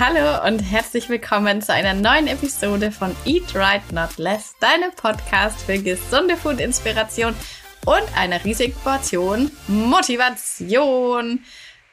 Hallo 0.00 0.44
und 0.44 0.58
herzlich 0.58 1.08
willkommen 1.08 1.62
zu 1.62 1.72
einer 1.72 1.94
neuen 1.94 2.26
Episode 2.26 2.90
von 2.90 3.14
Eat 3.24 3.54
Right 3.54 3.92
Not 3.92 4.18
Less, 4.18 4.56
deinem 4.58 4.90
Podcast 4.90 5.60
für 5.60 5.78
gesunde 5.78 6.36
Food-Inspiration 6.36 7.32
und 7.86 8.02
einer 8.16 8.44
riesigen 8.44 8.74
Portion 8.82 9.52
Motivation. 9.68 11.44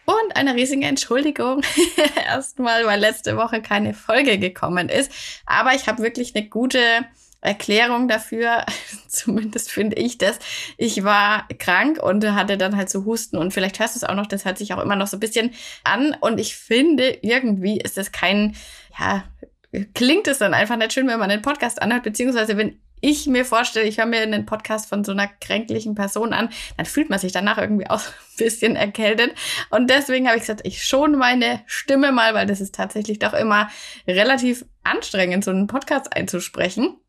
Und 0.05 0.36
eine 0.36 0.55
riesige 0.55 0.88
Entschuldigung 0.88 1.62
erstmal, 2.26 2.88
weil 2.88 3.00
letzte 3.00 3.38
Woche 3.38 3.62
keine 3.62 3.94
Folge 3.94 4.40
gekommen 4.40 4.90
ist. 4.90 5.12
Aber 5.45 5.76
ich 5.76 5.88
habe 5.88 6.02
wirklich 6.02 6.36
eine 6.36 6.49
gute 6.49 6.80
Erklärung 7.42 8.08
dafür, 8.08 8.66
zumindest 9.08 9.71
finde 9.71 9.98
ich 9.98 10.18
das. 10.18 10.40
Ich 10.78 11.04
war 11.04 11.48
krank 11.60 12.02
und 12.02 12.26
hatte 12.32 12.58
dann 12.58 12.78
halt 12.78 12.90
so 12.90 13.05
Husten 13.05 13.38
und 13.38 13.54
vielleicht 13.54 13.80
hörst 13.80 13.96
du 13.96 14.00
es 14.00 14.04
auch 14.04 14.16
noch, 14.16 14.28
das 14.28 14.46
hört 14.46 14.58
sich 14.58 14.73
auch 14.73 14.82
immer 14.82 14.96
noch 14.96 15.08
so 15.08 15.18
ein 15.18 15.21
bisschen 15.21 15.52
an 15.84 16.16
und 16.22 16.40
ich 16.40 16.55
finde, 16.55 17.17
irgendwie 17.22 17.80
ist 17.80 17.98
das 17.98 18.12
kein, 18.12 18.55
ja, 19.00 19.23
klingt 19.94 20.27
es 20.27 20.38
dann 20.38 20.54
einfach 20.54 20.77
nicht 20.77 20.94
schön, 20.94 21.08
wenn 21.08 21.20
man 21.20 21.31
einen 21.31 21.41
Podcast 21.41 21.81
anhört, 21.81 22.04
beziehungsweise 22.04 22.58
wenn 22.58 22.80
ich 23.02 23.26
mir 23.26 23.45
vorstelle, 23.45 23.88
ich 23.88 23.98
höre 23.98 24.05
mir 24.05 24.22
einen 24.22 24.45
Podcast 24.45 24.88
von 24.88 25.03
so 25.03 25.12
einer 25.12 25.28
kränklichen 25.28 25.95
Person 25.95 26.34
an, 26.34 26.50
dann 26.78 26.86
fühlt 26.86 27.09
man 27.09 27.17
sich 27.20 27.31
danach 27.31 27.58
irgendwie 27.58 27.89
auch 27.89 28.02
ein 28.05 28.38
bisschen 28.38 28.76
erkältet. 28.76 29.34
Und 29.72 29.89
deswegen 29.89 30.28
habe 30.28 30.38
ich 30.38 30.44
gesagt, 30.44 30.62
ich 30.64 30.86
schon 30.86 31.17
meine 31.17 31.62
Stimme 31.66 32.12
mal, 32.12 32.34
weil 32.34 32.45
das 32.45 32.62
ist 32.62 32.76
tatsächlich 32.76 33.17
doch 33.17 33.34
immer 33.34 33.70
relativ 34.08 34.66
anstrengend, 34.84 35.44
so 35.44 35.52
einen 35.52 35.67
Podcast 35.67 36.16
einzusprechen. 36.16 37.01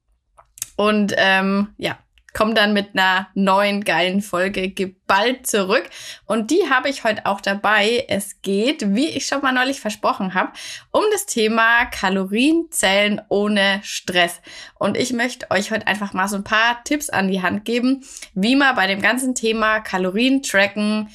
Und 0.82 1.14
ähm, 1.16 1.68
ja, 1.78 1.96
komme 2.32 2.54
dann 2.54 2.72
mit 2.72 2.90
einer 2.94 3.28
neuen 3.34 3.84
geilen 3.84 4.20
Folge 4.20 4.70
geballt 4.70 5.46
zurück. 5.46 5.88
Und 6.26 6.50
die 6.50 6.68
habe 6.68 6.88
ich 6.88 7.04
heute 7.04 7.24
auch 7.26 7.40
dabei. 7.40 8.04
Es 8.08 8.42
geht, 8.42 8.94
wie 8.96 9.06
ich 9.06 9.26
schon 9.26 9.42
mal 9.42 9.52
neulich 9.52 9.80
versprochen 9.80 10.34
habe, 10.34 10.50
um 10.90 11.04
das 11.12 11.26
Thema 11.26 11.86
Kalorienzellen 11.86 13.20
ohne 13.28 13.80
Stress. 13.84 14.40
Und 14.76 14.96
ich 14.96 15.12
möchte 15.12 15.50
euch 15.52 15.70
heute 15.70 15.86
einfach 15.86 16.14
mal 16.14 16.26
so 16.26 16.36
ein 16.36 16.44
paar 16.44 16.82
Tipps 16.82 17.10
an 17.10 17.28
die 17.28 17.42
Hand 17.42 17.64
geben, 17.64 18.04
wie 18.34 18.56
man 18.56 18.74
bei 18.74 18.88
dem 18.88 19.00
ganzen 19.00 19.36
Thema 19.36 19.78
Kalorien 19.78 20.42
tracken, 20.42 21.10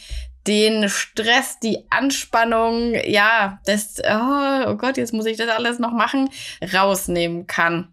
den 0.48 0.88
Stress, 0.88 1.60
die 1.60 1.88
Anspannung, 1.90 2.94
ja, 3.06 3.60
das, 3.66 4.00
oh, 4.00 4.70
oh 4.70 4.76
Gott, 4.76 4.96
jetzt 4.96 5.14
muss 5.14 5.26
ich 5.26 5.36
das 5.36 5.50
alles 5.50 5.78
noch 5.78 5.92
machen, 5.92 6.30
rausnehmen 6.74 7.48
kann. 7.48 7.92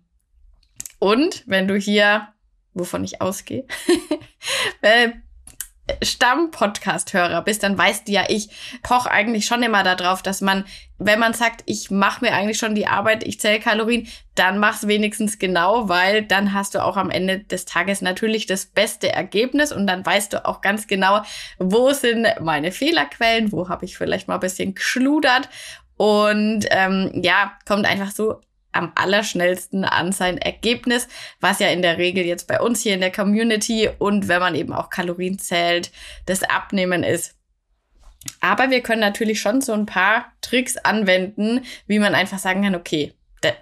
Und 1.05 1.42
wenn 1.44 1.69
du 1.69 1.77
hier, 1.77 2.28
wovon 2.72 3.05
ich 3.05 3.20
ausgehe, 3.20 3.66
äh, 4.80 5.11
Stamm-Podcast-Hörer 6.02 7.42
bist, 7.42 7.62
dann 7.62 7.77
weißt 7.77 8.08
du 8.08 8.12
ja, 8.12 8.24
ich 8.28 8.48
poche 8.83 9.11
eigentlich 9.11 9.44
schon 9.44 9.62
immer 9.62 9.83
darauf, 9.83 10.22
dass 10.22 10.41
man, 10.41 10.64
wenn 10.96 11.19
man 11.19 11.34
sagt, 11.34 11.62
ich 11.66 11.91
mache 11.91 12.24
mir 12.24 12.33
eigentlich 12.33 12.56
schon 12.56 12.74
die 12.74 12.86
Arbeit, 12.86 13.22
ich 13.22 13.38
zähle 13.38 13.61
Kalorien, 13.61 14.08
dann 14.34 14.58
mach's 14.58 14.86
wenigstens 14.86 15.38
genau, 15.38 15.91
weil 15.91 16.22
dann 16.22 16.55
hast 16.55 16.74
du 16.74 16.83
auch 16.83 16.96
am 16.96 17.11
Ende 17.11 17.41
des 17.41 17.66
Tages 17.66 18.00
natürlich 18.00 18.46
das 18.46 18.64
beste 18.64 19.12
Ergebnis 19.12 19.72
und 19.72 19.86
dann 19.86 20.06
weißt 20.06 20.33
du 20.33 20.46
auch 20.46 20.62
ganz 20.62 20.86
genau, 20.86 21.20
wo 21.58 21.92
sind 21.92 22.27
meine 22.41 22.72
Fehlerquellen, 22.72 23.52
wo 23.52 23.68
habe 23.68 23.84
ich 23.84 23.98
vielleicht 23.98 24.27
mal 24.27 24.36
ein 24.36 24.41
bisschen 24.41 24.74
geschludert. 24.74 25.50
Und 25.98 26.64
ähm, 26.70 27.11
ja, 27.22 27.52
kommt 27.66 27.84
einfach 27.84 28.11
so 28.11 28.41
am 28.75 28.92
allerschnellsten 28.94 29.84
an 29.84 30.12
sein 30.12 30.39
Ergebnis, 30.39 31.08
was 31.41 31.58
ja 31.58 31.69
in 31.69 31.83
der 31.83 31.98
Regel 31.98 32.25
jetzt 32.25 32.48
bei 32.48 32.61
uns 32.61 32.83
hier 32.83 32.94
in 32.94 33.00
der 33.00 33.12
Community 33.12 33.89
und 33.98 34.28
wenn 34.28 34.41
man 34.41 34.55
eben 34.55 34.72
auch 34.72 34.91
Kalorien 34.91 35.39
zählt, 35.39 35.91
das 36.27 36.42
Abnehmen 36.42 37.02
ist. 37.02 37.36
Aber 38.41 38.70
wir 38.70 38.80
können 38.80 39.00
natürlich 39.00 39.41
schon 39.41 39.61
so 39.61 39.72
ein 39.72 39.86
paar 39.86 40.33
Tricks 40.41 40.77
anwenden, 40.77 41.64
wie 41.86 41.98
man 41.98 42.14
einfach 42.14 42.39
sagen 42.39 42.62
kann, 42.62 42.75
okay, 42.75 43.12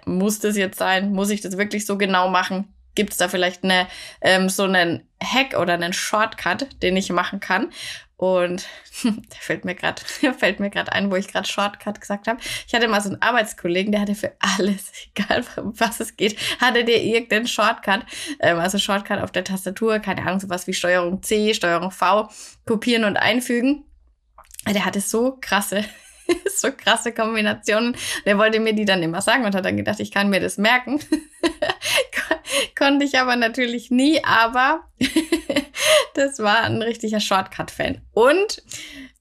muss 0.05 0.39
das 0.39 0.55
jetzt 0.55 0.79
sein? 0.79 1.11
Muss 1.11 1.29
ich 1.29 1.41
das 1.41 1.57
wirklich 1.57 1.85
so 1.85 1.97
genau 1.97 2.29
machen? 2.29 2.73
Gibt 2.95 3.11
es 3.11 3.17
da 3.17 3.27
vielleicht 3.27 3.63
eine, 3.63 3.87
ähm, 4.21 4.49
so 4.49 4.63
einen 4.63 5.07
Hack 5.21 5.57
oder 5.59 5.73
einen 5.73 5.93
Shortcut, 5.93 6.81
den 6.81 6.95
ich 6.95 7.11
machen 7.11 7.39
kann? 7.39 7.71
Und 8.23 8.69
da 9.03 9.35
fällt 9.37 9.65
mir 9.65 9.75
gerade 9.75 10.01
fällt 10.39 10.61
mir 10.61 10.69
gerade 10.69 10.93
ein, 10.93 11.11
wo 11.11 11.17
ich 11.17 11.27
gerade 11.27 11.45
Shortcut 11.45 11.99
gesagt 11.99 12.29
habe. 12.29 12.39
Ich 12.65 12.73
hatte 12.73 12.87
mal 12.87 13.01
so 13.01 13.09
einen 13.09 13.21
Arbeitskollegen, 13.21 13.91
der 13.91 13.99
hatte 13.99 14.15
für 14.15 14.31
alles, 14.39 14.93
egal 15.13 15.43
was 15.57 15.99
es 15.99 16.15
geht, 16.15 16.39
hatte 16.61 16.85
der 16.85 17.03
irgendeinen 17.03 17.47
Shortcut, 17.47 18.05
ähm, 18.39 18.59
also 18.59 18.77
Shortcut 18.77 19.19
auf 19.19 19.31
der 19.31 19.43
Tastatur, 19.43 19.99
keine 19.99 20.21
Ahnung, 20.21 20.39
sowas 20.39 20.67
wie 20.67 20.73
Steuerung 20.73 21.21
C, 21.21 21.53
Steuerung 21.53 21.91
V, 21.91 22.29
kopieren 22.65 23.03
und 23.03 23.17
einfügen. 23.17 23.83
Der 24.65 24.85
hatte 24.85 25.01
so 25.01 25.37
krasse 25.41 25.83
so 26.55 26.71
krasse 26.71 27.11
Kombinationen. 27.11 27.97
Der 28.25 28.37
wollte 28.37 28.61
mir 28.61 28.71
die 28.71 28.85
dann 28.85 29.03
immer 29.03 29.21
sagen 29.21 29.43
und 29.43 29.53
hat 29.53 29.65
dann 29.65 29.75
gedacht, 29.75 29.99
ich 29.99 30.11
kann 30.11 30.29
mir 30.29 30.39
das 30.39 30.57
merken. 30.57 31.01
Konnte 32.77 33.03
ich 33.03 33.19
aber 33.19 33.35
natürlich 33.35 33.91
nie, 33.91 34.23
aber 34.23 34.87
das 36.13 36.39
war 36.39 36.61
ein 36.61 36.81
richtiger 36.81 37.19
Shortcut-Fan. 37.19 38.01
Und 38.13 38.63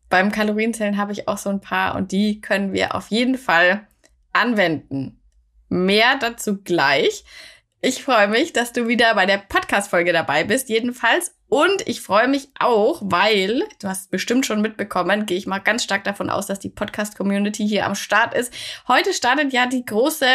beim 0.08 0.30
Kalorienzählen 0.30 0.98
habe 0.98 1.12
ich 1.12 1.28
auch 1.28 1.38
so 1.38 1.50
ein 1.50 1.60
paar 1.60 1.94
und 1.94 2.12
die 2.12 2.40
können 2.40 2.72
wir 2.72 2.94
auf 2.94 3.08
jeden 3.08 3.38
Fall 3.38 3.86
anwenden. 4.32 5.20
Mehr 5.68 6.16
dazu 6.20 6.62
gleich. 6.62 7.24
Ich 7.80 8.04
freue 8.04 8.28
mich, 8.28 8.52
dass 8.52 8.72
du 8.72 8.86
wieder 8.86 9.14
bei 9.14 9.26
der 9.26 9.38
Podcast-Folge 9.38 10.12
dabei 10.12 10.44
bist, 10.44 10.68
jedenfalls. 10.68 11.34
Und 11.52 11.86
ich 11.86 12.00
freue 12.00 12.28
mich 12.28 12.48
auch, 12.58 13.02
weil, 13.04 13.64
du 13.78 13.86
hast 13.86 14.10
bestimmt 14.10 14.46
schon 14.46 14.62
mitbekommen, 14.62 15.26
gehe 15.26 15.36
ich 15.36 15.46
mal 15.46 15.58
ganz 15.58 15.84
stark 15.84 16.02
davon 16.02 16.30
aus, 16.30 16.46
dass 16.46 16.60
die 16.60 16.70
Podcast-Community 16.70 17.68
hier 17.68 17.84
am 17.84 17.94
Start 17.94 18.32
ist. 18.32 18.54
Heute 18.88 19.12
startet 19.12 19.52
ja 19.52 19.66
die 19.66 19.84
große 19.84 20.26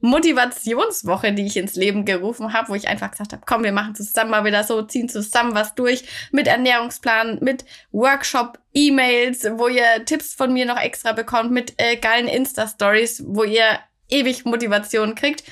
Motivationswoche, 0.00 1.32
die 1.32 1.44
ich 1.44 1.56
ins 1.56 1.74
Leben 1.74 2.04
gerufen 2.04 2.52
habe, 2.52 2.68
wo 2.68 2.76
ich 2.76 2.86
einfach 2.86 3.10
gesagt 3.10 3.32
habe, 3.32 3.42
komm, 3.44 3.64
wir 3.64 3.72
machen 3.72 3.96
zusammen 3.96 4.30
mal 4.30 4.44
wieder 4.44 4.62
so, 4.62 4.80
ziehen 4.82 5.08
zusammen 5.08 5.56
was 5.56 5.74
durch 5.74 6.04
mit 6.30 6.46
Ernährungsplan, 6.46 7.38
mit 7.40 7.64
Workshop, 7.90 8.60
E-Mails, 8.72 9.48
wo 9.54 9.66
ihr 9.66 10.04
Tipps 10.04 10.34
von 10.34 10.52
mir 10.52 10.66
noch 10.66 10.78
extra 10.78 11.10
bekommt, 11.10 11.50
mit 11.50 11.74
äh, 11.78 11.96
geilen 11.96 12.28
Insta-Stories, 12.28 13.24
wo 13.26 13.42
ihr 13.42 13.80
ewig 14.08 14.44
Motivation 14.44 15.16
kriegt. 15.16 15.42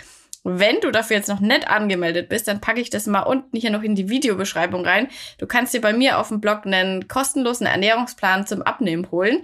Wenn 0.51 0.81
du 0.81 0.91
dafür 0.91 1.17
jetzt 1.17 1.29
noch 1.29 1.41
nicht 1.41 1.69
angemeldet 1.69 2.29
bist, 2.29 2.49
dann 2.49 2.61
packe 2.61 2.81
ich 2.81 2.91
das 2.91 3.07
mal 3.07 3.23
unten 3.23 3.57
hier 3.57 3.71
noch 3.71 3.83
in 3.83 3.95
die 3.95 4.09
Videobeschreibung 4.09 4.85
rein. 4.85 5.09
Du 5.39 5.47
kannst 5.47 5.75
dir 5.75 5.81
bei 5.81 5.93
mir 5.93 6.19
auf 6.19 6.29
dem 6.29 6.41
Blog 6.41 6.65
einen 6.65 7.07
kostenlosen 7.07 7.67
Ernährungsplan 7.67 8.47
zum 8.47 8.63
Abnehmen 8.63 9.11
holen. 9.11 9.43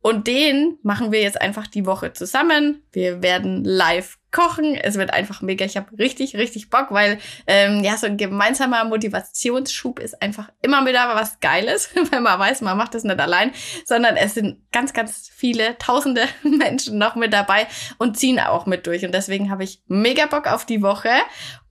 Und 0.00 0.26
den 0.26 0.78
machen 0.82 1.12
wir 1.12 1.20
jetzt 1.20 1.40
einfach 1.40 1.66
die 1.66 1.84
Woche 1.84 2.12
zusammen. 2.12 2.82
Wir 2.92 3.22
werden 3.22 3.64
live 3.64 4.17
kochen. 4.30 4.74
Es 4.74 4.96
wird 4.96 5.12
einfach 5.12 5.40
mega. 5.42 5.64
Ich 5.64 5.76
habe 5.76 5.96
richtig, 5.98 6.36
richtig 6.36 6.70
Bock, 6.70 6.88
weil 6.90 7.18
ähm, 7.46 7.82
ja 7.82 7.96
so 7.96 8.06
ein 8.06 8.16
gemeinsamer 8.16 8.84
Motivationsschub 8.84 9.98
ist 9.98 10.20
einfach 10.22 10.50
immer 10.62 10.86
wieder 10.86 11.14
was 11.14 11.40
Geiles, 11.40 11.90
weil 12.10 12.20
man 12.20 12.38
weiß, 12.38 12.60
man 12.60 12.76
macht 12.76 12.94
das 12.94 13.04
nicht 13.04 13.20
allein, 13.20 13.52
sondern 13.84 14.16
es 14.16 14.34
sind 14.34 14.58
ganz, 14.72 14.92
ganz 14.92 15.30
viele 15.34 15.78
Tausende 15.78 16.22
Menschen 16.42 16.98
noch 16.98 17.14
mit 17.14 17.32
dabei 17.32 17.66
und 17.98 18.18
ziehen 18.18 18.40
auch 18.40 18.66
mit 18.66 18.86
durch. 18.86 19.04
Und 19.04 19.12
deswegen 19.12 19.50
habe 19.50 19.64
ich 19.64 19.82
mega 19.86 20.26
Bock 20.26 20.46
auf 20.46 20.66
die 20.66 20.82
Woche. 20.82 21.10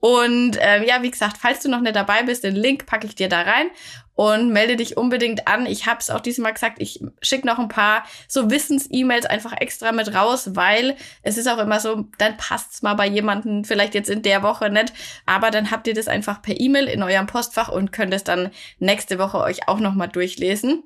Und 0.07 0.55
äh, 0.55 0.85
ja, 0.85 1.03
wie 1.03 1.11
gesagt, 1.11 1.35
falls 1.37 1.59
du 1.59 1.69
noch 1.69 1.81
nicht 1.81 1.97
dabei 1.97 2.23
bist, 2.23 2.45
den 2.45 2.55
Link 2.55 2.85
packe 2.85 3.05
ich 3.05 3.15
dir 3.15 3.27
da 3.27 3.41
rein 3.41 3.67
und 4.15 4.53
melde 4.53 4.77
dich 4.77 4.95
unbedingt 4.95 5.49
an. 5.49 5.65
Ich 5.65 5.85
habe 5.85 5.99
es 5.99 6.09
auch 6.09 6.21
diesmal 6.21 6.53
gesagt, 6.53 6.77
ich 6.79 7.01
schicke 7.21 7.45
noch 7.45 7.59
ein 7.59 7.67
paar 7.67 8.05
so 8.29 8.49
Wissens-E-Mails 8.49 9.25
einfach 9.25 9.51
extra 9.59 9.91
mit 9.91 10.15
raus, 10.15 10.55
weil 10.55 10.95
es 11.23 11.37
ist 11.37 11.49
auch 11.49 11.57
immer 11.57 11.81
so, 11.81 12.05
dann 12.19 12.37
passt's 12.37 12.81
mal 12.83 12.93
bei 12.93 13.05
jemanden 13.05 13.65
vielleicht 13.65 13.95
jetzt 13.95 14.09
in 14.09 14.21
der 14.21 14.43
Woche 14.43 14.69
nicht, 14.69 14.93
aber 15.25 15.51
dann 15.51 15.71
habt 15.71 15.87
ihr 15.87 15.93
das 15.93 16.07
einfach 16.07 16.41
per 16.41 16.57
E-Mail 16.57 16.85
in 16.85 17.03
eurem 17.03 17.27
Postfach 17.27 17.67
und 17.67 17.91
könnt 17.91 18.13
es 18.13 18.23
dann 18.23 18.51
nächste 18.79 19.19
Woche 19.19 19.39
euch 19.39 19.67
auch 19.67 19.79
noch 19.79 19.93
mal 19.93 20.07
durchlesen. 20.07 20.83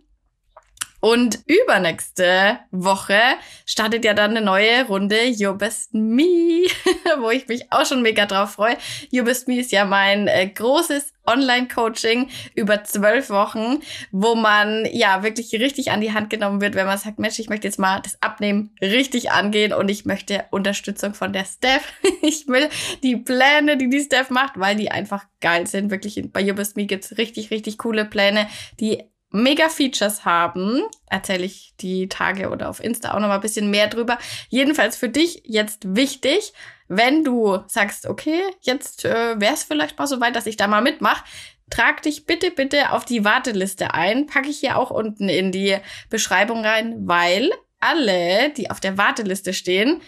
Und 1.01 1.39
übernächste 1.47 2.59
Woche 2.69 3.19
startet 3.65 4.05
ja 4.05 4.13
dann 4.13 4.31
eine 4.31 4.45
neue 4.45 4.85
Runde 4.85 5.25
You 5.25 5.55
Best 5.55 5.95
Me, 5.95 6.67
wo 7.19 7.31
ich 7.31 7.47
mich 7.47 7.71
auch 7.71 7.85
schon 7.85 8.03
mega 8.03 8.27
drauf 8.27 8.51
freue. 8.51 8.77
You 9.09 9.23
Best 9.23 9.47
Me 9.47 9.59
ist 9.59 9.71
ja 9.71 9.83
mein 9.83 10.27
äh, 10.27 10.47
großes 10.47 11.13
Online-Coaching 11.25 12.29
über 12.55 12.83
zwölf 12.83 13.29
Wochen, 13.29 13.79
wo 14.11 14.35
man 14.35 14.87
ja 14.91 15.23
wirklich 15.23 15.53
richtig 15.53 15.91
an 15.91 16.01
die 16.01 16.13
Hand 16.13 16.29
genommen 16.29 16.61
wird, 16.61 16.75
wenn 16.75 16.85
man 16.85 16.97
sagt, 16.97 17.19
Mensch, 17.19 17.39
ich 17.39 17.49
möchte 17.49 17.67
jetzt 17.67 17.79
mal 17.79 17.99
das 18.01 18.21
Abnehmen 18.21 18.75
richtig 18.81 19.31
angehen 19.31 19.73
und 19.73 19.89
ich 19.89 20.05
möchte 20.05 20.45
Unterstützung 20.51 21.13
von 21.13 21.33
der 21.33 21.45
Steph. 21.45 21.93
ich 22.21 22.47
will 22.47 22.69
die 23.01 23.17
Pläne, 23.17 23.77
die 23.77 23.89
die 23.89 24.01
Steph 24.01 24.29
macht, 24.29 24.59
weil 24.59 24.75
die 24.75 24.91
einfach 24.91 25.25
geil 25.41 25.67
sind. 25.67 25.89
Wirklich 25.89 26.21
bei 26.31 26.41
You 26.41 26.53
Best 26.53 26.77
Me 26.77 26.85
gibt's 26.85 27.17
richtig, 27.17 27.49
richtig 27.49 27.77
coole 27.77 28.05
Pläne, 28.05 28.47
die 28.79 29.03
mega 29.31 29.69
Features 29.69 30.25
haben. 30.25 30.83
Erzähle 31.07 31.45
ich 31.45 31.73
die 31.79 32.07
Tage 32.09 32.49
oder 32.49 32.69
auf 32.69 32.83
Insta 32.83 33.13
auch 33.13 33.19
noch 33.19 33.27
mal 33.27 33.35
ein 33.35 33.41
bisschen 33.41 33.69
mehr 33.69 33.87
drüber. 33.87 34.17
Jedenfalls 34.49 34.95
für 34.95 35.09
dich 35.09 35.41
jetzt 35.45 35.95
wichtig, 35.95 36.53
wenn 36.87 37.23
du 37.23 37.59
sagst, 37.67 38.05
okay, 38.05 38.41
jetzt 38.61 39.05
äh, 39.05 39.39
wäre 39.39 39.53
es 39.53 39.63
vielleicht 39.63 39.97
mal 39.97 40.07
so 40.07 40.19
weit, 40.19 40.35
dass 40.35 40.45
ich 40.45 40.57
da 40.57 40.67
mal 40.67 40.81
mitmache, 40.81 41.23
trag 41.69 42.01
dich 42.01 42.25
bitte, 42.25 42.51
bitte 42.51 42.91
auf 42.91 43.05
die 43.05 43.23
Warteliste 43.23 43.93
ein. 43.93 44.27
Packe 44.27 44.49
ich 44.49 44.59
hier 44.59 44.77
auch 44.77 44.91
unten 44.91 45.29
in 45.29 45.51
die 45.51 45.77
Beschreibung 46.09 46.65
rein, 46.65 46.95
weil 47.07 47.49
alle, 47.79 48.51
die 48.51 48.69
auf 48.69 48.79
der 48.79 48.97
Warteliste 48.97 49.53
stehen, 49.53 50.01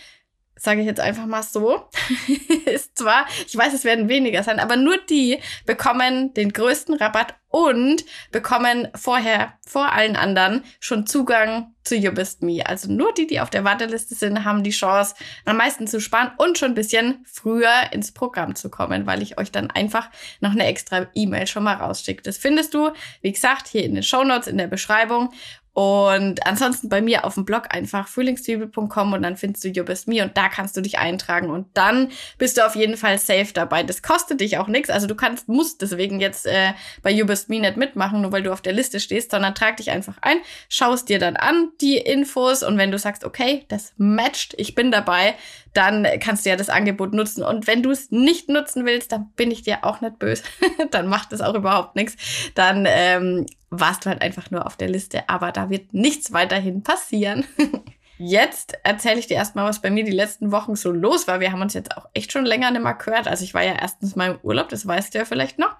sage 0.56 0.82
ich 0.82 0.86
jetzt 0.86 1.00
einfach 1.00 1.26
mal 1.26 1.44
so, 1.44 1.90
ist 2.66 2.98
zwar, 2.98 3.26
ich 3.46 3.58
weiß, 3.58 3.74
es 3.74 3.84
werden 3.84 4.10
weniger 4.10 4.44
sein, 4.44 4.60
aber 4.60 4.76
nur 4.76 4.98
die 4.98 5.40
bekommen 5.66 6.34
den 6.34 6.54
größten 6.54 6.96
Rabatt 6.96 7.36
und 7.50 8.04
bekommen 8.32 8.88
vorher, 8.96 9.54
vor 9.68 9.92
allen 9.92 10.16
anderen, 10.16 10.64
schon 10.80 11.06
Zugang 11.06 11.74
zu 11.84 11.96
You 11.96 12.12
Best 12.12 12.42
Me. 12.42 12.66
Also 12.66 12.92
nur 12.92 13.14
die, 13.14 13.28
die 13.28 13.42
auf 13.42 13.52
der 13.52 13.64
Warteliste 13.64 14.16
sind, 14.16 14.44
haben 14.44 14.64
die 14.64 14.72
Chance, 14.72 15.14
am 15.46 15.58
meisten 15.58 15.86
zu 15.86 16.02
sparen 16.02 16.32
und 16.38 16.58
schon 16.58 16.72
ein 16.72 16.76
bisschen 16.76 17.24
früher 17.32 17.92
ins 17.92 18.12
Programm 18.12 18.56
zu 18.56 18.70
kommen, 18.70 19.06
weil 19.06 19.22
ich 19.22 19.38
euch 19.38 19.52
dann 19.52 19.70
einfach 19.70 20.10
noch 20.40 20.52
eine 20.52 20.66
extra 20.66 21.08
E-Mail 21.14 21.46
schon 21.46 21.64
mal 21.64 21.76
rausschicke. 21.76 22.24
Das 22.24 22.38
findest 22.38 22.74
du, 22.74 22.90
wie 23.22 23.32
gesagt, 23.32 23.68
hier 23.68 23.84
in 23.84 23.94
den 23.94 24.04
Show 24.04 24.24
Notes 24.24 24.48
in 24.48 24.58
der 24.58 24.68
Beschreibung. 24.68 25.32
Und 25.74 26.46
ansonsten 26.46 26.88
bei 26.88 27.02
mir 27.02 27.26
auf 27.26 27.34
dem 27.34 27.46
Blog 27.46 27.74
einfach 27.74 28.08
frühlingszwiebel.com 28.08 29.14
und 29.14 29.24
dann 29.24 29.38
findest 29.38 29.64
du 29.64 29.70
You 29.70 29.84
Best 29.84 30.08
Me 30.08 30.24
und 30.24 30.38
da 30.38 30.48
kannst 30.48 30.78
du 30.78 30.82
dich 30.82 31.00
eintragen 31.00 31.50
und 31.50 31.66
dann 31.74 32.12
bist 32.38 32.58
du 32.58 32.66
auf 32.66 32.76
jeden 32.76 32.96
Fall 32.96 33.18
safe 33.18 33.54
dabei. 33.54 33.82
Das 33.82 34.04
kostet 34.04 34.40
dich 34.40 34.60
auch 34.60 34.68
nichts, 34.68 34.92
also 34.92 35.08
du 35.08 35.16
kannst, 35.16 35.48
musst 35.48 35.82
deswegen 35.82 36.20
jetzt 36.20 36.46
äh, 36.46 36.74
bei 37.02 37.10
You 37.10 37.26
Best 37.26 37.50
Me 37.50 37.60
nicht 37.60 37.76
mitmachen, 37.76 38.22
nur 38.22 38.32
weil 38.32 38.44
du 38.44 38.54
auf 38.54 38.62
der 38.62 38.74
Liste 38.74 39.00
stehst, 39.00 39.32
sondern 39.32 39.56
trag 39.56 39.78
dich 39.78 39.90
einfach 39.90 40.18
ein, 40.22 40.38
schaust 40.70 41.10
dir 41.10 41.18
dann 41.18 41.38
an 41.38 41.72
die 41.82 41.98
Infos 41.98 42.62
und 42.62 42.78
wenn 42.78 42.92
du 42.92 43.00
sagst, 43.00 43.24
okay, 43.24 43.66
das 43.70 43.94
matcht, 43.98 44.54
ich 44.58 44.76
bin 44.76 44.92
dabei, 44.92 45.34
dann 45.74 46.08
kannst 46.20 46.46
du 46.46 46.50
ja 46.50 46.56
das 46.56 46.70
Angebot 46.70 47.14
nutzen. 47.14 47.44
Und 47.44 47.68
wenn 47.68 47.84
du 47.84 47.92
es 47.92 48.12
nicht 48.12 48.50
nutzen 48.50 48.86
willst, 48.86 49.12
dann 49.12 49.32
bin 49.36 49.52
ich 49.52 49.64
dir 49.64 49.84
auch 49.84 50.02
nicht 50.02 50.20
böse. 50.20 50.44
dann 50.92 51.08
macht 51.08 51.32
das 51.32 51.42
auch 51.42 51.56
überhaupt 51.56 51.96
nichts. 51.96 52.16
Dann 52.56 52.86
ähm, 52.88 53.46
warst 53.70 54.06
du 54.06 54.10
halt 54.10 54.22
einfach 54.22 54.52
nur 54.52 54.66
auf 54.66 54.78
der 54.78 54.90
Liste, 54.90 55.28
aber 55.28 55.52
da 55.52 55.70
wird 55.70 55.94
nichts 55.94 56.32
weiterhin 56.32 56.84
passieren. 56.84 57.46
Jetzt 58.20 58.78
erzähle 58.84 59.20
ich 59.20 59.28
dir 59.28 59.38
erstmal, 59.38 59.66
was 59.66 59.82
bei 59.82 59.90
mir 59.90 60.04
die 60.04 60.12
letzten 60.12 60.52
Wochen 60.52 60.76
so 60.76 60.92
los 60.92 61.28
war. 61.28 61.40
Wir 61.40 61.52
haben 61.52 61.62
uns 61.62 61.74
jetzt 61.74 61.98
auch 61.98 62.08
echt 62.14 62.32
schon 62.32 62.46
länger 62.46 62.70
nicht 62.70 62.84
mehr 62.84 62.94
gehört. 62.94 63.28
Also 63.28 63.44
ich 63.44 63.56
war 63.56 63.64
ja 63.64 63.74
erstens 63.74 64.16
mal 64.16 64.32
im 64.32 64.40
Urlaub, 64.44 64.70
das 64.70 64.86
weißt 64.86 65.14
du 65.14 65.18
ja 65.18 65.26
vielleicht 65.26 65.58
noch. 65.58 65.76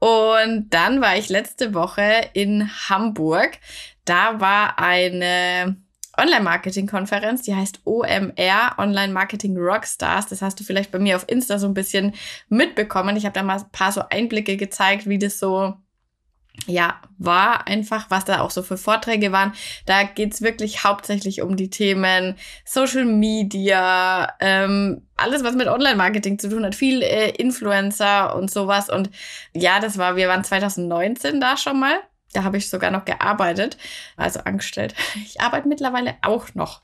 Und 0.00 0.70
dann 0.70 1.00
war 1.00 1.16
ich 1.16 1.28
letzte 1.28 1.72
Woche 1.72 2.28
in 2.32 2.68
Hamburg. 2.88 3.58
Da 4.04 4.40
war 4.40 4.78
eine 4.78 5.76
Online-Marketing-Konferenz, 6.18 7.42
die 7.42 7.54
heißt 7.54 7.80
OMR, 7.84 8.74
Online 8.78 9.12
Marketing 9.12 9.56
Rockstars. 9.56 10.26
Das 10.26 10.42
hast 10.42 10.58
du 10.60 10.64
vielleicht 10.64 10.90
bei 10.90 10.98
mir 10.98 11.16
auf 11.16 11.28
Insta 11.28 11.58
so 11.58 11.66
ein 11.66 11.74
bisschen 11.74 12.14
mitbekommen. 12.48 13.16
Ich 13.16 13.24
habe 13.24 13.34
da 13.34 13.42
mal 13.42 13.58
ein 13.58 13.70
paar 13.72 13.92
so 13.92 14.02
Einblicke 14.10 14.56
gezeigt, 14.56 15.08
wie 15.08 15.18
das 15.18 15.38
so 15.38 15.74
ja, 16.66 17.00
war 17.18 17.66
einfach, 17.66 18.10
was 18.10 18.24
da 18.24 18.40
auch 18.40 18.50
so 18.50 18.62
für 18.62 18.76
Vorträge 18.76 19.32
waren. 19.32 19.52
Da 19.86 20.02
geht's 20.02 20.42
wirklich 20.42 20.84
hauptsächlich 20.84 21.42
um 21.42 21.56
die 21.56 21.70
Themen 21.70 22.36
Social 22.64 23.04
Media, 23.04 24.34
ähm, 24.40 25.06
alles, 25.16 25.44
was 25.44 25.54
mit 25.54 25.68
Online-Marketing 25.68 26.38
zu 26.38 26.50
tun 26.50 26.64
hat, 26.64 26.74
viel 26.74 27.02
äh, 27.02 27.30
Influencer 27.30 28.34
und 28.36 28.50
sowas. 28.50 28.90
Und 28.90 29.10
ja, 29.54 29.80
das 29.80 29.98
war, 29.98 30.16
wir 30.16 30.28
waren 30.28 30.44
2019 30.44 31.40
da 31.40 31.56
schon 31.56 31.80
mal. 31.80 31.98
Da 32.32 32.44
habe 32.44 32.58
ich 32.58 32.70
sogar 32.70 32.90
noch 32.90 33.04
gearbeitet, 33.04 33.76
also 34.16 34.40
angestellt. 34.40 34.94
Ich 35.24 35.40
arbeite 35.40 35.68
mittlerweile 35.68 36.14
auch 36.22 36.54
noch. 36.54 36.82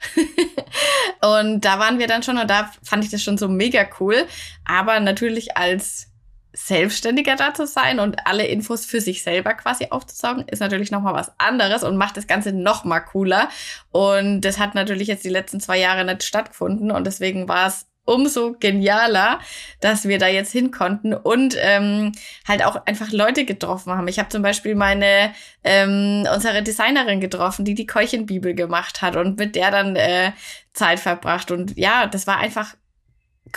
und 1.21 1.65
da 1.65 1.79
waren 1.79 1.99
wir 1.99 2.07
dann 2.07 2.23
schon 2.23 2.39
und 2.39 2.49
da 2.49 2.71
fand 2.83 3.05
ich 3.05 3.11
das 3.11 3.23
schon 3.23 3.39
so 3.39 3.49
mega 3.49 3.87
cool. 4.01 4.27
Aber 4.65 5.01
natürlich 5.01 5.57
als 5.57 6.09
selbstständiger 6.57 7.37
da 7.37 7.53
zu 7.53 7.67
sein 7.67 8.01
und 8.01 8.27
alle 8.27 8.47
Infos 8.47 8.87
für 8.87 9.01
sich 9.01 9.23
selber 9.23 9.53
quasi 9.53 9.89
aufzusaugen, 9.91 10.49
ist 10.49 10.61
natürlich 10.61 10.91
nochmal 10.91 11.13
was 11.13 11.39
anderes 11.39 11.85
und 11.85 11.99
macht 11.99 12.17
das 12.17 12.27
Ganze 12.27 12.53
nochmal 12.53 13.05
cooler. 13.05 13.51
Und 13.93 14.41
das 14.41 14.59
hat 14.59 14.75
natürlich 14.75 15.07
jetzt 15.09 15.25
die 15.25 15.31
letzten 15.31 15.61
zwei 15.61 15.79
Jahre 15.79 16.05
nicht 16.05 16.25
stattgefunden 16.25 16.91
und 16.91 17.07
deswegen 17.07 17.47
war 17.47 17.67
es 17.67 17.87
umso 18.07 18.57
genialer, 18.59 19.41
dass 19.81 20.09
wir 20.09 20.19
da 20.19 20.27
jetzt 20.29 20.53
hin 20.53 20.71
konnten 20.71 21.13
und 21.13 21.57
ähm, 21.61 22.13
halt 22.49 22.65
auch 22.65 22.87
einfach 22.87 23.13
Leute 23.13 23.45
getroffen 23.45 23.93
haben. 23.93 24.09
Ich 24.09 24.19
habe 24.19 24.31
zum 24.31 24.43
Beispiel 24.43 24.75
meine 24.75 25.33
ähm, 25.65 26.27
unsere 26.35 26.63
Designerin 26.63 27.21
getroffen, 27.21 27.65
die 27.65 27.75
die 27.75 27.87
Keuchenbibel 27.87 28.55
gemacht 28.55 29.03
hat 29.03 29.17
und 29.17 29.39
mit 29.39 29.55
der 29.55 29.71
dann 29.71 29.97
äh, 29.97 30.33
Zeit 30.73 31.01
verbracht. 31.01 31.51
Und 31.51 31.77
ja, 31.77 32.07
das 32.07 32.27
war 32.27 32.39
einfach 32.39 32.75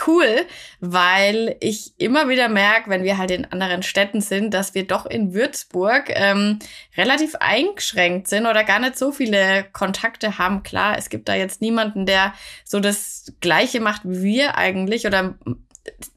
cool, 0.06 0.46
weil 0.80 1.56
ich 1.60 1.92
immer 1.98 2.28
wieder 2.28 2.48
merke, 2.48 2.90
wenn 2.90 3.02
wir 3.02 3.18
halt 3.18 3.30
in 3.30 3.44
anderen 3.46 3.82
Städten 3.82 4.20
sind, 4.20 4.54
dass 4.54 4.74
wir 4.74 4.86
doch 4.86 5.06
in 5.06 5.34
Würzburg 5.34 6.04
ähm, 6.08 6.58
relativ 6.96 7.34
eingeschränkt 7.36 8.28
sind 8.28 8.46
oder 8.46 8.64
gar 8.64 8.78
nicht 8.78 8.96
so 8.96 9.12
viele 9.12 9.64
Kontakte 9.72 10.38
haben. 10.38 10.62
Klar, 10.62 10.96
es 10.98 11.10
gibt 11.10 11.28
da 11.28 11.34
jetzt 11.34 11.60
niemanden, 11.60 12.06
der 12.06 12.34
so 12.64 12.80
das 12.80 13.32
Gleiche 13.40 13.80
macht 13.80 14.02
wie 14.04 14.22
wir 14.22 14.56
eigentlich 14.56 15.06
oder 15.06 15.34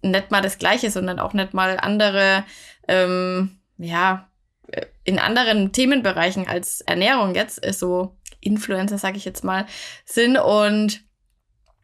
nicht 0.02 0.32
mal 0.32 0.42
das 0.42 0.58
Gleiche, 0.58 0.92
sondern 0.92 1.20
auch 1.20 1.34
nicht 1.34 1.54
mal 1.54 1.78
andere, 1.80 2.44
ähm, 2.88 3.58
ja, 3.78 4.30
in 5.04 5.20
anderen 5.20 5.72
Themenbereichen 5.72 6.48
als 6.48 6.82
Ernährung 6.82 7.36
jetzt, 7.36 7.62
so 7.78 8.16
Influencer, 8.40 8.98
sage 8.98 9.18
ich 9.18 9.26
jetzt 9.26 9.44
mal, 9.44 9.66
sind 10.06 10.38
und 10.38 11.04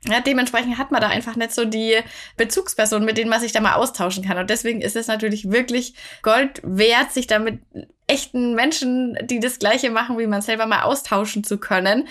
ja, 0.08 0.22
dementsprechend 0.22 0.78
hat 0.78 0.92
man 0.92 1.02
da 1.02 1.08
einfach 1.08 1.36
nicht 1.36 1.52
so 1.52 1.66
die 1.66 1.98
Bezugspersonen, 2.38 3.06
mit 3.06 3.18
denen 3.18 3.30
man 3.30 3.42
sich 3.42 3.52
da 3.52 3.60
mal 3.60 3.74
austauschen 3.74 4.24
kann. 4.24 4.38
Und 4.38 4.50
deswegen 4.50 4.82
ist 4.82 4.96
es 4.96 5.08
natürlich 5.08 5.52
wirklich 5.52 5.94
Gold 6.22 6.62
wert, 6.64 7.12
sich 7.12 7.28
da 7.28 7.38
mit 7.38 7.60
echten 8.08 8.56
Menschen, 8.56 9.18
die 9.24 9.40
das 9.40 9.60
Gleiche 9.60 9.92
machen, 9.92 10.18
wie 10.18 10.28
man 10.28 10.42
selber 10.42 10.66
mal 10.66 10.82
austauschen 10.82 11.44
zu 11.44 11.58
können. 11.58 12.08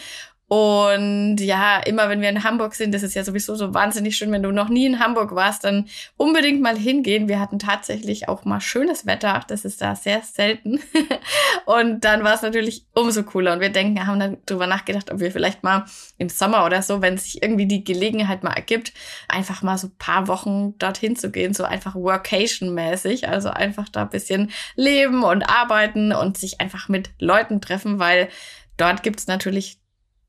Und 0.49 1.37
ja, 1.41 1.79
immer 1.81 2.09
wenn 2.09 2.23
wir 2.23 2.31
in 2.31 2.43
Hamburg 2.43 2.75
sind, 2.75 2.95
das 2.95 3.03
ist 3.03 3.15
ja 3.15 3.23
sowieso 3.23 3.55
so 3.55 3.75
wahnsinnig 3.75 4.17
schön. 4.17 4.33
Wenn 4.33 4.43
du 4.43 4.51
noch 4.51 4.71
nie 4.71 4.87
in 4.87 4.99
Hamburg 4.99 5.35
warst, 5.35 5.65
dann 5.65 5.87
unbedingt 6.17 6.63
mal 6.63 6.77
hingehen. 6.77 7.29
Wir 7.29 7.39
hatten 7.39 7.59
tatsächlich 7.59 8.31
auch 8.31 8.47
mal 8.47 8.59
schönes 8.63 9.05
Wetter. 9.05 9.43
Das 9.47 9.67
ist 9.67 9.83
da 9.83 9.95
sehr 9.95 10.23
selten. 10.23 10.81
und 11.67 12.03
dann 12.03 12.25
war 12.25 12.33
es 12.33 12.41
natürlich 12.41 12.87
umso 12.95 13.25
cooler. 13.25 13.53
Und 13.53 13.61
wir 13.61 13.69
denken, 13.69 14.07
haben 14.07 14.19
dann 14.19 14.39
drüber 14.47 14.67
nachgedacht, 14.67 15.13
ob 15.13 15.21
wir 15.21 15.31
vielleicht 15.31 15.65
mal 15.65 15.85
im 16.17 16.31
Sommer 16.31 16.65
oder 16.65 16.81
so, 16.81 17.03
wenn 17.03 17.19
sich 17.19 17.43
irgendwie 17.43 17.67
die 17.67 17.85
Gelegenheit 17.85 18.43
mal 18.43 18.55
ergibt, 18.55 18.95
einfach 19.29 19.61
mal 19.61 19.77
so 19.77 19.91
paar 19.99 20.29
Wochen 20.29 20.79
dorthin 20.79 21.15
zu 21.15 21.31
gehen, 21.31 21.53
so 21.53 21.65
einfach 21.65 21.95
Workation-mäßig. 21.95 23.29
Also 23.29 23.51
einfach 23.51 23.91
da 23.91 24.03
ein 24.03 24.09
bisschen 24.09 24.51
leben 24.77 25.25
und 25.25 25.43
arbeiten 25.43 26.13
und 26.13 26.39
sich 26.39 26.63
einfach 26.63 26.89
mit 26.89 27.11
Leuten 27.19 27.61
treffen, 27.61 27.99
weil 27.99 28.31
dort 28.79 29.03
gibt's 29.03 29.27
natürlich 29.27 29.79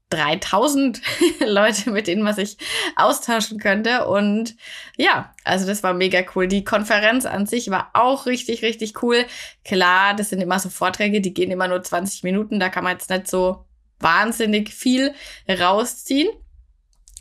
3000 0.10 1.02
Leute, 1.46 1.92
mit 1.92 2.08
denen 2.08 2.24
man 2.24 2.36
sich 2.36 2.58
austauschen 2.96 3.60
könnte. 3.60 4.08
Und 4.08 4.56
ja, 4.98 5.34
also 5.44 5.68
das 5.68 5.84
war 5.84 5.94
mega 5.94 6.22
cool. 6.36 6.48
Die 6.48 6.64
Konferenz 6.64 7.26
an 7.26 7.46
sich 7.46 7.70
war 7.70 7.92
auch 7.94 8.26
richtig, 8.26 8.62
richtig 8.64 9.02
cool. 9.04 9.26
Klar, 9.64 10.16
das 10.16 10.30
sind 10.30 10.42
immer 10.42 10.60
so 10.60 10.70
Vorträge, 10.70 11.22
die 11.22 11.34
gehen 11.34 11.52
immer 11.52 11.68
nur 11.68 11.84
20 11.84 12.24
Minuten. 12.24 12.60
Da 12.60 12.70
kann 12.70 12.84
man 12.84 12.94
jetzt 12.94 13.10
nicht 13.10 13.28
so 13.28 13.66
wahnsinnig 14.00 14.74
viel 14.74 15.14
rausziehen. 15.48 16.30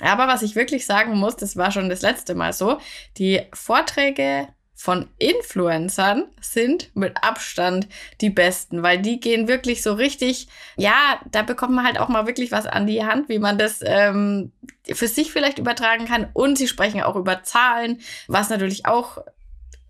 Aber 0.01 0.29
was 0.29 0.43
ich 0.43 0.55
wirklich 0.55 0.87
sagen 0.87 1.17
muss, 1.17 1.37
das 1.37 1.57
war 1.57 1.73
schon 1.73 1.89
das 1.89 2.03
letzte 2.03 2.35
Mal 2.35 2.53
so, 2.53 2.79
die 3.17 3.43
Vorträge 3.53 4.49
von 4.81 5.09
Influencern 5.19 6.29
sind 6.41 6.95
mit 6.95 7.25
Abstand 7.25 7.89
die 8.21 8.31
besten, 8.31 8.85
weil 8.85 9.03
die 9.03 9.19
gehen 9.19 9.49
wirklich 9.49 9.83
so 9.83 9.95
richtig, 9.95 10.47
ja, 10.77 11.21
da 11.33 11.43
bekommt 11.43 11.75
man 11.75 11.85
halt 11.85 11.99
auch 11.99 12.07
mal 12.09 12.29
wirklich 12.29 12.53
was 12.53 12.65
an 12.65 12.87
die 12.87 13.05
Hand, 13.05 13.29
wie 13.29 13.41
man 13.41 13.59
das 13.59 13.81
ähm, 13.85 14.53
für 14.85 15.09
sich 15.09 15.33
vielleicht 15.33 15.59
übertragen 15.59 16.05
kann. 16.05 16.29
Und 16.33 16.59
sie 16.59 16.69
sprechen 16.69 17.03
auch 17.03 17.17
über 17.17 17.43
Zahlen, 17.43 17.99
was 18.29 18.51
natürlich 18.51 18.87
auch 18.87 19.19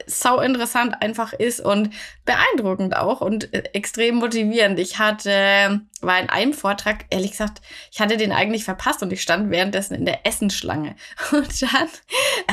sau 0.09 0.41
interessant 0.41 1.01
einfach 1.01 1.33
ist 1.33 1.61
und 1.61 1.91
beeindruckend 2.25 2.97
auch 2.97 3.21
und 3.21 3.53
äh, 3.53 3.63
extrem 3.73 4.17
motivierend. 4.17 4.79
Ich 4.79 4.99
hatte, 4.99 5.83
war 6.01 6.21
in 6.21 6.29
einem 6.29 6.53
Vortrag, 6.53 7.05
ehrlich 7.11 7.33
gesagt, 7.33 7.61
ich 7.93 8.01
hatte 8.01 8.17
den 8.17 8.33
eigentlich 8.33 8.65
verpasst 8.65 9.03
und 9.03 9.13
ich 9.13 9.23
stand 9.23 9.51
währenddessen 9.51 9.95
in 9.95 10.05
der 10.05 10.27
Essenschlange. 10.27 10.97
Und 11.33 11.63
dann 11.63 11.89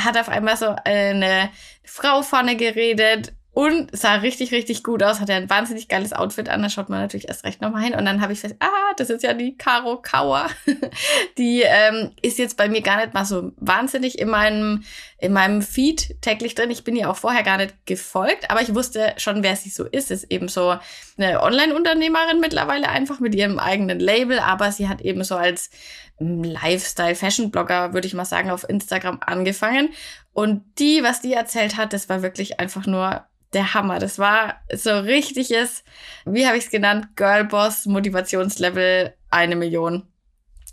hat 0.03 0.17
auf 0.17 0.29
einmal 0.29 0.57
so 0.57 0.75
eine 0.83 1.50
Frau 1.83 2.21
vorne 2.21 2.55
geredet 2.55 3.33
und 3.55 3.95
sah 3.95 4.15
richtig, 4.15 4.51
richtig 4.51 4.83
gut 4.83 5.01
aus, 5.01 5.21
hatte 5.21 5.33
ein 5.33 5.50
wahnsinnig 5.50 5.88
geiles 5.88 6.12
Outfit 6.12 6.50
an, 6.50 6.62
da 6.62 6.69
schaut 6.69 6.89
man 6.89 7.00
natürlich 7.00 7.29
erst 7.29 7.45
recht 7.45 7.62
nochmal 7.62 7.83
hin. 7.83 7.95
Und 7.95 8.03
dann 8.03 8.19
habe 8.19 8.33
ich 8.33 8.41
fest, 8.41 8.57
ah, 8.59 8.93
das 8.97 9.09
ist 9.09 9.24
ja 9.24 9.33
die 9.33 9.55
Caro 9.55 10.01
Kauer. 10.01 10.50
die 11.38 11.62
ähm, 11.62 12.12
ist 12.21 12.38
jetzt 12.38 12.57
bei 12.57 12.67
mir 12.67 12.81
gar 12.81 12.97
nicht 12.97 13.13
mal 13.13 13.24
so 13.24 13.53
wahnsinnig 13.55 14.19
in 14.19 14.27
meinem, 14.27 14.83
in 15.19 15.31
meinem 15.31 15.62
Feed 15.62 16.21
täglich 16.21 16.53
drin. 16.53 16.69
Ich 16.69 16.83
bin 16.83 16.97
ihr 16.97 17.09
auch 17.09 17.15
vorher 17.15 17.43
gar 17.43 17.55
nicht 17.55 17.74
gefolgt, 17.85 18.51
aber 18.51 18.62
ich 18.62 18.75
wusste 18.75 19.13
schon, 19.15 19.41
wer 19.41 19.55
sie 19.55 19.69
so 19.69 19.85
ist. 19.85 20.12
Ist 20.12 20.29
eben 20.33 20.50
so 20.50 20.77
eine 21.17 21.41
Online-Unternehmerin 21.41 22.41
mittlerweile 22.41 22.89
einfach 22.89 23.21
mit 23.21 23.35
ihrem 23.35 23.57
eigenen 23.57 24.01
Label, 24.01 24.39
aber 24.39 24.74
sie 24.74 24.89
hat 24.89 25.00
eben 25.00 25.24
so 25.24 25.38
als 25.38 25.69
hm, 26.17 26.43
Lifestyle-Fashion-Blogger, 26.43 27.93
würde 27.93 28.07
ich 28.07 28.13
mal 28.13 28.25
sagen, 28.25 28.51
auf 28.51 28.67
Instagram 28.67 29.19
angefangen. 29.25 29.93
Und 30.35 30.63
die, 30.79 31.01
was 31.01 31.21
die 31.21 31.31
erzählt 31.31 31.77
hat, 31.77 31.93
das 31.93 32.09
war 32.09 32.21
wirklich 32.21 32.59
einfach 32.59 32.85
nur 32.85 33.23
der 33.53 33.73
Hammer. 33.73 33.99
Das 33.99 34.19
war 34.19 34.55
so 34.73 34.91
richtiges, 34.99 35.85
wie 36.25 36.45
habe 36.45 36.57
ich 36.57 36.65
es 36.65 36.71
genannt, 36.71 37.15
Girlboss 37.15 37.85
Motivationslevel 37.85 39.13
eine 39.31 39.55
Million. 39.55 40.03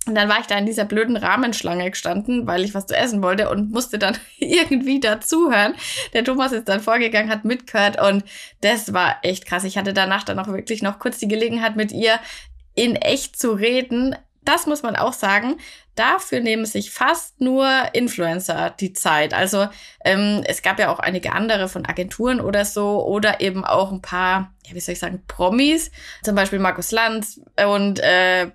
Und 0.04 0.16
dann 0.16 0.28
war 0.28 0.40
ich 0.40 0.46
da 0.46 0.58
in 0.58 0.66
dieser 0.66 0.84
blöden 0.84 1.16
Rahmenschlange 1.16 1.88
gestanden, 1.88 2.48
weil 2.48 2.64
ich 2.64 2.74
was 2.74 2.88
zu 2.88 2.96
essen 2.96 3.22
wollte 3.22 3.48
und 3.50 3.70
musste 3.70 4.00
dann 4.00 4.18
irgendwie 4.38 4.98
dazuhören. 4.98 5.74
Der 6.12 6.24
Thomas 6.24 6.50
ist 6.50 6.68
dann 6.68 6.80
vorgegangen, 6.80 7.30
hat 7.30 7.44
mitgehört 7.44 8.02
und 8.02 8.24
das 8.62 8.92
war 8.92 9.18
echt 9.22 9.46
krass. 9.46 9.62
Ich 9.62 9.78
hatte 9.78 9.92
danach 9.92 10.24
dann 10.24 10.40
auch 10.40 10.48
wirklich 10.48 10.82
noch 10.82 10.98
kurz 10.98 11.18
die 11.18 11.28
Gelegenheit 11.28 11.76
mit 11.76 11.92
ihr 11.92 12.18
in 12.74 12.96
echt 12.96 13.38
zu 13.38 13.52
reden. 13.52 14.16
Das 14.44 14.66
muss 14.66 14.82
man 14.82 14.96
auch 14.96 15.12
sagen. 15.12 15.54
Dafür 15.94 16.40
nehmen 16.40 16.64
sich 16.64 16.90
fast 16.90 17.40
nur 17.40 17.68
Influencer 17.92 18.70
die 18.70 18.92
Zeit. 18.92 19.34
Also 19.34 19.68
ähm, 20.04 20.42
es 20.46 20.62
gab 20.62 20.78
ja 20.78 20.90
auch 20.90 20.98
einige 20.98 21.32
andere 21.32 21.68
von 21.68 21.84
Agenturen 21.86 22.40
oder 22.40 22.64
so 22.64 23.04
oder 23.04 23.40
eben 23.40 23.64
auch 23.64 23.92
ein 23.92 24.00
paar, 24.00 24.52
ja, 24.66 24.74
wie 24.74 24.80
soll 24.80 24.94
ich 24.94 24.98
sagen, 24.98 25.22
Promis, 25.28 25.90
zum 26.22 26.34
Beispiel 26.34 26.58
Markus 26.58 26.92
Lanz 26.92 27.40
und 27.66 28.00
äh, 28.00 28.50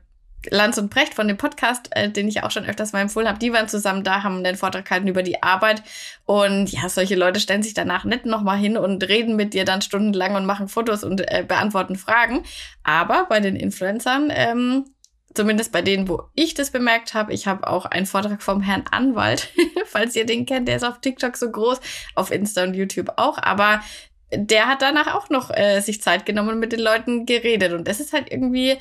Lanz 0.50 0.78
und 0.78 0.90
Brecht 0.90 1.14
von 1.14 1.28
dem 1.28 1.38
Podcast, 1.38 1.90
äh, 1.92 2.10
den 2.10 2.28
ich 2.28 2.44
auch 2.44 2.52
schon 2.52 2.66
öfters 2.66 2.94
mal 2.94 3.02
empfohlen 3.02 3.28
habe, 3.28 3.40
die 3.40 3.54
waren 3.54 3.68
zusammen 3.68 4.04
da, 4.04 4.24
haben 4.24 4.44
den 4.44 4.56
Vortrag 4.56 4.86
gehalten 4.86 5.08
über 5.08 5.24
die 5.24 5.44
Arbeit. 5.44 5.84
Und 6.26 6.72
ja, 6.72 6.90
solche 6.90 7.16
Leute 7.16 7.40
stellen 7.40 7.64
sich 7.64 7.74
danach 7.74 8.06
nicht 8.06 8.26
nochmal 8.26 8.58
hin 8.58 8.78
und 8.78 9.08
reden 9.08 9.36
mit 9.36 9.54
dir 9.54 9.66
dann 9.66 9.82
stundenlang 9.82 10.36
und 10.36 10.46
machen 10.46 10.68
Fotos 10.68 11.04
und 11.04 11.22
äh, 11.22 11.44
beantworten 11.48 11.96
Fragen. 11.96 12.44
Aber 12.84 13.26
bei 13.30 13.40
den 13.40 13.56
Influencern, 13.56 14.32
ähm, 14.34 14.86
zumindest 15.38 15.72
bei 15.72 15.82
denen, 15.82 16.10
wo 16.10 16.24
ich 16.36 16.54
das 16.54 16.72
bemerkt 16.72 17.14
habe, 17.14 17.34
ich 17.34 17.48
habe 17.48 17.68
auch 17.68 17.86
einen 17.86 18.06
Vortrag 18.06 18.42
vom 18.42 18.62
Herrn 18.62 18.84
Anwalt, 18.92 19.50
falls 19.86 20.16
ihr 20.16 20.26
den 20.26 20.46
kennt, 20.46 20.68
der 20.68 20.76
ist 20.76 20.84
auf 20.84 21.00
TikTok 21.00 21.38
so 21.38 21.50
groß, 21.50 21.80
auf 22.16 22.32
Insta 22.32 22.64
und 22.64 22.74
YouTube 22.74 23.14
auch. 23.16 23.38
Aber 23.38 23.82
der 24.34 24.68
hat 24.68 24.82
danach 24.82 25.16
auch 25.16 25.30
noch 25.30 25.52
äh, 25.56 25.80
sich 25.80 26.02
Zeit 26.02 26.26
genommen 26.26 26.50
und 26.50 26.60
mit 26.60 26.74
den 26.74 26.82
Leuten 26.82 27.26
geredet. 27.26 27.72
Und 27.72 27.88
das 27.88 28.00
ist 28.00 28.12
halt 28.12 28.30
irgendwie 28.30 28.78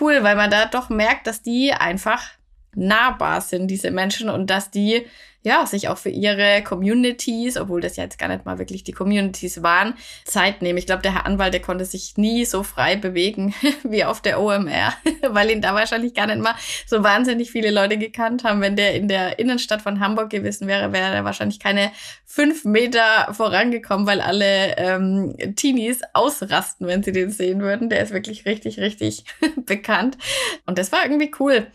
cool, 0.00 0.22
weil 0.22 0.34
man 0.34 0.50
da 0.50 0.64
doch 0.66 0.88
merkt, 0.88 1.26
dass 1.26 1.42
die 1.42 1.72
einfach 1.72 2.30
nahbar 2.74 3.40
sind, 3.40 3.68
diese 3.68 3.90
Menschen, 3.90 4.28
und 4.28 4.50
dass 4.50 4.70
die 4.70 5.06
ja, 5.42 5.64
sich 5.66 5.88
auch 5.88 5.98
für 5.98 6.10
ihre 6.10 6.62
Communities, 6.62 7.56
obwohl 7.56 7.80
das 7.80 7.96
ja 7.96 8.04
jetzt 8.04 8.18
gar 8.18 8.28
nicht 8.28 8.44
mal 8.44 8.58
wirklich 8.58 8.82
die 8.82 8.92
Communities 8.92 9.62
waren, 9.62 9.94
Zeit 10.24 10.62
nehmen. 10.62 10.78
Ich 10.78 10.86
glaube, 10.86 11.02
der 11.02 11.14
Herr 11.14 11.26
Anwalt, 11.26 11.54
der 11.54 11.62
konnte 11.62 11.84
sich 11.84 12.16
nie 12.16 12.44
so 12.44 12.62
frei 12.62 12.96
bewegen 12.96 13.54
wie 13.84 14.04
auf 14.04 14.20
der 14.20 14.40
OMR, 14.40 14.92
weil 15.30 15.50
ihn 15.50 15.62
da 15.62 15.74
wahrscheinlich 15.74 16.14
gar 16.14 16.26
nicht 16.26 16.40
mal 16.40 16.54
so 16.86 17.04
wahnsinnig 17.04 17.50
viele 17.50 17.70
Leute 17.70 17.98
gekannt 17.98 18.44
haben. 18.44 18.60
Wenn 18.60 18.76
der 18.76 18.94
in 18.94 19.08
der 19.08 19.38
Innenstadt 19.38 19.80
von 19.80 20.00
Hamburg 20.00 20.30
gewesen 20.30 20.66
wäre, 20.66 20.92
wäre 20.92 21.14
er 21.14 21.24
wahrscheinlich 21.24 21.60
keine 21.60 21.92
fünf 22.24 22.64
Meter 22.64 23.32
vorangekommen, 23.32 24.06
weil 24.06 24.20
alle 24.20 24.76
ähm, 24.76 25.36
Teenies 25.56 26.02
ausrasten, 26.12 26.86
wenn 26.86 27.02
sie 27.02 27.12
den 27.12 27.30
sehen 27.30 27.60
würden. 27.60 27.88
Der 27.88 28.02
ist 28.02 28.12
wirklich 28.12 28.44
richtig, 28.44 28.78
richtig 28.80 29.24
bekannt. 29.56 30.18
Und 30.66 30.78
das 30.78 30.92
war 30.92 31.04
irgendwie 31.04 31.30
cool. 31.38 31.68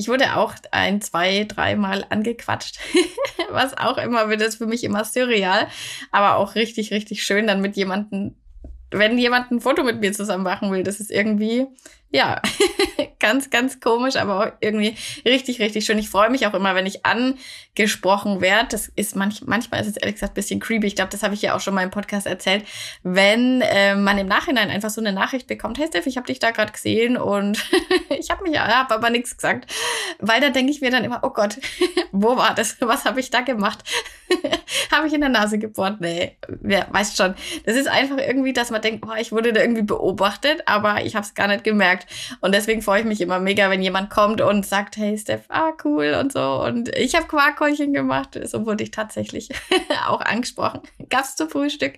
Ich 0.00 0.08
wurde 0.08 0.36
auch 0.36 0.54
ein, 0.70 1.02
zwei, 1.02 1.44
dreimal 1.44 2.06
angequatscht, 2.08 2.78
was 3.50 3.76
auch 3.76 3.98
immer 3.98 4.28
wird, 4.28 4.42
ist 4.42 4.56
für 4.56 4.66
mich 4.66 4.84
immer 4.84 5.04
surreal, 5.04 5.68
aber 6.10 6.36
auch 6.36 6.54
richtig, 6.54 6.92
richtig 6.92 7.22
schön, 7.22 7.46
dann 7.46 7.60
mit 7.60 7.76
jemandem, 7.76 8.34
wenn 8.90 9.18
jemand 9.18 9.50
ein 9.50 9.60
Foto 9.60 9.84
mit 9.84 10.00
mir 10.00 10.12
zusammen 10.12 10.44
machen 10.44 10.70
will, 10.72 10.82
das 10.82 11.00
ist 11.00 11.10
irgendwie, 11.10 11.66
ja, 12.12 12.42
ganz, 13.20 13.50
ganz 13.50 13.78
komisch, 13.78 14.16
aber 14.16 14.40
auch 14.40 14.52
irgendwie 14.60 14.96
richtig, 15.24 15.60
richtig 15.60 15.84
schön. 15.84 15.98
Ich 15.98 16.10
freue 16.10 16.30
mich 16.30 16.46
auch 16.46 16.54
immer, 16.54 16.74
wenn 16.74 16.86
ich 16.86 17.06
angesprochen 17.06 18.40
werde. 18.40 18.68
Das 18.70 18.88
ist 18.96 19.14
manch, 19.14 19.42
manchmal 19.46 19.80
ist 19.80 19.88
es 19.88 19.96
ehrlich 19.96 20.16
gesagt 20.16 20.32
ein 20.32 20.34
bisschen 20.34 20.58
creepy. 20.58 20.88
Ich 20.88 20.96
glaube, 20.96 21.10
das 21.10 21.22
habe 21.22 21.34
ich 21.34 21.42
ja 21.42 21.54
auch 21.54 21.60
schon 21.60 21.74
mal 21.74 21.84
im 21.84 21.90
Podcast 21.90 22.26
erzählt. 22.26 22.64
Wenn 23.04 23.60
äh, 23.60 23.94
man 23.94 24.18
im 24.18 24.26
Nachhinein 24.26 24.70
einfach 24.70 24.90
so 24.90 25.00
eine 25.00 25.12
Nachricht 25.12 25.46
bekommt, 25.46 25.78
hey 25.78 25.86
Steph, 25.86 26.06
ich 26.06 26.16
habe 26.16 26.26
dich 26.26 26.40
da 26.40 26.50
gerade 26.50 26.72
gesehen 26.72 27.16
und 27.16 27.64
ich 28.18 28.30
habe 28.30 28.42
mich 28.42 28.54
ja, 28.54 28.86
aber 28.90 29.10
nichts 29.10 29.36
gesagt. 29.36 29.72
Weil 30.18 30.40
da 30.40 30.50
denke 30.50 30.72
ich 30.72 30.80
mir 30.80 30.90
dann 30.90 31.04
immer, 31.04 31.20
oh 31.22 31.30
Gott, 31.30 31.58
wo 32.12 32.36
war 32.36 32.54
das? 32.54 32.76
Was 32.80 33.04
habe 33.04 33.20
ich 33.20 33.30
da 33.30 33.42
gemacht? 33.42 33.84
habe 34.92 35.06
ich 35.06 35.12
in 35.12 35.20
der 35.20 35.30
Nase 35.30 35.58
gebohrt? 35.58 36.00
Nee, 36.00 36.36
wer 36.48 36.86
weiß 36.90 37.16
schon. 37.16 37.34
Das 37.64 37.76
ist 37.76 37.88
einfach 37.88 38.18
irgendwie, 38.18 38.52
dass 38.52 38.70
man 38.70 38.82
denkt, 38.82 39.04
oh, 39.06 39.14
ich 39.18 39.32
wurde 39.32 39.52
da 39.52 39.60
irgendwie 39.60 39.82
beobachtet, 39.82 40.62
aber 40.66 41.04
ich 41.04 41.14
habe 41.14 41.24
es 41.24 41.34
gar 41.34 41.48
nicht 41.48 41.64
gemerkt. 41.64 41.99
Und 42.40 42.54
deswegen 42.54 42.82
freue 42.82 43.00
ich 43.00 43.06
mich 43.06 43.20
immer 43.20 43.38
mega, 43.38 43.70
wenn 43.70 43.82
jemand 43.82 44.10
kommt 44.10 44.40
und 44.40 44.66
sagt, 44.66 44.96
hey 44.96 45.16
Steph, 45.18 45.44
ah 45.48 45.72
cool 45.84 46.16
und 46.20 46.32
so. 46.32 46.62
Und 46.62 46.94
ich 46.96 47.14
habe 47.14 47.26
Quarkhäulchen 47.26 47.92
gemacht. 47.92 48.38
So 48.44 48.66
wurde 48.66 48.84
ich 48.84 48.90
tatsächlich 48.90 49.48
auch 50.06 50.20
angesprochen. 50.20 50.80
Gab's 51.08 51.36
zu 51.36 51.48
Frühstück. 51.48 51.94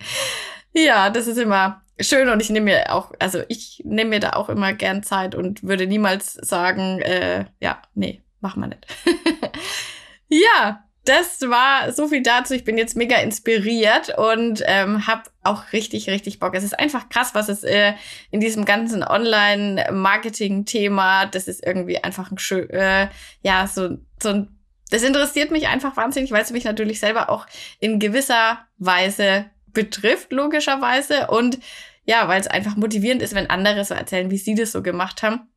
Ja, 0.73 1.11
das 1.11 1.27
ist 1.27 1.39
immer 1.39 1.83
schön 2.01 2.29
und 2.29 2.41
ich 2.41 2.51
nehme 2.51 2.65
mir 2.65 2.93
auch, 2.93 3.13
also 3.19 3.43
ich 3.49 3.83
nehme 3.85 4.11
mir 4.11 4.21
da 4.21 4.31
auch 4.31 4.49
immer 4.49 4.73
gern 4.73 5.03
Zeit 5.03 5.35
und 5.35 5.63
würde 5.63 5.87
niemals 5.87 6.35
sagen, 6.35 7.01
äh, 7.01 7.47
ja, 7.61 7.83
nee, 7.95 8.23
mach 8.41 8.57
mal 8.57 8.69
nicht. 8.69 8.87
ja, 10.29 10.85
das 11.05 11.41
war 11.43 11.93
so 11.93 12.07
viel 12.07 12.23
dazu. 12.23 12.55
Ich 12.55 12.63
bin 12.65 12.79
jetzt 12.79 12.97
mega 12.97 13.17
inspiriert 13.17 14.17
und 14.17 14.63
ähm, 14.67 15.05
habe 15.07 15.25
auch 15.43 15.73
richtig, 15.73 16.09
richtig 16.09 16.39
Bock. 16.39 16.55
Es 16.55 16.63
ist 16.63 16.79
einfach 16.79 17.09
krass, 17.09 17.35
was 17.35 17.49
es 17.49 17.65
äh, 17.65 17.95
in 18.31 18.39
diesem 18.39 18.65
ganzen 18.65 19.03
Online-Marketing-Thema, 19.03 21.27
das 21.27 21.49
ist 21.49 21.67
irgendwie 21.67 21.99
einfach 21.99 22.31
ein 22.31 22.39
schön, 22.39 22.71
äh, 22.71 23.09
ja, 23.43 23.67
so, 23.67 23.99
so 24.23 24.29
ein, 24.29 24.57
das 24.91 25.03
interessiert 25.03 25.51
mich 25.51 25.67
einfach 25.67 25.97
wahnsinnig, 25.97 26.31
weil 26.31 26.43
es 26.43 26.53
mich 26.53 26.63
natürlich 26.65 27.01
selber 27.01 27.31
auch 27.31 27.49
in 27.81 27.99
gewisser 27.99 28.61
Weise 28.79 29.47
betrifft, 29.73 30.31
logischerweise. 30.33 31.27
Und 31.29 31.59
ja, 32.05 32.29
weil 32.29 32.41
es 32.41 32.47
einfach 32.47 32.77
motivierend 32.77 33.23
ist, 33.23 33.35
wenn 33.35 33.51
andere 33.51 33.85
so 33.85 33.95
erzählen, 33.95 34.31
wie 34.31 34.39
sie 34.39 34.55
das 34.55 34.71
so 34.71 34.83
gemacht 34.83 35.25
haben 35.25 35.49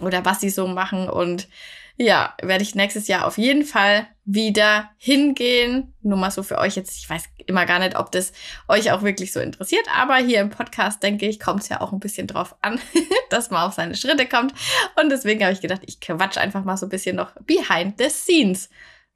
oder 0.00 0.24
was 0.24 0.40
sie 0.40 0.50
so 0.50 0.66
machen 0.66 1.08
und 1.08 1.46
ja, 1.96 2.34
werde 2.42 2.62
ich 2.62 2.74
nächstes 2.74 3.06
Jahr 3.06 3.26
auf 3.26 3.38
jeden 3.38 3.64
Fall 3.64 4.08
wieder 4.24 4.90
hingehen. 4.96 5.94
Nur 6.02 6.18
mal 6.18 6.30
so 6.30 6.42
für 6.42 6.58
euch 6.58 6.74
jetzt. 6.76 6.96
Ich 6.98 7.08
weiß 7.08 7.24
immer 7.46 7.66
gar 7.66 7.78
nicht, 7.78 7.96
ob 7.96 8.10
das 8.10 8.32
euch 8.68 8.90
auch 8.90 9.02
wirklich 9.02 9.32
so 9.32 9.38
interessiert. 9.38 9.86
Aber 9.94 10.16
hier 10.16 10.40
im 10.40 10.50
Podcast, 10.50 11.02
denke 11.02 11.26
ich, 11.26 11.38
kommt 11.38 11.62
es 11.62 11.68
ja 11.68 11.80
auch 11.80 11.92
ein 11.92 12.00
bisschen 12.00 12.26
drauf 12.26 12.56
an, 12.62 12.80
dass 13.30 13.50
man 13.50 13.62
auf 13.62 13.74
seine 13.74 13.94
Schritte 13.94 14.26
kommt. 14.26 14.54
Und 15.00 15.10
deswegen 15.10 15.42
habe 15.44 15.52
ich 15.52 15.60
gedacht, 15.60 15.82
ich 15.86 16.00
quatsch 16.00 16.36
einfach 16.36 16.64
mal 16.64 16.76
so 16.76 16.86
ein 16.86 16.90
bisschen 16.90 17.16
noch 17.16 17.32
behind 17.42 17.98
the 17.98 18.08
scenes. 18.08 18.70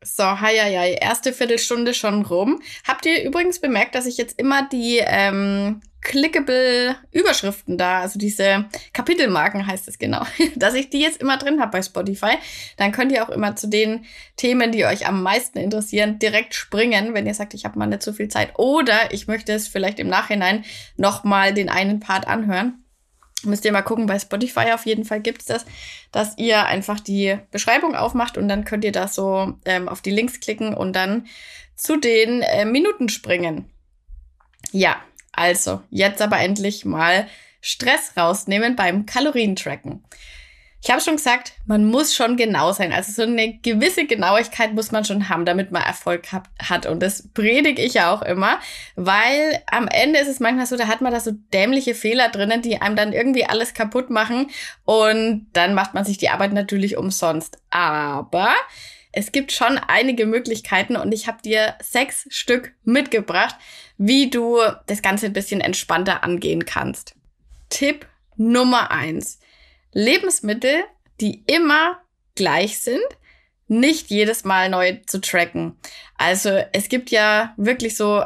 So, 0.04 0.22
hi, 0.22 0.56
hi, 0.56 0.76
hi, 0.76 0.96
erste 1.00 1.32
Viertelstunde 1.32 1.92
schon 1.92 2.24
rum. 2.24 2.62
Habt 2.86 3.04
ihr 3.04 3.24
übrigens 3.24 3.60
bemerkt, 3.60 3.96
dass 3.96 4.06
ich 4.06 4.16
jetzt 4.16 4.38
immer 4.38 4.68
die 4.68 5.00
ähm, 5.04 5.80
clickable 6.02 6.94
Überschriften 7.10 7.76
da, 7.78 8.02
also 8.02 8.16
diese 8.16 8.66
Kapitelmarken 8.92 9.66
heißt 9.66 9.88
es 9.88 9.98
genau, 9.98 10.24
dass 10.54 10.74
ich 10.74 10.90
die 10.90 11.00
jetzt 11.00 11.20
immer 11.20 11.36
drin 11.36 11.60
habe 11.60 11.72
bei 11.72 11.82
Spotify. 11.82 12.36
Dann 12.76 12.92
könnt 12.92 13.10
ihr 13.10 13.24
auch 13.24 13.28
immer 13.28 13.56
zu 13.56 13.66
den 13.68 14.04
Themen, 14.36 14.70
die 14.70 14.84
euch 14.84 15.08
am 15.08 15.20
meisten 15.24 15.58
interessieren, 15.58 16.20
direkt 16.20 16.54
springen, 16.54 17.12
wenn 17.12 17.26
ihr 17.26 17.34
sagt, 17.34 17.54
ich 17.54 17.64
habe 17.64 17.76
mal 17.76 17.86
nicht 17.86 18.02
so 18.04 18.12
viel 18.12 18.28
Zeit 18.28 18.56
oder 18.56 19.12
ich 19.12 19.26
möchte 19.26 19.52
es 19.52 19.66
vielleicht 19.66 19.98
im 19.98 20.08
Nachhinein 20.08 20.64
noch 20.96 21.24
mal 21.24 21.52
den 21.52 21.68
einen 21.68 21.98
Part 21.98 22.28
anhören. 22.28 22.84
Müsst 23.44 23.64
ihr 23.64 23.72
mal 23.72 23.82
gucken, 23.82 24.06
bei 24.06 24.18
Spotify 24.18 24.72
auf 24.72 24.84
jeden 24.84 25.04
Fall 25.04 25.20
gibt's 25.20 25.44
das, 25.44 25.64
dass 26.10 26.36
ihr 26.38 26.66
einfach 26.66 26.98
die 26.98 27.38
Beschreibung 27.52 27.94
aufmacht 27.94 28.36
und 28.36 28.48
dann 28.48 28.64
könnt 28.64 28.84
ihr 28.84 28.92
da 28.92 29.06
so 29.06 29.54
ähm, 29.64 29.88
auf 29.88 30.00
die 30.00 30.10
Links 30.10 30.40
klicken 30.40 30.74
und 30.74 30.94
dann 30.94 31.26
zu 31.76 31.96
den 31.96 32.42
äh, 32.42 32.64
Minuten 32.64 33.08
springen. 33.08 33.70
Ja, 34.72 34.96
also, 35.32 35.82
jetzt 35.90 36.20
aber 36.20 36.40
endlich 36.40 36.84
mal 36.84 37.28
Stress 37.60 38.12
rausnehmen 38.16 38.74
beim 38.74 39.06
Kalorientracken. 39.06 40.02
Ich 40.80 40.90
habe 40.90 41.00
schon 41.00 41.16
gesagt, 41.16 41.52
man 41.66 41.84
muss 41.84 42.14
schon 42.14 42.36
genau 42.36 42.72
sein. 42.72 42.92
Also 42.92 43.10
so 43.10 43.22
eine 43.22 43.58
gewisse 43.58 44.06
Genauigkeit 44.06 44.74
muss 44.74 44.92
man 44.92 45.04
schon 45.04 45.28
haben, 45.28 45.44
damit 45.44 45.72
man 45.72 45.82
Erfolg 45.82 46.32
hab, 46.32 46.48
hat. 46.62 46.86
Und 46.86 47.02
das 47.02 47.28
predige 47.34 47.82
ich 47.82 47.94
ja 47.94 48.12
auch 48.12 48.22
immer, 48.22 48.60
weil 48.94 49.60
am 49.70 49.88
Ende 49.88 50.20
ist 50.20 50.28
es 50.28 50.38
manchmal 50.38 50.66
so, 50.66 50.76
da 50.76 50.86
hat 50.86 51.00
man 51.00 51.12
da 51.12 51.18
so 51.18 51.32
dämliche 51.52 51.94
Fehler 51.94 52.28
drinnen, 52.28 52.62
die 52.62 52.80
einem 52.80 52.94
dann 52.94 53.12
irgendwie 53.12 53.44
alles 53.44 53.74
kaputt 53.74 54.08
machen. 54.08 54.50
Und 54.84 55.48
dann 55.52 55.74
macht 55.74 55.94
man 55.94 56.04
sich 56.04 56.16
die 56.16 56.30
Arbeit 56.30 56.52
natürlich 56.52 56.96
umsonst. 56.96 57.58
Aber 57.70 58.54
es 59.10 59.32
gibt 59.32 59.50
schon 59.50 59.78
einige 59.78 60.26
Möglichkeiten 60.26 60.96
und 60.96 61.12
ich 61.12 61.26
habe 61.26 61.42
dir 61.42 61.74
sechs 61.82 62.26
Stück 62.30 62.72
mitgebracht, 62.84 63.56
wie 63.96 64.30
du 64.30 64.60
das 64.86 65.02
Ganze 65.02 65.26
ein 65.26 65.32
bisschen 65.32 65.60
entspannter 65.60 66.22
angehen 66.22 66.66
kannst. 66.66 67.16
Tipp 67.68 68.06
Nummer 68.36 68.92
eins. 68.92 69.40
Lebensmittel, 69.98 70.84
die 71.20 71.42
immer 71.48 71.98
gleich 72.36 72.78
sind, 72.78 73.02
nicht 73.66 74.10
jedes 74.10 74.44
Mal 74.44 74.70
neu 74.70 74.98
zu 75.06 75.20
tracken. 75.20 75.76
Also 76.16 76.50
es 76.72 76.88
gibt 76.88 77.10
ja 77.10 77.52
wirklich 77.56 77.96
so 77.96 78.22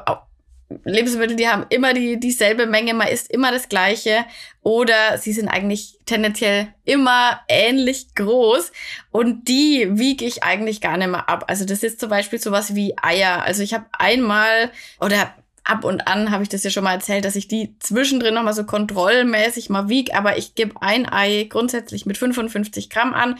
Lebensmittel, 0.85 1.37
die 1.37 1.49
haben 1.49 1.64
immer 1.71 1.95
die, 1.95 2.21
dieselbe 2.21 2.67
Menge, 2.67 2.93
man 2.93 3.09
isst 3.09 3.31
immer 3.31 3.50
das 3.52 3.71
Gleiche 3.71 4.26
oder 4.62 5.17
sie 5.17 5.33
sind 5.33 5.49
eigentlich 5.49 5.99
tendenziell 6.05 6.75
immer 6.85 7.41
ähnlich 7.49 8.14
groß 8.17 8.71
und 9.11 9.49
die 9.49 9.88
wiege 9.93 10.26
ich 10.26 10.43
eigentlich 10.43 10.83
gar 10.83 10.99
nicht 10.99 11.09
mehr 11.09 11.29
ab. 11.31 11.45
Also 11.49 11.64
das 11.64 11.83
ist 11.83 12.00
zum 12.00 12.11
Beispiel 12.11 12.38
sowas 12.38 12.75
wie 12.75 12.95
Eier. 13.00 13.43
Also 13.45 13.62
ich 13.62 13.73
habe 13.73 13.87
einmal 13.93 14.71
oder 15.00 15.35
ab 15.64 15.85
und 15.85 16.09
an 16.09 16.31
habe 16.31 16.42
ich 16.42 16.49
das 16.49 16.64
ja 16.64 16.71
schon 16.71 16.85
mal 16.85 16.95
erzählt, 16.95 17.25
dass 17.25 17.37
ich 17.37 17.49
die 17.49 17.76
zwischendrin 17.78 18.35
nochmal 18.35 18.54
so 18.54 18.64
kontrollmäßig 18.64 19.71
mal 19.71 19.88
wiege, 19.88 20.14
aber 20.14 20.37
ich 20.38 20.54
gebe 20.54 20.81
ein 20.81 21.11
Ei 21.11 21.47
grundsätzlich 21.49 22.07
mit 22.07 22.19
55 22.19 22.90
Gramm 22.90 23.14
an, 23.14 23.37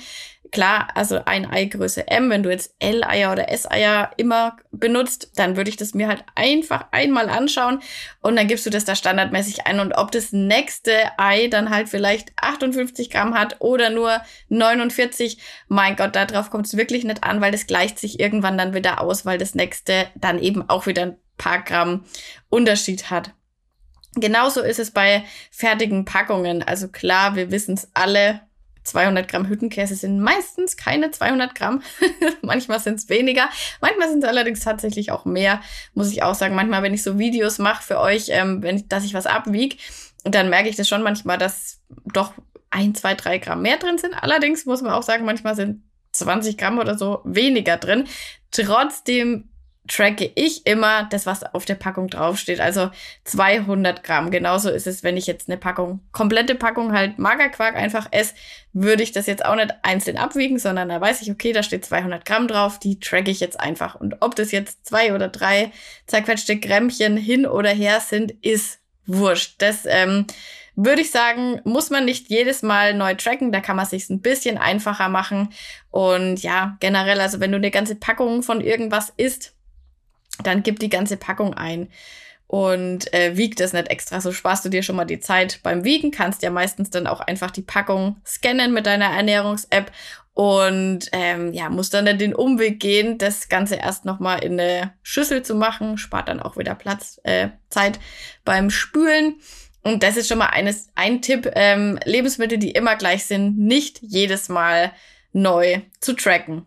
Klar, 0.52 0.88
also 0.95 1.25
ein 1.25 1.50
Ei 1.50 1.64
Größe 1.64 2.09
M, 2.09 2.29
wenn 2.29 2.43
du 2.43 2.50
jetzt 2.50 2.75
L-Eier 2.79 3.33
oder 3.33 3.50
S-Eier 3.50 4.11
immer 4.19 4.59
benutzt, 4.71 5.31
dann 5.37 5.57
würde 5.57 5.71
ich 5.71 5.79
das 5.79 5.95
mir 5.95 6.09
halt 6.09 6.25
einfach 6.35 6.88
einmal 6.91 7.31
anschauen 7.31 7.81
und 8.21 8.37
dann 8.37 8.49
gibst 8.49 8.67
du 8.67 8.71
das 8.71 8.85
da 8.85 8.95
standardmäßig 8.95 9.67
ein. 9.67 9.81
Und 9.81 9.95
ob 9.95 10.12
das 10.12 10.31
nächste 10.31 10.93
Ei 11.17 11.49
dann 11.49 11.71
halt 11.71 11.88
vielleicht 11.88 12.33
58 12.37 13.09
Gramm 13.09 13.33
hat 13.33 13.62
oder 13.62 13.88
nur 13.88 14.21
49, 14.50 15.38
mein 15.69 15.97
Gott, 15.97 16.14
darauf 16.17 16.50
kommt 16.50 16.67
es 16.67 16.76
wirklich 16.76 17.05
nicht 17.05 17.25
an, 17.25 17.41
weil 17.41 17.50
das 17.52 17.67
gleicht 17.67 17.99
sich 17.99 18.21
irgendwann 18.21 18.59
dann 18.59 18.75
wieder 18.75 19.00
aus, 19.00 19.25
weil 19.25 19.38
das 19.38 19.55
nächste 19.55 20.09
dann 20.17 20.38
eben 20.38 20.69
auch 20.69 20.87
wieder 20.87 21.17
paar 21.37 21.62
Gramm 21.62 22.05
Unterschied 22.49 23.11
hat. 23.11 23.33
Genauso 24.15 24.61
ist 24.61 24.79
es 24.79 24.91
bei 24.91 25.25
fertigen 25.51 26.05
Packungen. 26.05 26.62
Also 26.62 26.89
klar, 26.89 27.35
wir 27.35 27.51
wissen 27.51 27.75
es 27.75 27.89
alle, 27.95 28.43
200 28.85 29.29
Gramm 29.29 29.49
Hüttenkäse 29.49 29.95
sind 29.95 30.21
meistens 30.21 30.77
keine 30.77 31.11
200 31.11 31.55
Gramm. 31.55 31.83
manchmal 32.43 32.81
sind 32.81 32.99
es 32.99 33.09
weniger. 33.09 33.49
Manchmal 33.81 34.09
sind 34.09 34.25
es 34.25 34.29
allerdings 34.29 34.61
tatsächlich 34.61 35.12
auch 35.12 35.25
mehr, 35.25 35.61
muss 35.95 36.11
ich 36.11 36.23
auch 36.23 36.35
sagen. 36.35 36.55
Manchmal, 36.55 36.83
wenn 36.83 36.95
ich 36.95 37.03
so 37.03 37.19
Videos 37.19 37.59
mache 37.59 37.83
für 37.83 38.01
euch, 38.01 38.27
ähm, 38.29 38.62
wenn 38.62 38.77
ich, 38.77 38.89
dass 38.89 39.05
ich 39.05 39.15
was 39.15 39.27
abwiege, 39.27 39.77
dann 40.25 40.51
merke 40.51 40.69
ich 40.69 40.77
das 40.77 40.89
schon 40.89 41.03
manchmal, 41.03 41.39
dass 41.39 41.81
doch 42.12 42.35
ein, 42.71 42.95
zwei, 42.95 43.15
drei 43.15 43.39
Gramm 43.39 43.62
mehr 43.62 43.77
drin 43.77 43.99
sind. 43.99 44.15
Allerdings 44.15 44.67
muss 44.67 44.83
man 44.83 44.93
auch 44.93 45.03
sagen, 45.03 45.25
manchmal 45.25 45.55
sind 45.55 45.83
20 46.12 46.59
Gramm 46.59 46.79
oder 46.79 46.99
so 46.99 47.21
weniger 47.25 47.77
drin. 47.77 48.05
Trotzdem 48.51 49.49
tracke 49.89 50.31
ich 50.37 50.67
immer 50.67 51.05
das, 51.05 51.27
was 51.27 51.43
auf 51.43 51.65
der 51.65 51.75
Packung 51.75 52.09
draufsteht. 52.09 52.61
Also 52.61 52.91
200 53.25 54.05
Gramm. 54.05 54.31
Genauso 54.31 54.71
ist 54.71 54.87
es, 54.87 55.03
wenn 55.03 55.17
ich 55.17 55.27
jetzt 55.27 55.49
eine 55.49 55.59
Packung, 55.59 56.01
komplette 56.12 56.55
Packung 56.55 56.93
halt 56.93 57.19
Magerquark 57.19 57.75
einfach 57.75 58.07
esse, 58.12 58.35
würde 58.73 59.03
ich 59.03 59.12
das 59.12 59.27
jetzt 59.27 59.45
auch 59.45 59.57
nicht 59.57 59.75
einzeln 59.83 60.17
abwiegen, 60.17 60.59
sondern 60.59 60.89
da 60.89 61.01
weiß 61.01 61.23
ich, 61.23 61.31
okay, 61.31 61.53
da 61.53 61.62
steht 61.62 61.85
200 61.85 62.25
Gramm 62.25 62.47
drauf, 62.47 62.79
die 62.79 63.01
tracke 63.01 63.31
ich 63.31 63.41
jetzt 63.41 63.59
einfach. 63.59 63.97
Und 63.97 64.17
ob 64.21 64.37
das 64.37 64.53
jetzt 64.53 64.87
zwei 64.87 65.15
oder 65.15 65.29
drei 65.29 65.73
zerquetschte 66.07 66.59
Grämmchen 66.59 67.17
hin 67.17 67.45
oder 67.45 67.71
her 67.71 68.01
sind, 68.01 68.33
ist 68.43 68.79
wurscht. 69.07 69.57
Das, 69.59 69.85
ähm, 69.85 70.27
würde 70.75 71.03
ich 71.03 71.11
sagen, 71.11 71.61
muss 71.65 71.91
man 71.91 72.05
nicht 72.05 72.31
jedes 72.31 72.62
Mal 72.62 72.95
neu 72.95 73.15
tracken. 73.15 73.53
Da 73.53 73.61
kann 73.61 73.77
man 73.77 73.87
sich 73.87 74.09
ein 74.09 74.23
bisschen 74.23 74.57
einfacher 74.59 75.09
machen. 75.09 75.51
Und 75.91 76.43
ja, 76.43 76.77
generell, 76.81 77.21
also 77.21 77.41
wenn 77.41 77.53
du 77.53 77.59
eine 77.59 77.71
ganze 77.71 77.95
Packung 77.95 78.43
von 78.43 78.61
irgendwas 78.61 79.12
isst, 79.17 79.55
dann 80.47 80.63
gib 80.63 80.79
die 80.79 80.91
ganze 80.91 81.17
Packung 81.17 81.55
ein 81.55 81.89
und 82.47 83.13
äh, 83.15 83.37
wieg 83.37 83.57
das 83.57 83.73
nicht 83.73 83.89
extra. 83.89 84.21
So 84.21 84.31
sparst 84.31 84.65
du 84.65 84.69
dir 84.69 84.83
schon 84.83 84.97
mal 84.97 85.07
die 85.07 85.21
Zeit 85.21 85.61
beim 85.63 85.85
Wiegen, 85.85 86.11
kannst 86.11 86.43
ja 86.43 86.51
meistens 86.51 86.91
dann 86.91 87.07
auch 87.07 87.21
einfach 87.21 87.51
die 87.51 87.63
Packung 87.63 88.17
scannen 88.27 88.75
mit 88.75 88.85
deiner 88.85 89.07
Ernährungs-App 89.07 89.91
und 90.35 91.09
ähm, 91.13 91.53
ja, 91.53 91.69
musst 91.69 91.93
dann 91.95 92.19
den 92.19 92.35
Umweg 92.35 92.81
gehen, 92.81 93.19
das 93.19 93.49
Ganze 93.49 93.77
erst 93.77 94.05
nochmal 94.05 94.43
in 94.43 94.59
eine 94.59 94.93
Schüssel 95.03 95.43
zu 95.43 95.55
machen, 95.55 95.99
spart 95.99 96.29
dann 96.29 96.41
auch 96.41 96.57
wieder 96.57 96.75
Platz, 96.75 97.21
äh, 97.25 97.49
Zeit 97.69 98.01
beim 98.45 98.71
Spülen. 98.71 99.37
Und 99.83 100.03
das 100.03 100.17
ist 100.17 100.29
schon 100.29 100.39
mal 100.39 100.47
eines, 100.47 100.89
ein 100.95 101.23
Tipp, 101.23 101.51
ähm, 101.55 101.99
Lebensmittel, 102.05 102.59
die 102.59 102.71
immer 102.71 102.97
gleich 102.97 103.27
sind, 103.27 103.59
nicht 103.59 103.99
jedes 104.01 104.49
Mal 104.49 104.93
neu 105.33 105.81
zu 106.01 106.15
tracken. 106.15 106.67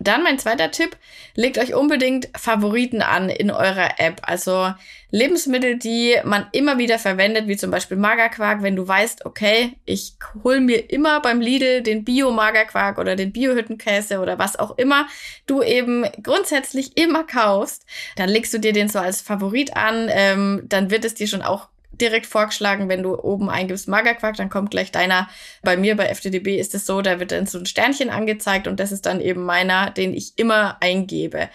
Dann 0.00 0.24
mein 0.24 0.40
zweiter 0.40 0.72
Tipp, 0.72 0.96
legt 1.36 1.56
euch 1.56 1.72
unbedingt 1.72 2.28
Favoriten 2.36 3.00
an 3.00 3.28
in 3.28 3.52
eurer 3.52 4.00
App. 4.00 4.22
Also 4.24 4.72
Lebensmittel, 5.10 5.78
die 5.78 6.16
man 6.24 6.48
immer 6.50 6.78
wieder 6.78 6.98
verwendet, 6.98 7.46
wie 7.46 7.56
zum 7.56 7.70
Beispiel 7.70 7.96
Magerquark, 7.96 8.62
wenn 8.62 8.74
du 8.74 8.88
weißt, 8.88 9.24
okay, 9.24 9.74
ich 9.84 10.14
hol 10.42 10.58
mir 10.58 10.90
immer 10.90 11.20
beim 11.20 11.40
Lidl 11.40 11.82
den 11.82 12.04
Bio-Magerquark 12.04 12.98
oder 12.98 13.14
den 13.14 13.32
Bio-Hüttenkäse 13.32 14.18
oder 14.18 14.36
was 14.40 14.58
auch 14.58 14.76
immer 14.78 15.06
du 15.46 15.62
eben 15.62 16.04
grundsätzlich 16.24 16.96
immer 16.96 17.22
kaufst, 17.22 17.86
dann 18.16 18.28
legst 18.28 18.52
du 18.52 18.58
dir 18.58 18.72
den 18.72 18.88
so 18.88 18.98
als 18.98 19.20
Favorit 19.20 19.76
an, 19.76 20.08
ähm, 20.10 20.62
dann 20.64 20.90
wird 20.90 21.04
es 21.04 21.14
dir 21.14 21.28
schon 21.28 21.42
auch 21.42 21.68
direkt 22.00 22.26
vorgeschlagen, 22.26 22.88
wenn 22.88 23.02
du 23.02 23.18
oben 23.18 23.50
eingibst 23.50 23.88
Magerquark, 23.88 24.36
dann 24.36 24.50
kommt 24.50 24.70
gleich 24.70 24.92
deiner. 24.92 25.28
Bei 25.62 25.76
mir 25.76 25.96
bei 25.96 26.06
FTDB 26.06 26.58
ist 26.58 26.74
es 26.74 26.86
so, 26.86 27.02
da 27.02 27.20
wird 27.20 27.32
dann 27.32 27.46
so 27.46 27.58
ein 27.58 27.66
Sternchen 27.66 28.10
angezeigt 28.10 28.66
und 28.66 28.80
das 28.80 28.92
ist 28.92 29.06
dann 29.06 29.20
eben 29.20 29.44
meiner, 29.44 29.90
den 29.90 30.14
ich 30.14 30.32
immer 30.36 30.78
eingebe. 30.80 31.48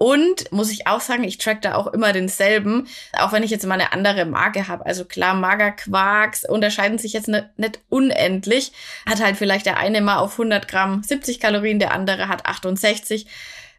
Und 0.00 0.50
muss 0.50 0.70
ich 0.70 0.86
auch 0.86 1.02
sagen, 1.02 1.24
ich 1.24 1.36
track 1.36 1.60
da 1.60 1.74
auch 1.74 1.86
immer 1.88 2.14
denselben, 2.14 2.88
auch 3.12 3.32
wenn 3.32 3.42
ich 3.42 3.50
jetzt 3.50 3.66
mal 3.66 3.74
eine 3.74 3.92
andere 3.92 4.24
Marke 4.24 4.66
habe. 4.66 4.86
Also 4.86 5.04
klar, 5.04 5.34
Magerquarks 5.34 6.48
unterscheiden 6.48 6.96
sich 6.96 7.12
jetzt 7.12 7.28
nicht, 7.28 7.80
unendlich. 7.90 8.72
Hat 9.04 9.22
halt 9.22 9.36
vielleicht 9.36 9.66
der 9.66 9.76
eine 9.76 10.00
mal 10.00 10.16
auf 10.16 10.32
100 10.32 10.68
Gramm 10.68 11.02
70 11.02 11.38
Kalorien, 11.38 11.78
der 11.78 11.92
andere 11.92 12.28
hat 12.28 12.46
68. 12.46 13.26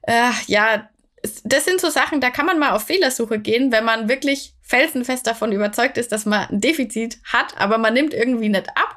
Äh, 0.04 0.30
ja, 0.46 0.88
das 1.44 1.66
sind 1.66 1.80
so 1.80 1.90
Sachen, 1.90 2.22
da 2.22 2.30
kann 2.30 2.46
man 2.46 2.60
mal 2.60 2.72
auf 2.72 2.84
Fehlersuche 2.84 3.40
gehen, 3.40 3.72
wenn 3.72 3.86
man 3.86 4.10
wirklich 4.10 4.56
felsenfest 4.62 5.28
davon 5.28 5.52
überzeugt 5.52 5.98
ist, 5.98 6.12
dass 6.12 6.26
man 6.26 6.48
ein 6.50 6.62
Defizit 6.62 7.20
hat, 7.26 7.60
aber 7.60 7.78
man 7.78 7.94
nimmt 7.94 8.14
irgendwie 8.14 8.50
nicht 8.50 8.70
ab. 8.70 8.96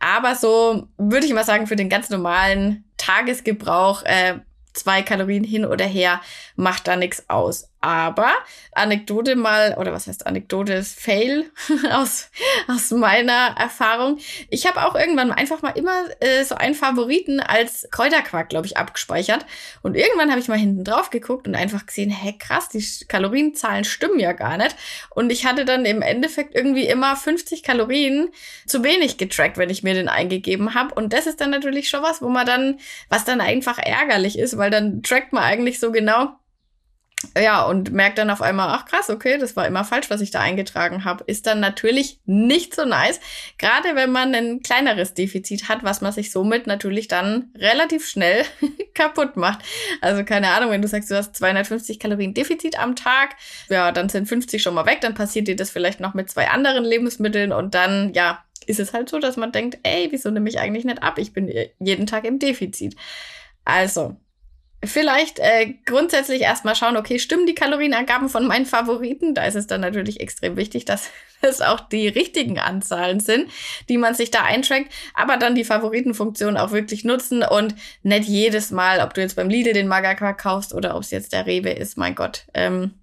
Aber 0.00 0.34
so 0.34 0.88
würde 0.96 1.26
ich 1.26 1.32
mal 1.32 1.44
sagen, 1.44 1.66
für 1.66 1.76
den 1.76 1.88
ganz 1.88 2.10
normalen 2.10 2.84
Tagesgebrauch 2.96 4.04
äh, 4.04 4.38
zwei 4.72 5.02
Kalorien 5.02 5.44
hin 5.44 5.64
oder 5.64 5.84
her 5.84 6.20
macht 6.54 6.86
da 6.86 6.96
nichts 6.96 7.28
aus. 7.28 7.70
Aber 7.80 8.32
Anekdote 8.72 9.36
mal, 9.36 9.76
oder 9.78 9.92
was 9.92 10.06
heißt 10.06 10.26
Anekdote, 10.26 10.72
ist 10.72 10.98
Fail 10.98 11.50
aus, 11.92 12.30
aus 12.68 12.90
meiner 12.90 13.54
Erfahrung. 13.58 14.18
Ich 14.48 14.66
habe 14.66 14.84
auch 14.84 14.94
irgendwann 14.94 15.30
einfach 15.30 15.62
mal 15.62 15.70
immer 15.70 16.04
äh, 16.20 16.42
so 16.42 16.54
einen 16.54 16.74
Favoriten 16.74 17.38
als 17.38 17.86
Kräuterquark, 17.90 18.48
glaube 18.48 18.66
ich, 18.66 18.76
abgespeichert. 18.76 19.44
Und 19.82 19.94
irgendwann 19.94 20.30
habe 20.30 20.40
ich 20.40 20.48
mal 20.48 20.58
hinten 20.58 20.84
drauf 20.84 21.10
geguckt 21.10 21.46
und 21.46 21.54
einfach 21.54 21.86
gesehen, 21.86 22.10
hey 22.10 22.36
krass, 22.36 22.68
die 22.70 22.84
Kalorienzahlen 23.06 23.84
stimmen 23.84 24.18
ja 24.18 24.32
gar 24.32 24.56
nicht. 24.56 24.74
Und 25.10 25.30
ich 25.30 25.44
hatte 25.44 25.64
dann 25.64 25.84
im 25.84 26.02
Endeffekt 26.02 26.54
irgendwie 26.54 26.86
immer 26.86 27.14
50 27.14 27.62
Kalorien 27.62 28.30
zu 28.66 28.82
wenig 28.84 29.18
getrackt, 29.18 29.58
wenn 29.58 29.70
ich 29.70 29.82
mir 29.82 29.94
den 29.94 30.08
eingegeben 30.08 30.74
habe. 30.74 30.94
Und 30.94 31.12
das 31.12 31.26
ist 31.26 31.40
dann 31.40 31.50
natürlich 31.50 31.88
schon 31.88 32.02
was, 32.02 32.22
wo 32.22 32.28
man 32.30 32.46
dann, 32.46 32.80
was 33.10 33.24
dann 33.24 33.40
einfach 33.40 33.78
ärgerlich 33.78 34.38
ist, 34.38 34.56
weil 34.56 34.70
dann 34.70 35.02
trackt 35.02 35.32
man 35.32 35.42
eigentlich 35.42 35.78
so 35.78 35.92
genau, 35.92 36.36
ja, 37.36 37.64
und 37.64 37.92
merkt 37.92 38.18
dann 38.18 38.30
auf 38.30 38.42
einmal, 38.42 38.68
ach 38.70 38.84
krass, 38.84 39.10
okay, 39.10 39.38
das 39.38 39.56
war 39.56 39.66
immer 39.66 39.84
falsch, 39.84 40.10
was 40.10 40.20
ich 40.20 40.30
da 40.30 40.40
eingetragen 40.40 41.04
habe. 41.04 41.24
Ist 41.26 41.46
dann 41.46 41.60
natürlich 41.60 42.20
nicht 42.26 42.74
so 42.74 42.84
nice. 42.84 43.20
Gerade 43.58 43.94
wenn 43.94 44.12
man 44.12 44.34
ein 44.34 44.60
kleineres 44.60 45.14
Defizit 45.14 45.68
hat, 45.68 45.84
was 45.84 46.00
man 46.00 46.12
sich 46.12 46.30
somit 46.30 46.66
natürlich 46.66 47.08
dann 47.08 47.52
relativ 47.56 48.06
schnell 48.06 48.44
kaputt 48.94 49.36
macht. 49.36 49.60
Also 50.00 50.24
keine 50.24 50.50
Ahnung, 50.50 50.70
wenn 50.70 50.82
du 50.82 50.88
sagst, 50.88 51.10
du 51.10 51.16
hast 51.16 51.36
250 51.36 51.98
Kalorien 51.98 52.34
Defizit 52.34 52.78
am 52.78 52.96
Tag, 52.96 53.36
ja, 53.68 53.92
dann 53.92 54.08
sind 54.08 54.28
50 54.28 54.62
schon 54.62 54.74
mal 54.74 54.86
weg, 54.86 55.00
dann 55.00 55.14
passiert 55.14 55.48
dir 55.48 55.56
das 55.56 55.70
vielleicht 55.70 56.00
noch 56.00 56.14
mit 56.14 56.30
zwei 56.30 56.48
anderen 56.48 56.84
Lebensmitteln 56.84 57.52
und 57.52 57.74
dann, 57.74 58.12
ja, 58.14 58.44
ist 58.66 58.80
es 58.80 58.92
halt 58.92 59.08
so, 59.08 59.18
dass 59.18 59.36
man 59.36 59.52
denkt, 59.52 59.78
ey, 59.84 60.08
wieso 60.10 60.30
nehme 60.30 60.48
ich 60.48 60.58
eigentlich 60.58 60.84
nicht 60.84 61.02
ab? 61.02 61.18
Ich 61.18 61.32
bin 61.32 61.52
jeden 61.78 62.06
Tag 62.06 62.24
im 62.24 62.38
Defizit. 62.38 62.96
Also, 63.64 64.16
Vielleicht 64.84 65.38
äh, 65.38 65.74
grundsätzlich 65.86 66.42
erstmal 66.42 66.76
schauen, 66.76 66.96
okay, 66.96 67.18
stimmen 67.18 67.46
die 67.46 67.54
Kalorienangaben 67.54 68.28
von 68.28 68.46
meinen 68.46 68.66
Favoriten? 68.66 69.34
Da 69.34 69.44
ist 69.44 69.54
es 69.54 69.66
dann 69.66 69.80
natürlich 69.80 70.20
extrem 70.20 70.56
wichtig, 70.56 70.84
dass 70.84 71.10
es 71.40 71.60
auch 71.62 71.80
die 71.80 72.08
richtigen 72.08 72.58
Anzahlen 72.58 73.20
sind, 73.20 73.50
die 73.88 73.98
man 73.98 74.14
sich 74.14 74.30
da 74.30 74.42
eintrackt, 74.42 74.92
aber 75.14 75.38
dann 75.38 75.54
die 75.54 75.64
Favoritenfunktion 75.64 76.56
auch 76.56 76.72
wirklich 76.72 77.04
nutzen 77.04 77.42
und 77.42 77.74
nicht 78.02 78.28
jedes 78.28 78.70
Mal, 78.70 79.00
ob 79.00 79.14
du 79.14 79.22
jetzt 79.22 79.36
beim 79.36 79.48
Lidl 79.48 79.72
den 79.72 79.88
Magerquark 79.88 80.38
kaufst 80.38 80.74
oder 80.74 80.94
ob 80.94 81.02
es 81.02 81.10
jetzt 81.10 81.32
der 81.32 81.46
Rewe 81.46 81.70
ist, 81.70 81.96
mein 81.96 82.14
Gott. 82.14 82.44
Ähm, 82.54 82.94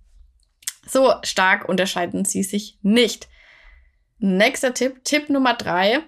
so 0.85 1.13
stark 1.23 1.67
unterscheiden 1.67 2.25
sie 2.25 2.43
sich 2.43 2.77
nicht. 2.81 3.27
Nächster 4.19 4.73
Tipp, 4.73 5.03
Tipp 5.03 5.29
Nummer 5.29 5.53
drei. 5.55 5.99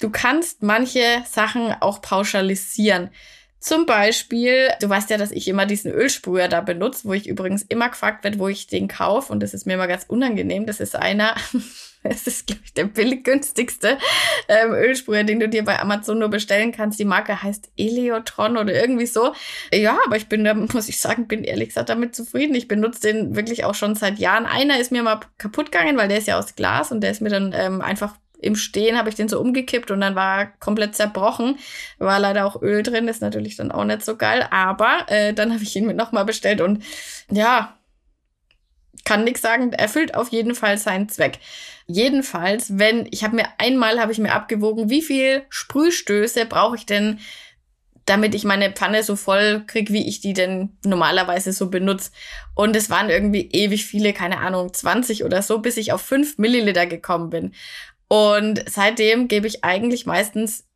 Du 0.00 0.10
kannst 0.10 0.62
manche 0.62 1.22
Sachen 1.28 1.72
auch 1.80 2.02
pauschalisieren. 2.02 3.10
Zum 3.62 3.86
Beispiel, 3.86 4.70
du 4.80 4.88
weißt 4.88 5.08
ja, 5.10 5.18
dass 5.18 5.30
ich 5.30 5.46
immer 5.46 5.66
diesen 5.66 5.92
Ölsprüher 5.92 6.48
da 6.48 6.60
benutze, 6.60 7.04
wo 7.04 7.12
ich 7.12 7.28
übrigens 7.28 7.62
immer 7.62 7.90
gefragt 7.90 8.24
werde, 8.24 8.40
wo 8.40 8.48
ich 8.48 8.66
den 8.66 8.88
kaufe. 8.88 9.32
Und 9.32 9.40
das 9.40 9.54
ist 9.54 9.66
mir 9.66 9.74
immer 9.74 9.86
ganz 9.86 10.04
unangenehm. 10.08 10.66
Das 10.66 10.80
ist 10.80 10.96
einer, 10.96 11.36
es 12.02 12.26
ist, 12.26 12.48
glaube 12.48 12.62
ich, 12.64 12.74
der 12.74 12.86
billiggünstigste 12.86 13.98
ähm, 14.48 14.72
Ölsprüher, 14.72 15.22
den 15.22 15.38
du 15.38 15.48
dir 15.48 15.62
bei 15.62 15.78
Amazon 15.78 16.18
nur 16.18 16.28
bestellen 16.28 16.72
kannst. 16.72 16.98
Die 16.98 17.04
Marke 17.04 17.40
heißt 17.40 17.70
Eleotron 17.76 18.56
oder 18.56 18.74
irgendwie 18.74 19.06
so. 19.06 19.32
Ja, 19.72 19.96
aber 20.06 20.16
ich 20.16 20.28
bin 20.28 20.42
da, 20.42 20.54
muss 20.74 20.88
ich 20.88 20.98
sagen, 20.98 21.28
bin 21.28 21.44
ehrlich 21.44 21.68
gesagt 21.68 21.88
damit 21.88 22.16
zufrieden. 22.16 22.56
Ich 22.56 22.66
benutze 22.66 23.02
den 23.02 23.36
wirklich 23.36 23.64
auch 23.64 23.76
schon 23.76 23.94
seit 23.94 24.18
Jahren. 24.18 24.44
Einer 24.44 24.80
ist 24.80 24.90
mir 24.90 25.04
mal 25.04 25.20
kaputt 25.38 25.70
gegangen, 25.70 25.96
weil 25.96 26.08
der 26.08 26.18
ist 26.18 26.26
ja 26.26 26.36
aus 26.36 26.56
Glas 26.56 26.90
und 26.90 27.00
der 27.00 27.12
ist 27.12 27.22
mir 27.22 27.30
dann 27.30 27.54
ähm, 27.56 27.80
einfach 27.80 28.16
im 28.42 28.56
Stehen 28.56 28.98
habe 28.98 29.08
ich 29.08 29.14
den 29.14 29.28
so 29.28 29.40
umgekippt 29.40 29.90
und 29.90 30.00
dann 30.00 30.14
war 30.14 30.40
er 30.40 30.46
komplett 30.58 30.94
zerbrochen. 30.94 31.58
War 31.98 32.18
leider 32.18 32.46
auch 32.46 32.60
Öl 32.60 32.82
drin, 32.82 33.08
ist 33.08 33.22
natürlich 33.22 33.56
dann 33.56 33.72
auch 33.72 33.84
nicht 33.84 34.04
so 34.04 34.16
geil. 34.16 34.46
Aber 34.50 35.06
äh, 35.08 35.32
dann 35.32 35.52
habe 35.52 35.62
ich 35.62 35.74
ihn 35.76 35.86
mir 35.86 35.94
nochmal 35.94 36.24
bestellt 36.24 36.60
und 36.60 36.82
ja, 37.30 37.76
kann 39.04 39.24
nix 39.24 39.40
sagen, 39.40 39.72
erfüllt 39.72 40.14
auf 40.14 40.28
jeden 40.30 40.54
Fall 40.54 40.78
seinen 40.78 41.08
Zweck. 41.08 41.38
Jedenfalls, 41.86 42.78
wenn 42.78 43.06
ich 43.10 43.24
habe 43.24 43.36
mir 43.36 43.46
einmal 43.58 44.00
habe 44.00 44.12
ich 44.12 44.18
mir 44.18 44.32
abgewogen, 44.32 44.90
wie 44.90 45.02
viel 45.02 45.42
Sprühstöße 45.48 46.46
brauche 46.46 46.76
ich 46.76 46.86
denn, 46.86 47.18
damit 48.04 48.34
ich 48.34 48.44
meine 48.44 48.72
Pfanne 48.72 49.02
so 49.02 49.16
voll 49.16 49.64
krieg, 49.66 49.92
wie 49.92 50.08
ich 50.08 50.20
die 50.20 50.32
denn 50.32 50.76
normalerweise 50.84 51.52
so 51.52 51.70
benutze. 51.70 52.10
Und 52.54 52.74
es 52.74 52.90
waren 52.90 53.10
irgendwie 53.10 53.48
ewig 53.52 53.84
viele, 53.84 54.12
keine 54.12 54.38
Ahnung, 54.38 54.72
20 54.72 55.24
oder 55.24 55.42
so, 55.42 55.60
bis 55.60 55.76
ich 55.76 55.92
auf 55.92 56.02
5 56.02 56.38
Milliliter 56.38 56.86
gekommen 56.86 57.30
bin. 57.30 57.54
Und 58.12 58.62
seitdem 58.68 59.26
gebe 59.26 59.46
ich 59.46 59.64
eigentlich 59.64 60.04
meistens 60.04 60.66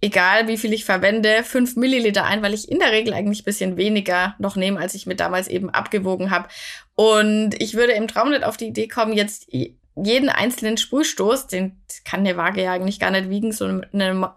egal 0.00 0.46
wie 0.46 0.56
viel 0.56 0.72
ich 0.72 0.84
verwende, 0.84 1.42
fünf 1.42 1.74
Milliliter 1.74 2.22
ein, 2.22 2.42
weil 2.42 2.54
ich 2.54 2.70
in 2.70 2.78
der 2.78 2.92
Regel 2.92 3.12
eigentlich 3.12 3.44
bisschen 3.44 3.76
weniger 3.76 4.36
noch 4.38 4.54
nehme, 4.54 4.78
als 4.78 4.94
ich 4.94 5.04
mir 5.04 5.16
damals 5.16 5.48
eben 5.48 5.68
abgewogen 5.68 6.30
habe. 6.30 6.46
Und 6.94 7.60
ich 7.60 7.74
würde 7.74 7.94
im 7.94 8.06
Traum 8.06 8.30
nicht 8.30 8.44
auf 8.44 8.56
die 8.56 8.68
Idee 8.68 8.86
kommen, 8.86 9.14
jetzt 9.14 9.48
jeden 9.96 10.28
einzelnen 10.28 10.76
Sprühstoß, 10.76 11.48
den 11.48 11.80
kann 12.04 12.20
eine 12.20 12.36
Waage 12.36 12.62
ja 12.62 12.70
eigentlich 12.70 13.00
gar 13.00 13.10
nicht 13.10 13.30
wiegen, 13.30 13.50
so 13.50 13.64
eine 13.64 14.30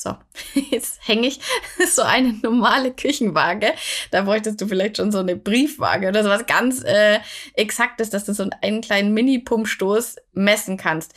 so, 0.00 0.16
jetzt 0.70 1.00
hänge 1.06 1.26
ich 1.26 1.40
so 1.92 2.02
eine 2.02 2.32
normale 2.42 2.92
Küchenwaage. 2.92 3.72
Da 4.10 4.22
bräuchtest 4.22 4.60
du 4.60 4.66
vielleicht 4.66 4.96
schon 4.96 5.12
so 5.12 5.18
eine 5.18 5.36
Briefwaage 5.36 6.08
oder 6.08 6.22
so 6.22 6.30
was 6.30 6.46
ganz 6.46 6.82
äh, 6.82 7.18
Exaktes, 7.54 8.10
dass 8.10 8.24
du 8.24 8.32
so 8.32 8.48
einen 8.62 8.80
kleinen 8.80 9.12
Mini-Pumpstoß 9.12 10.16
messen 10.32 10.76
kannst. 10.76 11.14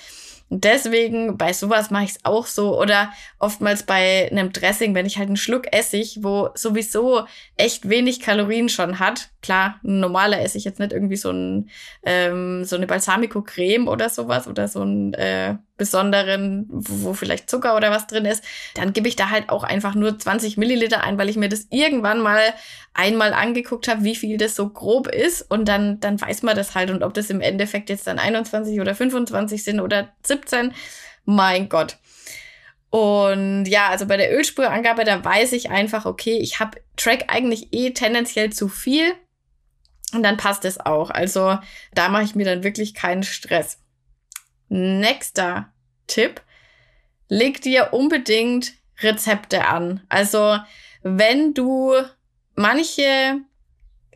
Deswegen, 0.56 1.36
bei 1.38 1.52
sowas 1.52 1.90
mache 1.90 2.04
ich 2.04 2.12
es 2.12 2.26
auch 2.26 2.46
so. 2.46 2.80
Oder 2.80 3.12
oftmals 3.40 3.84
bei 3.84 4.30
einem 4.30 4.52
Dressing, 4.52 4.94
wenn 4.94 5.08
ich 5.08 5.18
halt 5.18 5.28
einen 5.28 5.38
Schluck 5.38 5.74
Essig, 5.74 6.20
wo 6.22 6.50
sowieso 6.54 7.26
echt 7.58 7.90
wenig 7.90 8.20
Kalorien 8.20 8.70
schon 8.70 9.00
hat. 9.00 9.30
Klar, 9.42 9.80
ein 9.84 10.00
normaler 10.00 10.42
Essig, 10.42 10.64
jetzt 10.64 10.80
nicht 10.80 10.92
irgendwie 10.92 11.16
so, 11.16 11.32
ein, 11.32 11.70
ähm, 12.04 12.66
so 12.66 12.76
eine 12.76 12.86
Balsamico-Creme 12.86 13.88
oder 13.88 14.10
sowas 14.10 14.48
oder 14.48 14.68
so 14.68 14.84
ein 14.84 15.16
äh, 15.16 15.56
besonderen, 15.78 16.68
wo, 16.70 17.14
vielleicht 17.14 17.50
Zucker 17.50 17.76
oder 17.76 17.90
was 17.92 18.08
drin 18.08 18.26
ist, 18.26 18.44
dann 18.76 18.94
gebe 18.94 19.08
ich 19.08 19.16
da 19.16 19.30
halt 19.30 19.50
auch 19.50 19.64
einfach 19.64 19.96
nur 19.96 20.18
20 20.18 20.58
Milliliter 20.58 21.04
ein, 21.04 21.18
weil 21.18 21.30
ich 21.30 21.36
mir 21.36 21.50
das 21.50 21.68
irgendwann 21.72 22.22
mal 22.22 22.42
einmal 22.94 23.34
angeguckt 23.34 23.88
habe, 23.88 24.04
wie 24.04 24.16
viel 24.16 24.38
das 24.38 24.56
so 24.56 24.70
grob 24.70 25.08
ist 25.08 25.42
und 25.50 25.68
dann, 25.68 26.00
dann 26.00 26.22
weiß 26.22 26.44
man 26.44 26.56
das 26.56 26.76
halt 26.76 26.92
und 26.92 27.04
ob 27.04 27.14
das 27.14 27.30
im 27.30 27.42
Endeffekt 27.42 27.90
jetzt 27.90 28.06
dann 28.06 28.20
21 28.20 28.80
oder 28.80 28.94
25 28.94 29.64
sind 29.64 29.80
oder 29.80 30.10
17, 30.24 30.74
mein 31.26 31.70
Gott. 31.70 31.98
Und 32.92 33.66
ja, 33.66 33.90
also 33.90 34.06
bei 34.06 34.18
der 34.18 34.32
Ölspurangabe, 34.32 35.04
da 35.04 35.26
weiß 35.26 35.54
ich 35.54 35.72
einfach, 35.72 36.06
okay, 36.06 36.38
ich 36.38 36.60
habe 36.60 36.80
Track 36.96 37.26
eigentlich 37.30 37.70
eh 37.74 37.90
tendenziell 37.90 38.54
zu 38.54 38.68
viel 38.68 39.14
und 40.14 40.22
dann 40.22 40.38
passt 40.38 40.64
es 40.64 40.80
auch. 40.80 41.10
Also 41.10 41.58
da 41.96 42.10
mache 42.10 42.24
ich 42.24 42.36
mir 42.36 42.46
dann 42.46 42.64
wirklich 42.64 42.94
keinen 42.94 43.24
Stress. 43.24 43.80
Nächster 44.74 45.72
Tipp. 46.08 46.42
Leg 47.28 47.62
dir 47.62 47.90
unbedingt 47.94 48.74
Rezepte 49.02 49.68
an. 49.68 50.02
Also, 50.10 50.58
wenn 51.04 51.54
du 51.54 51.94
manche 52.56 53.42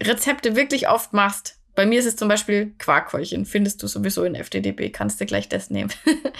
Rezepte 0.01 0.55
wirklich 0.55 0.89
oft 0.89 1.13
machst, 1.13 1.59
bei 1.75 1.85
mir 1.85 1.99
ist 1.99 2.07
es 2.07 2.15
zum 2.15 2.27
Beispiel 2.27 2.73
Quarkkäulchen, 2.79 3.45
findest 3.45 3.83
du 3.83 3.87
sowieso 3.87 4.23
in 4.23 4.33
FDDB, 4.33 4.89
kannst 4.89 5.21
du 5.21 5.27
gleich 5.27 5.47
das 5.47 5.69
nehmen. 5.69 5.91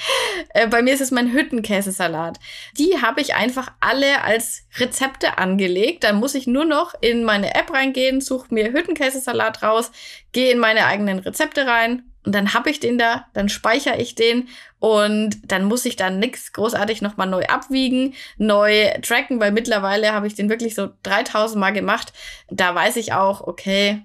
Äh, 0.54 0.68
bei 0.68 0.82
mir 0.82 0.94
ist 0.94 1.02
es 1.02 1.12
mein 1.12 1.34
Hüttenkäsesalat. 1.34 2.40
Die 2.78 3.02
habe 3.02 3.22
ich 3.22 3.34
einfach 3.36 3.74
alle 3.80 4.24
als 4.24 4.64
Rezepte 4.78 5.40
angelegt. 5.40 6.04
Dann 6.04 6.18
muss 6.18 6.36
ich 6.36 6.48
nur 6.48 6.64
noch 6.64 6.94
in 7.02 7.24
meine 7.24 7.56
App 7.56 7.74
reingehen, 7.74 8.22
suche 8.22 8.54
mir 8.54 8.72
Hüttenkäsesalat 8.72 9.64
raus, 9.64 9.92
gehe 10.32 10.52
in 10.52 10.60
meine 10.60 10.86
eigenen 10.86 11.20
Rezepte 11.20 11.66
rein 11.66 12.04
und 12.28 12.36
dann 12.36 12.54
habe 12.54 12.70
ich 12.70 12.82
den 12.82 12.98
da, 12.98 13.26
dann 13.34 13.48
speichere 13.48 14.02
ich 14.02 14.14
den 14.14 14.50
und 14.80 15.50
dann 15.50 15.64
muss 15.64 15.86
ich 15.86 15.96
dann 15.96 16.20
nix 16.20 16.52
großartig 16.52 17.02
nochmal 17.02 17.28
neu 17.28 17.46
abwiegen, 17.46 18.16
neu 18.38 18.92
tracken, 19.02 19.40
weil 19.40 19.54
mittlerweile 19.54 20.12
habe 20.12 20.28
ich 20.28 20.36
den 20.36 20.50
wirklich 20.50 20.76
so 20.76 20.90
3000 21.04 21.58
Mal 21.58 21.72
gemacht. 21.72 22.12
Da 22.50 22.76
weiß 22.76 22.98
ich 22.98 23.14
auch, 23.14 23.40
okay, 23.40 24.04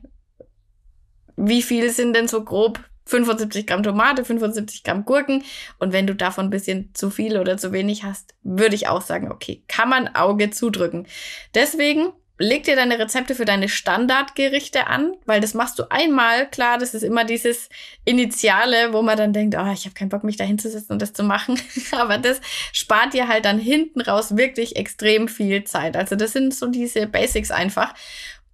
wie 1.35 1.63
viel 1.63 1.91
sind 1.91 2.15
denn 2.15 2.29
so 2.29 2.45
grob 2.45 2.79
75 3.07 3.67
Gramm 3.67 3.83
Tomate, 3.83 4.25
75 4.25 4.85
Gramm 4.85 5.05
Gurken. 5.05 5.43
Und 5.81 5.93
wenn 5.93 6.07
du 6.07 6.15
davon 6.15 6.47
ein 6.47 6.51
bisschen 6.51 6.95
zu 6.95 7.11
viel 7.11 7.39
oder 7.39 7.57
zu 7.57 7.73
wenig 7.73 8.05
hast, 8.05 8.37
würde 8.45 8.77
ich 8.77 8.87
auch 8.87 9.03
sagen, 9.03 9.33
okay, 9.33 9.65
kann 9.67 9.89
man 9.89 10.15
Auge 10.15 10.51
zudrücken. 10.51 11.09
Deswegen 11.57 12.13
leg 12.39 12.65
dir 12.65 12.77
deine 12.77 12.99
Rezepte 12.99 13.35
für 13.35 13.45
deine 13.45 13.69
Standardgerichte 13.69 14.87
an, 14.87 15.15
weil 15.27 15.41
das 15.41 15.55
machst 15.55 15.79
du 15.79 15.91
einmal, 15.91 16.49
klar, 16.49 16.79
das 16.79 16.95
ist 16.95 17.03
immer 17.03 17.25
dieses 17.25 17.69
Initiale, 18.05 18.93
wo 18.93 19.03
man 19.03 19.17
dann 19.17 19.33
denkt, 19.33 19.57
oh, 19.57 19.73
ich 19.73 19.85
habe 19.85 19.95
keinen 19.95 20.09
Bock, 20.09 20.25
mich 20.25 20.37
da 20.37 20.45
hinzusetzen 20.45 20.93
und 20.93 21.03
das 21.03 21.13
zu 21.13 21.23
machen. 21.23 21.61
Aber 21.93 22.19
das 22.19 22.41
spart 22.73 23.15
dir 23.15 23.29
halt 23.29 23.45
dann 23.45 23.59
hinten 23.59 24.01
raus 24.01 24.37
wirklich 24.37 24.77
extrem 24.77 25.29
viel 25.29 25.65
Zeit. 25.65 25.97
Also 25.97 26.17
das 26.17 26.33
sind 26.33 26.55
so 26.55 26.67
diese 26.67 27.07
Basics 27.07 27.51
einfach. 27.51 27.95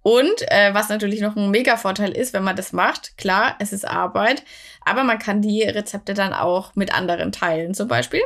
Und 0.01 0.49
äh, 0.49 0.73
was 0.73 0.89
natürlich 0.89 1.21
noch 1.21 1.35
ein 1.35 1.51
Mega-Vorteil 1.51 2.11
ist, 2.11 2.33
wenn 2.33 2.43
man 2.43 2.55
das 2.55 2.71
macht, 2.71 3.17
klar, 3.17 3.55
es 3.59 3.73
ist 3.73 3.85
Arbeit, 3.85 4.43
aber 4.85 5.03
man 5.03 5.19
kann 5.19 5.41
die 5.41 5.63
Rezepte 5.63 6.13
dann 6.13 6.33
auch 6.33 6.75
mit 6.75 6.93
anderen 6.93 7.31
teilen. 7.31 7.73
Zum 7.73 7.87
Beispiel 7.87 8.21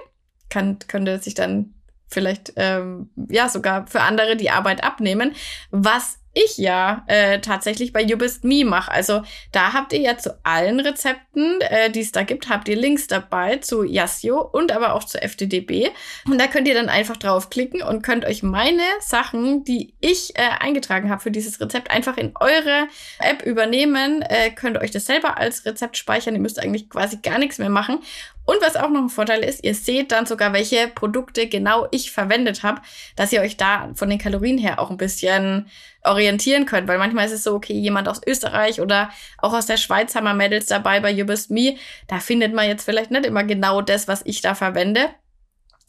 kann, 0.50 0.78
könnte 0.88 1.18
sich 1.20 1.34
dann 1.34 1.74
vielleicht 2.14 2.54
ähm, 2.56 3.10
ja 3.30 3.50
sogar 3.50 3.88
für 3.88 4.02
andere 4.02 4.36
die 4.36 4.50
Arbeit 4.50 4.84
abnehmen, 4.84 5.34
was 5.72 6.20
ich 6.34 6.58
ja 6.58 7.04
äh, 7.08 7.40
tatsächlich 7.40 7.94
bei 7.94 8.02
You 8.02 8.18
Best 8.18 8.44
Me 8.44 8.66
mache. 8.66 8.92
Also 8.92 9.22
da 9.52 9.74
habt 9.74 9.94
ihr 9.94 10.00
ja 10.00 10.18
zu 10.18 10.38
allen 10.44 10.80
Rezepten, 10.80 11.62
äh, 11.62 11.92
die 11.92 12.02
es 12.02 12.12
da 12.12 12.24
gibt, 12.24 12.50
habt 12.50 12.68
ihr 12.68 12.76
Links 12.76 13.08
dabei 13.08 13.58
zu 13.58 13.84
Yasio 13.84 14.42
und 14.42 14.72
aber 14.72 14.96
auch 14.96 15.04
zu 15.04 15.22
FDDB. 15.22 15.90
Und 16.26 16.40
da 16.40 16.48
könnt 16.48 16.68
ihr 16.68 16.74
dann 16.74 16.90
einfach 16.90 17.18
draufklicken 17.18 17.84
und 17.84 18.02
könnt 18.02 18.26
euch 18.26 18.42
meine 18.42 18.82
Sachen, 19.00 19.64
die 19.64 19.94
ich 20.00 20.36
äh, 20.36 20.42
eingetragen 20.60 21.12
habe 21.12 21.22
für 21.22 21.32
dieses 21.32 21.62
Rezept, 21.62 21.92
einfach 21.92 22.18
in 22.18 22.32
eure 22.40 22.88
App 23.20 23.44
übernehmen. 23.44 24.24
Äh, 24.24 24.50
könnt 24.50 24.80
euch 24.80 24.92
das 24.92 25.06
selber 25.06 25.38
als 25.38 25.66
Rezept 25.66 25.98
speichern. 25.98 26.34
Ihr 26.34 26.42
müsst 26.42 26.60
eigentlich 26.60 26.90
quasi 26.90 27.18
gar 27.18 27.38
nichts 27.38 27.60
mehr 27.60 27.70
machen. 27.70 28.00
Und 28.46 28.62
was 28.62 28.76
auch 28.76 28.90
noch 28.90 29.02
ein 29.02 29.10
Vorteil 29.10 29.44
ist, 29.44 29.64
ihr 29.64 29.74
seht 29.74 30.12
dann 30.12 30.26
sogar, 30.26 30.52
welche 30.52 30.88
Produkte 30.90 31.48
genau 31.48 31.88
ich 31.92 32.12
verwendet 32.12 32.64
habe, 32.64 32.82
dass 33.16 33.32
ihr 33.32 33.42
euch 33.42 33.56
da 33.56 33.90
von 33.96 34.10
den 34.10 34.20
Kalorien 34.20 34.58
her 34.58 34.80
auch 34.80 34.90
ein 34.90 34.98
bisschen 34.98 35.70
orientieren 36.04 36.66
könnt. 36.66 36.88
Weil 36.88 36.98
manchmal 36.98 37.26
ist 37.26 37.32
es 37.32 37.44
so, 37.44 37.56
okay, 37.56 37.74
jemand 37.74 38.10
aus 38.10 38.22
Österreich 38.26 38.82
oder 38.82 39.10
auch 39.38 39.54
aus 39.54 39.66
der 39.66 39.78
Schweiz 39.78 40.14
haben 40.16 40.26
wir 40.26 40.34
Mädels 40.34 40.66
dabei 40.66 41.00
bei 41.00 41.12
You 41.12 41.26
Best 41.26 41.52
Me. 41.52 41.76
Da 42.08 42.20
findet 42.20 42.54
man 42.54 42.68
jetzt 42.68 42.84
vielleicht 42.84 43.12
nicht 43.12 43.26
immer 43.26 43.44
genau 43.44 43.82
das, 43.82 44.08
was 44.08 44.22
ich 44.26 44.42
da 44.42 44.56
verwende. 44.56 45.10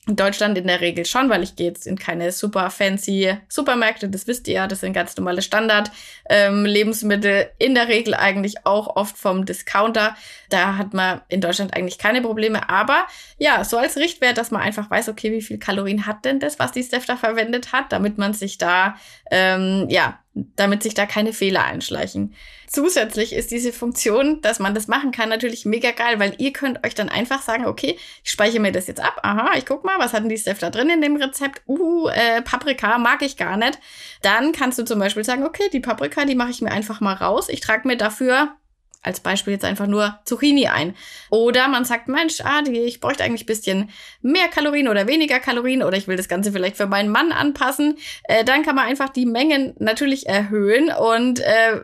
In 0.06 0.16
Deutschland 0.16 0.58
in 0.58 0.66
der 0.66 0.82
Regel 0.82 1.06
schon, 1.06 1.30
weil 1.30 1.42
ich 1.42 1.56
gehe 1.56 1.68
jetzt 1.68 1.86
in 1.86 1.98
keine 1.98 2.30
super 2.30 2.68
fancy 2.68 3.38
Supermärkte, 3.48 4.10
das 4.10 4.26
wisst 4.26 4.46
ihr 4.48 4.54
ja, 4.54 4.66
das 4.66 4.80
sind 4.80 4.92
ganz 4.92 5.16
normale 5.16 5.40
Standard-Lebensmittel, 5.40 7.32
ähm, 7.32 7.48
in 7.58 7.74
der 7.74 7.88
Regel 7.88 8.12
eigentlich 8.14 8.66
auch 8.66 8.96
oft 8.96 9.16
vom 9.16 9.46
Discounter. 9.46 10.14
Da 10.50 10.76
hat 10.76 10.92
man 10.92 11.22
in 11.28 11.40
Deutschland 11.40 11.74
eigentlich 11.74 11.96
keine 11.96 12.20
Probleme, 12.20 12.68
aber 12.68 13.06
ja, 13.38 13.64
so 13.64 13.78
als 13.78 13.96
Richtwert, 13.96 14.36
dass 14.36 14.50
man 14.50 14.60
einfach 14.60 14.90
weiß, 14.90 15.08
okay, 15.08 15.32
wie 15.32 15.40
viel 15.40 15.58
Kalorien 15.58 16.06
hat 16.06 16.26
denn 16.26 16.38
das, 16.38 16.58
was 16.58 16.72
die 16.72 16.82
Steph 16.82 17.06
da 17.06 17.16
verwendet 17.16 17.72
hat, 17.72 17.90
damit 17.90 18.18
man 18.18 18.34
sich 18.34 18.58
da, 18.58 18.96
ähm, 19.30 19.86
ja, 19.88 20.18
damit 20.34 20.82
sich 20.82 20.94
da 20.94 21.06
keine 21.06 21.32
Fehler 21.32 21.64
einschleichen. 21.64 22.34
Zusätzlich 22.66 23.32
ist 23.32 23.50
diese 23.52 23.72
Funktion, 23.72 24.40
dass 24.40 24.58
man 24.58 24.74
das 24.74 24.88
machen 24.88 25.12
kann, 25.12 25.28
natürlich 25.28 25.64
mega 25.64 25.92
geil, 25.92 26.18
weil 26.18 26.34
ihr 26.38 26.52
könnt 26.52 26.84
euch 26.84 26.94
dann 26.94 27.08
einfach 27.08 27.40
sagen, 27.42 27.66
okay, 27.66 27.96
ich 28.24 28.30
speichere 28.30 28.60
mir 28.60 28.72
das 28.72 28.88
jetzt 28.88 29.00
ab. 29.00 29.20
Aha, 29.22 29.52
ich 29.56 29.64
guck 29.64 29.84
mal, 29.84 29.98
was 29.98 30.12
hatten 30.12 30.28
die 30.28 30.38
Steph 30.38 30.58
da 30.58 30.70
drin 30.70 30.90
in 30.90 31.00
dem 31.00 31.16
Rezept? 31.16 31.62
Uh, 31.68 32.08
äh, 32.08 32.42
Paprika 32.42 32.98
mag 32.98 33.22
ich 33.22 33.36
gar 33.36 33.56
nicht. 33.56 33.78
Dann 34.22 34.52
kannst 34.52 34.78
du 34.78 34.84
zum 34.84 34.98
Beispiel 34.98 35.24
sagen, 35.24 35.44
okay, 35.44 35.68
die 35.72 35.80
Paprika, 35.80 36.24
die 36.24 36.34
mache 36.34 36.50
ich 36.50 36.62
mir 36.62 36.72
einfach 36.72 37.00
mal 37.00 37.14
raus. 37.14 37.48
Ich 37.48 37.60
trage 37.60 37.86
mir 37.86 37.96
dafür 37.96 38.56
als 39.04 39.20
Beispiel 39.20 39.52
jetzt 39.52 39.64
einfach 39.64 39.86
nur 39.86 40.18
Zucchini 40.24 40.66
ein. 40.66 40.94
Oder 41.30 41.68
man 41.68 41.84
sagt, 41.84 42.08
Mensch, 42.08 42.40
ah, 42.42 42.62
die, 42.62 42.80
ich 42.80 43.00
bräuchte 43.00 43.22
eigentlich 43.22 43.46
bisschen 43.46 43.90
mehr 44.22 44.48
Kalorien 44.48 44.88
oder 44.88 45.06
weniger 45.06 45.38
Kalorien 45.38 45.82
oder 45.82 45.96
ich 45.96 46.08
will 46.08 46.16
das 46.16 46.28
Ganze 46.28 46.52
vielleicht 46.52 46.76
für 46.76 46.86
meinen 46.86 47.10
Mann 47.10 47.32
anpassen. 47.32 47.98
Äh, 48.24 48.44
dann 48.44 48.62
kann 48.62 48.74
man 48.74 48.86
einfach 48.86 49.10
die 49.10 49.26
Mengen 49.26 49.74
natürlich 49.78 50.26
erhöhen 50.26 50.90
und 50.90 51.40
äh, 51.40 51.82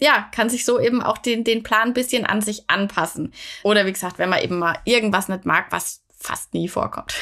ja, 0.00 0.28
kann 0.34 0.50
sich 0.50 0.64
so 0.64 0.80
eben 0.80 1.00
auch 1.00 1.18
den, 1.18 1.44
den 1.44 1.62
Plan 1.62 1.88
ein 1.88 1.94
bisschen 1.94 2.26
an 2.26 2.40
sich 2.40 2.68
anpassen. 2.68 3.32
Oder 3.62 3.86
wie 3.86 3.92
gesagt, 3.92 4.18
wenn 4.18 4.30
man 4.30 4.42
eben 4.42 4.58
mal 4.58 4.78
irgendwas 4.84 5.28
nicht 5.28 5.46
mag, 5.46 5.66
was 5.70 6.01
fast 6.22 6.54
nie 6.54 6.68
vorkommt. 6.68 7.14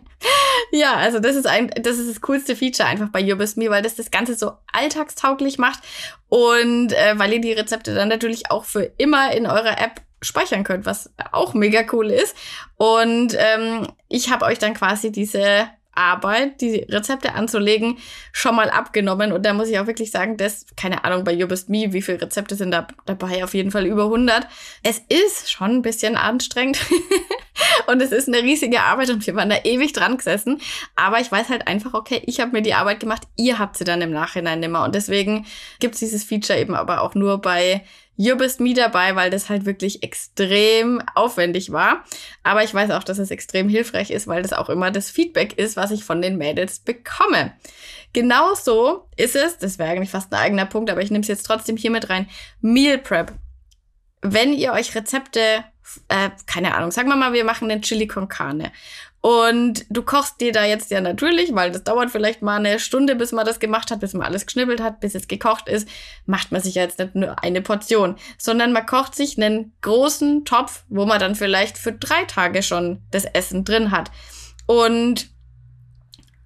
ja, 0.72 0.94
also 0.94 1.18
das 1.18 1.36
ist 1.36 1.46
ein, 1.46 1.70
das 1.80 1.98
ist 1.98 2.10
das 2.10 2.20
coolste 2.20 2.54
Feature 2.54 2.88
einfach 2.88 3.08
bei 3.08 3.20
You 3.20 3.36
Me, 3.36 3.70
weil 3.70 3.82
das 3.82 3.96
das 3.96 4.10
Ganze 4.10 4.34
so 4.34 4.52
alltagstauglich 4.72 5.58
macht 5.58 5.80
und 6.28 6.92
äh, 6.92 7.18
weil 7.18 7.32
ihr 7.32 7.40
die 7.40 7.52
Rezepte 7.52 7.94
dann 7.94 8.08
natürlich 8.08 8.50
auch 8.50 8.64
für 8.64 8.92
immer 8.98 9.32
in 9.32 9.46
eurer 9.46 9.80
App 9.80 10.02
speichern 10.20 10.64
könnt, 10.64 10.86
was 10.86 11.12
auch 11.32 11.54
mega 11.54 11.84
cool 11.92 12.10
ist. 12.10 12.36
Und 12.76 13.36
ähm, 13.38 13.88
ich 14.08 14.30
habe 14.30 14.46
euch 14.46 14.58
dann 14.58 14.74
quasi 14.74 15.12
diese 15.12 15.68
Arbeit, 15.94 16.60
die 16.60 16.78
Rezepte 16.88 17.34
anzulegen, 17.34 17.98
schon 18.32 18.56
mal 18.56 18.70
abgenommen. 18.70 19.32
Und 19.32 19.44
da 19.44 19.52
muss 19.52 19.68
ich 19.68 19.78
auch 19.78 19.86
wirklich 19.86 20.10
sagen, 20.10 20.36
das, 20.36 20.66
keine 20.76 21.04
Ahnung, 21.04 21.24
bei 21.24 21.32
You 21.32 21.46
Best 21.46 21.68
Me, 21.68 21.92
wie 21.92 22.02
viele 22.02 22.20
Rezepte 22.20 22.54
sind 22.56 22.70
da 22.70 22.86
dabei? 23.06 23.44
Auf 23.44 23.54
jeden 23.54 23.70
Fall 23.70 23.86
über 23.86 24.04
100. 24.04 24.46
Es 24.82 25.00
ist 25.08 25.50
schon 25.50 25.70
ein 25.70 25.82
bisschen 25.82 26.16
anstrengend. 26.16 26.78
und 27.86 28.00
es 28.02 28.12
ist 28.12 28.28
eine 28.28 28.42
riesige 28.42 28.80
Arbeit 28.80 29.10
und 29.10 29.26
wir 29.26 29.34
waren 29.34 29.50
da 29.50 29.58
ewig 29.64 29.92
dran 29.92 30.16
gesessen. 30.16 30.60
Aber 30.96 31.20
ich 31.20 31.30
weiß 31.30 31.48
halt 31.48 31.66
einfach, 31.66 31.94
okay, 31.94 32.22
ich 32.26 32.40
habe 32.40 32.52
mir 32.52 32.62
die 32.62 32.74
Arbeit 32.74 33.00
gemacht, 33.00 33.22
ihr 33.36 33.58
habt 33.58 33.76
sie 33.76 33.84
dann 33.84 34.02
im 34.02 34.10
Nachhinein 34.10 34.60
nimmer. 34.60 34.84
Und 34.84 34.94
deswegen 34.94 35.46
gibt's 35.80 36.00
dieses 36.00 36.24
Feature 36.24 36.58
eben 36.58 36.74
aber 36.74 37.02
auch 37.02 37.14
nur 37.14 37.40
bei 37.40 37.82
You 38.16 38.36
Bist 38.36 38.60
Me 38.60 38.74
dabei, 38.74 39.16
weil 39.16 39.30
das 39.30 39.48
halt 39.48 39.64
wirklich 39.64 40.02
extrem 40.02 41.02
aufwendig 41.14 41.72
war. 41.72 42.04
Aber 42.42 42.62
ich 42.62 42.72
weiß 42.72 42.90
auch, 42.92 43.04
dass 43.04 43.18
es 43.18 43.30
extrem 43.30 43.68
hilfreich 43.68 44.10
ist, 44.10 44.26
weil 44.26 44.42
das 44.42 44.52
auch 44.52 44.68
immer 44.68 44.90
das 44.90 45.10
Feedback 45.10 45.58
ist, 45.58 45.76
was 45.76 45.90
ich 45.90 46.04
von 46.04 46.22
den 46.22 46.38
Mädels 46.38 46.78
bekomme. 46.78 47.52
Genauso 48.12 49.08
ist 49.16 49.34
es, 49.34 49.58
das 49.58 49.78
wäre 49.78 49.90
eigentlich 49.90 50.10
fast 50.10 50.32
ein 50.32 50.38
eigener 50.38 50.66
Punkt, 50.66 50.90
aber 50.90 51.02
ich 51.02 51.10
nehme 51.10 51.22
es 51.22 51.28
jetzt 51.28 51.44
trotzdem 51.44 51.76
hier 51.76 51.90
mit 51.90 52.08
rein, 52.10 52.28
Meal 52.60 52.98
Prep. 52.98 53.32
Wenn 54.22 54.52
ihr 54.52 54.72
euch 54.72 54.94
Rezepte, 54.94 55.64
äh, 56.08 56.30
keine 56.46 56.74
Ahnung, 56.74 56.92
sagen 56.92 57.08
wir 57.08 57.16
mal, 57.16 57.32
wir 57.32 57.44
machen 57.44 57.68
den 57.68 57.82
Chili 57.82 58.06
con 58.06 58.28
Carne 58.28 58.70
und 59.24 59.86
du 59.88 60.02
kochst 60.02 60.38
dir 60.42 60.52
da 60.52 60.66
jetzt 60.66 60.90
ja 60.90 61.00
natürlich, 61.00 61.54
weil 61.54 61.70
das 61.70 61.82
dauert 61.82 62.10
vielleicht 62.10 62.42
mal 62.42 62.56
eine 62.58 62.78
Stunde, 62.78 63.16
bis 63.16 63.32
man 63.32 63.46
das 63.46 63.58
gemacht 63.58 63.90
hat, 63.90 64.00
bis 64.00 64.12
man 64.12 64.26
alles 64.26 64.44
geschnibbelt 64.44 64.82
hat, 64.82 65.00
bis 65.00 65.14
es 65.14 65.28
gekocht 65.28 65.66
ist, 65.66 65.88
macht 66.26 66.52
man 66.52 66.60
sich 66.60 66.74
ja 66.74 66.82
jetzt 66.82 66.98
nicht 66.98 67.14
nur 67.14 67.42
eine 67.42 67.62
Portion, 67.62 68.16
sondern 68.36 68.74
man 68.74 68.84
kocht 68.84 69.14
sich 69.14 69.38
einen 69.38 69.72
großen 69.80 70.44
Topf, 70.44 70.84
wo 70.90 71.06
man 71.06 71.20
dann 71.20 71.36
vielleicht 71.36 71.78
für 71.78 71.92
drei 71.92 72.24
Tage 72.26 72.62
schon 72.62 73.00
das 73.12 73.24
Essen 73.24 73.64
drin 73.64 73.92
hat. 73.92 74.10
Und 74.66 75.30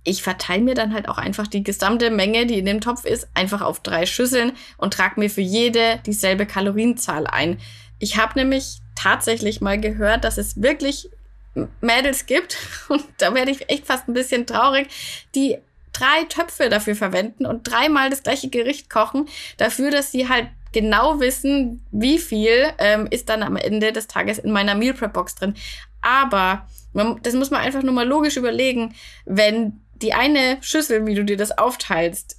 ich 0.05 0.23
verteile 0.23 0.63
mir 0.63 0.75
dann 0.75 0.95
halt 0.95 1.09
auch 1.09 1.19
einfach 1.19 1.49
die 1.49 1.65
gesamte 1.65 2.11
Menge, 2.11 2.47
die 2.47 2.61
in 2.61 2.67
dem 2.67 2.81
Topf 2.81 3.05
ist, 3.05 3.27
einfach 3.35 3.61
auf 3.61 3.81
drei 3.81 4.07
Schüsseln 4.07 4.53
und 4.77 4.95
trage 4.95 5.19
mir 5.19 5.31
für 5.31 5.41
jede 5.41 5.99
dieselbe 6.07 6.47
Kalorienzahl 6.47 7.27
ein. 7.27 7.59
Ich 7.99 8.19
habe 8.19 8.39
nämlich 8.39 8.79
tatsächlich 8.95 9.61
mal 9.61 9.81
gehört, 9.81 10.23
dass 10.23 10.39
es 10.39 10.63
wirklich 10.63 11.11
Mädels 11.81 12.27
gibt, 12.27 12.57
und 12.89 13.05
da 13.19 13.35
werde 13.35 13.51
ich 13.51 13.69
echt 13.71 13.87
fast 13.87 14.09
ein 14.09 14.15
bisschen 14.15 14.47
traurig, 14.47 14.89
die 15.35 15.59
drei 15.93 16.25
Töpfe 16.29 16.69
dafür 16.69 16.95
verwenden 16.95 17.47
und 17.47 17.69
dreimal 17.69 18.11
das 18.11 18.23
gleiche 18.23 18.49
Gericht 18.49 18.89
kochen, 18.91 19.29
dafür, 19.57 19.91
dass 19.91 20.13
sie 20.13 20.29
halt 20.29 20.49
genau 20.73 21.19
wissen, 21.21 21.85
wie 21.91 22.19
viel 22.19 22.67
ähm, 22.79 23.09
ist 23.11 23.29
dann 23.29 23.43
am 23.43 23.57
Ende 23.57 23.93
des 23.93 24.07
Tages 24.07 24.39
in 24.39 24.53
meiner 24.53 24.75
Meal 24.75 24.95
Prep 24.95 25.13
Box 25.13 25.35
drin. 25.35 25.55
Aber 26.03 26.67
man, 26.93 27.21
das 27.23 27.35
muss 27.35 27.51
man 27.51 27.61
einfach 27.61 27.83
nur 27.83 27.95
mal 27.95 28.07
logisch 28.07 28.37
überlegen, 28.37 28.95
wenn 29.25 29.81
die 29.95 30.15
eine 30.15 30.59
Schüssel, 30.61 31.07
wie 31.07 31.15
du 31.15 31.25
dir 31.25 31.37
das 31.37 31.57
aufteilst, 31.57 32.38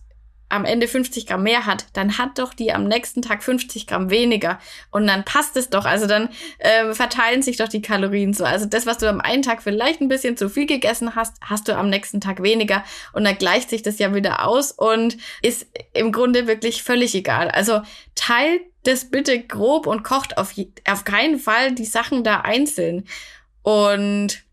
am 0.49 0.65
Ende 0.65 0.87
50 0.87 1.27
Gramm 1.27 1.43
mehr 1.43 1.65
hat, 1.65 1.85
dann 1.93 2.17
hat 2.17 2.39
doch 2.39 2.53
die 2.53 2.73
am 2.73 2.85
nächsten 2.85 3.21
Tag 3.21 3.43
50 3.43 3.87
Gramm 3.87 4.09
weniger. 4.09 4.59
Und 4.91 5.07
dann 5.07 5.23
passt 5.23 5.55
es 5.55 5.69
doch. 5.69 5.85
Also 5.85 6.07
dann 6.07 6.29
äh, 6.57 6.93
verteilen 6.93 7.41
sich 7.41 7.57
doch 7.57 7.67
die 7.67 7.81
Kalorien 7.81 8.33
so. 8.33 8.43
Also 8.43 8.65
das, 8.65 8.85
was 8.85 8.97
du 8.97 9.07
am 9.07 9.21
einen 9.21 9.43
Tag 9.43 9.61
vielleicht 9.61 10.01
ein 10.01 10.07
bisschen 10.07 10.37
zu 10.37 10.49
viel 10.49 10.65
gegessen 10.65 11.15
hast, 11.15 11.37
hast 11.41 11.67
du 11.67 11.75
am 11.75 11.89
nächsten 11.89 12.19
Tag 12.19 12.41
weniger. 12.41 12.83
Und 13.13 13.23
dann 13.23 13.37
gleicht 13.37 13.69
sich 13.69 13.83
das 13.83 13.99
ja 13.99 14.13
wieder 14.13 14.45
aus 14.45 14.71
und 14.71 15.17
ist 15.41 15.67
im 15.93 16.11
Grunde 16.11 16.47
wirklich 16.47 16.83
völlig 16.83 17.13
egal. 17.13 17.49
Also 17.49 17.81
teilt 18.15 18.61
das 18.83 19.11
bitte 19.11 19.39
grob 19.39 19.87
und 19.87 20.03
kocht 20.03 20.37
auf, 20.37 20.53
auf 20.87 21.03
keinen 21.03 21.37
Fall 21.37 21.73
die 21.73 21.85
Sachen 21.85 22.23
da 22.23 22.41
einzeln. 22.41 23.05
Und 23.61 24.43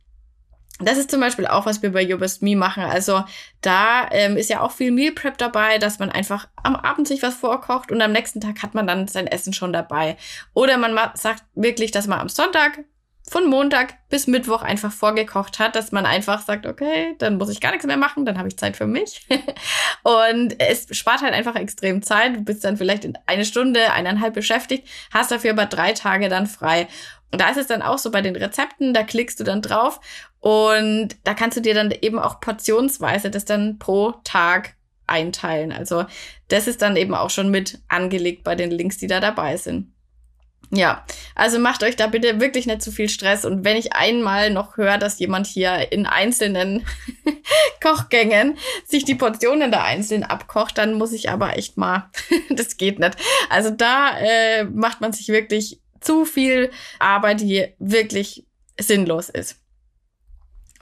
das 0.79 0.99
ist 0.99 1.11
zum 1.11 1.21
Beispiel 1.21 1.47
auch, 1.47 1.65
was 1.65 1.83
wir 1.83 1.93
bei 1.93 2.03
You 2.03 2.19
Best 2.19 2.43
Me 2.43 2.55
machen. 2.55 2.83
Also 2.83 3.25
da 3.63 4.09
ähm, 4.11 4.37
ist 4.37 4.51
ja 4.51 4.61
auch 4.61 4.73
viel 4.73 4.91
Meal 4.91 5.13
Prep 5.13 5.39
dabei, 5.39 5.79
dass 5.79 5.99
man 5.99 6.11
einfach 6.11 6.49
am 6.63 6.77
Abend 6.77 7.09
sich 7.09 7.23
was 7.23 7.35
vorkocht 7.35 7.91
und 7.91 8.03
am 8.03 8.13
nächsten 8.13 8.41
Tag 8.41 8.63
hat 8.63 8.75
man 8.75 8.87
dann 8.87 9.09
sein 9.09 9.27
Essen 9.27 9.53
schon 9.53 9.73
dabei. 9.73 10.17
Oder 10.53 10.77
man 10.77 10.99
sagt 11.15 11.45
wirklich, 11.55 11.93
dass 11.93 12.07
man 12.07 12.21
am 12.21 12.29
Sonntag 12.29 12.85
von 13.29 13.49
Montag 13.49 13.95
bis 14.09 14.29
Mittwoch 14.29 14.63
einfach 14.63 14.93
vorgekocht 14.93 15.59
hat, 15.59 15.75
dass 15.75 15.91
man 15.91 16.07
einfach 16.07 16.43
sagt, 16.43 16.65
okay, 16.65 17.17
dann 17.19 17.39
muss 17.39 17.51
ich 17.51 17.61
gar 17.61 17.73
nichts 17.73 17.87
mehr 17.87 17.97
machen, 17.97 18.25
dann 18.25 18.39
habe 18.39 18.49
ich 18.49 18.57
Zeit 18.57 18.77
für 18.77 18.87
mich. 18.87 19.27
und 20.05 20.61
es 20.61 20.87
spart 20.97 21.23
halt 21.23 21.35
einfach 21.35 21.57
extrem 21.57 22.03
Zeit. 22.03 22.37
Du 22.37 22.41
bist 22.43 22.65
dann 22.65 22.77
vielleicht 22.77 23.05
in 23.05 23.19
eine 23.27 23.45
Stunde, 23.45 23.93
eineinhalb 23.93 24.35
beschäftigt, 24.35 24.87
hast 25.13 25.33
dafür 25.33 25.51
aber 25.51 25.67
drei 25.67 25.93
Tage 25.93 26.29
dann 26.29 26.47
frei. 26.47 26.87
Und 27.33 27.41
da 27.41 27.51
ist 27.51 27.57
es 27.57 27.67
dann 27.67 27.83
auch 27.83 27.99
so 27.99 28.13
bei 28.13 28.23
den 28.23 28.37
Rezepten, 28.37 28.95
da 28.95 29.03
klickst 29.03 29.41
du 29.41 29.45
dann 29.45 29.61
drauf 29.61 30.01
und 30.39 31.17
da 31.25 31.35
kannst 31.35 31.57
du 31.57 31.61
dir 31.61 31.75
dann 31.75 31.91
eben 31.91 32.21
auch 32.21 32.41
portionsweise 32.41 33.31
das 33.31 33.45
dann 33.45 33.81
pro 33.81 34.13
Tag 34.23 34.77
einteilen. 35.09 35.73
Also 35.73 36.07
das 36.49 36.69
ist 36.69 36.83
dann 36.83 36.97
eben 36.97 37.15
auch 37.15 37.31
schon 37.31 37.51
mit 37.51 37.81
angelegt 37.89 38.45
bei 38.45 38.55
den 38.55 38.71
Links, 38.71 38.99
die 38.99 39.09
da 39.09 39.19
dabei 39.19 39.57
sind. 39.57 39.93
Ja, 40.71 41.05
also 41.35 41.59
macht 41.59 41.83
euch 41.83 41.95
da 41.97 42.09
bitte 42.09 42.41
wirklich 42.41 42.67
nicht 42.67 42.83
zu 42.83 42.91
viel 42.91 43.09
Stress. 43.09 43.45
Und 43.45 43.65
wenn 43.65 43.77
ich 43.77 43.93
einmal 43.93 44.51
noch 44.51 44.77
höre, 44.77 44.99
dass 44.99 45.19
jemand 45.19 45.47
hier 45.47 45.93
in 45.93 46.07
einzelnen 46.07 46.85
Kochgängen 47.83 48.59
sich 48.85 49.05
die 49.05 49.15
Portionen 49.15 49.71
da 49.71 49.85
einzeln 49.85 50.25
abkocht, 50.25 50.79
dann 50.79 50.95
muss 50.95 51.13
ich 51.13 51.31
aber 51.31 51.57
echt 51.57 51.77
mal, 51.77 52.11
das 52.51 52.77
geht 52.77 52.99
nicht. 52.99 53.17
Also 53.49 53.71
da 53.71 54.19
äh, 54.19 54.65
macht 54.65 55.01
man 55.01 55.13
sich 55.13 55.29
wirklich 55.29 55.81
zu 56.01 56.25
viel 56.25 56.71
Arbeit, 56.99 57.41
die 57.41 57.69
wirklich 57.79 58.45
sinnlos 58.79 59.29
ist. 59.29 59.57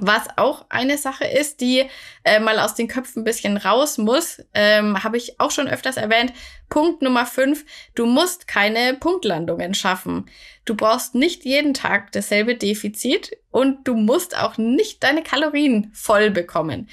Was 0.07 0.29
auch 0.37 0.67
eine 0.69 0.99
Sache 0.99 1.25
ist, 1.25 1.63
die 1.63 1.89
äh, 2.25 2.39
mal 2.39 2.59
aus 2.59 2.75
den 2.75 2.89
Köpfen 2.89 3.23
ein 3.23 3.25
bisschen 3.25 3.57
raus 3.57 3.97
muss, 3.97 4.43
ähm, 4.53 5.03
habe 5.03 5.17
ich 5.17 5.41
auch 5.41 5.51
schon 5.51 5.67
öfters 5.67 5.97
erwähnt. 5.97 6.35
Punkt 6.69 7.01
Nummer 7.01 7.25
5, 7.25 7.65
du 7.95 8.05
musst 8.05 8.47
keine 8.47 8.93
Punktlandungen 9.01 9.73
schaffen. 9.73 10.27
Du 10.67 10.75
brauchst 10.75 11.15
nicht 11.15 11.47
jeden 11.47 11.73
Tag 11.73 12.13
dasselbe 12.13 12.55
Defizit 12.55 13.39
und 13.51 13.89
du 13.89 13.95
musst 13.95 14.37
auch 14.37 14.59
nicht 14.59 15.03
deine 15.03 15.23
Kalorien 15.23 15.91
voll 15.95 16.31
bekommen. 16.31 16.91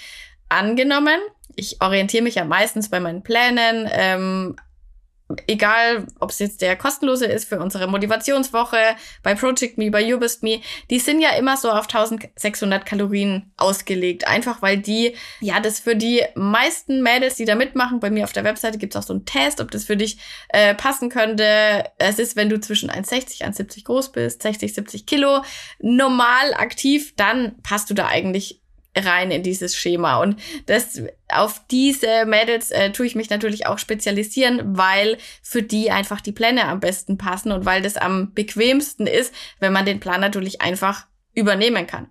Angenommen, 0.47 1.19
ich 1.57 1.81
orientiere 1.81 2.23
mich 2.23 2.35
ja 2.35 2.45
meistens 2.45 2.89
bei 2.89 3.01
meinen 3.01 3.23
Plänen 3.23 3.89
ähm, 3.91 4.55
egal 5.47 6.07
ob 6.19 6.31
es 6.31 6.39
jetzt 6.39 6.61
der 6.61 6.75
kostenlose 6.75 7.25
ist 7.25 7.47
für 7.47 7.59
unsere 7.59 7.87
Motivationswoche, 7.87 8.77
bei 9.23 9.35
Project 9.35 9.77
Me, 9.77 9.91
bei 9.91 10.01
You 10.01 10.19
Best 10.19 10.43
Me, 10.43 10.61
die 10.89 10.99
sind 10.99 11.21
ja 11.21 11.31
immer 11.31 11.57
so 11.57 11.69
auf 11.71 11.85
1600 11.85 12.85
Kalorien 12.85 13.51
ausgelegt. 13.57 14.27
Einfach 14.27 14.61
weil 14.61 14.77
die, 14.77 15.15
ja, 15.39 15.59
das 15.59 15.79
für 15.79 15.95
die 15.95 16.23
meisten 16.35 17.01
Mädels, 17.01 17.35
die 17.35 17.45
da 17.45 17.55
mitmachen, 17.55 17.99
bei 17.99 18.09
mir 18.09 18.23
auf 18.23 18.33
der 18.33 18.43
Webseite 18.43 18.77
gibt 18.77 18.95
es 18.95 19.01
auch 19.01 19.07
so 19.07 19.13
einen 19.13 19.25
Test, 19.25 19.61
ob 19.61 19.71
das 19.71 19.85
für 19.85 19.97
dich 19.97 20.17
äh, 20.49 20.75
passen 20.75 21.09
könnte. 21.09 21.83
Es 21.97 22.19
ist, 22.19 22.35
wenn 22.35 22.49
du 22.49 22.59
zwischen 22.59 22.89
1,60, 22.89 23.41
1,70 23.43 23.85
groß 23.85 24.11
bist, 24.11 24.41
60, 24.41 24.73
70 24.73 25.05
Kilo, 25.05 25.43
normal 25.79 26.53
aktiv, 26.55 27.13
dann 27.15 27.61
passt 27.63 27.89
du 27.89 27.93
da 27.93 28.07
eigentlich 28.07 28.61
rein 28.95 29.31
in 29.31 29.43
dieses 29.43 29.75
Schema. 29.75 30.17
Und 30.17 30.39
das 30.65 31.01
auf 31.29 31.61
diese 31.69 32.25
Mädels 32.25 32.71
äh, 32.71 32.91
tue 32.91 33.05
ich 33.05 33.15
mich 33.15 33.29
natürlich 33.29 33.65
auch 33.67 33.77
spezialisieren, 33.77 34.77
weil 34.77 35.17
für 35.41 35.63
die 35.63 35.91
einfach 35.91 36.21
die 36.21 36.33
Pläne 36.33 36.65
am 36.65 36.79
besten 36.79 37.17
passen 37.17 37.51
und 37.51 37.65
weil 37.65 37.81
das 37.81 37.97
am 37.97 38.33
bequemsten 38.33 39.07
ist, 39.07 39.33
wenn 39.59 39.73
man 39.73 39.85
den 39.85 39.99
Plan 39.99 40.19
natürlich 40.19 40.61
einfach 40.61 41.07
übernehmen 41.33 41.87
kann. 41.87 42.09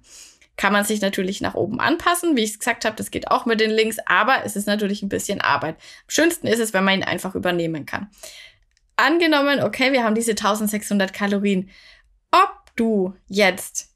Kann 0.57 0.73
man 0.73 0.85
sich 0.85 1.01
natürlich 1.01 1.41
nach 1.41 1.55
oben 1.55 1.81
anpassen, 1.81 2.37
wie 2.37 2.45
ich 2.45 2.51
es 2.51 2.59
gesagt 2.59 2.85
habe, 2.85 2.97
das 2.97 3.11
geht 3.11 3.31
auch 3.31 3.47
mit 3.47 3.61
den 3.61 3.71
Links, 3.71 3.97
aber 4.07 4.45
es 4.45 4.57
ist 4.57 4.67
natürlich 4.67 5.03
ein 5.03 5.09
bisschen 5.09 5.41
Arbeit. 5.41 5.77
Am 5.77 6.11
schönsten 6.11 6.47
ist 6.47 6.59
es, 6.59 6.75
wenn 6.75 6.85
man 6.85 7.01
ihn 7.01 7.05
einfach 7.05 7.35
übernehmen 7.35 7.87
kann. 7.87 8.11
Angenommen, 8.97 9.63
okay, 9.63 9.93
wir 9.93 10.05
haben 10.05 10.15
diese 10.15 10.33
1600 10.33 11.15
Kalorien. 11.15 11.71
Ob 12.31 12.77
du 12.77 13.15
jetzt 13.27 13.90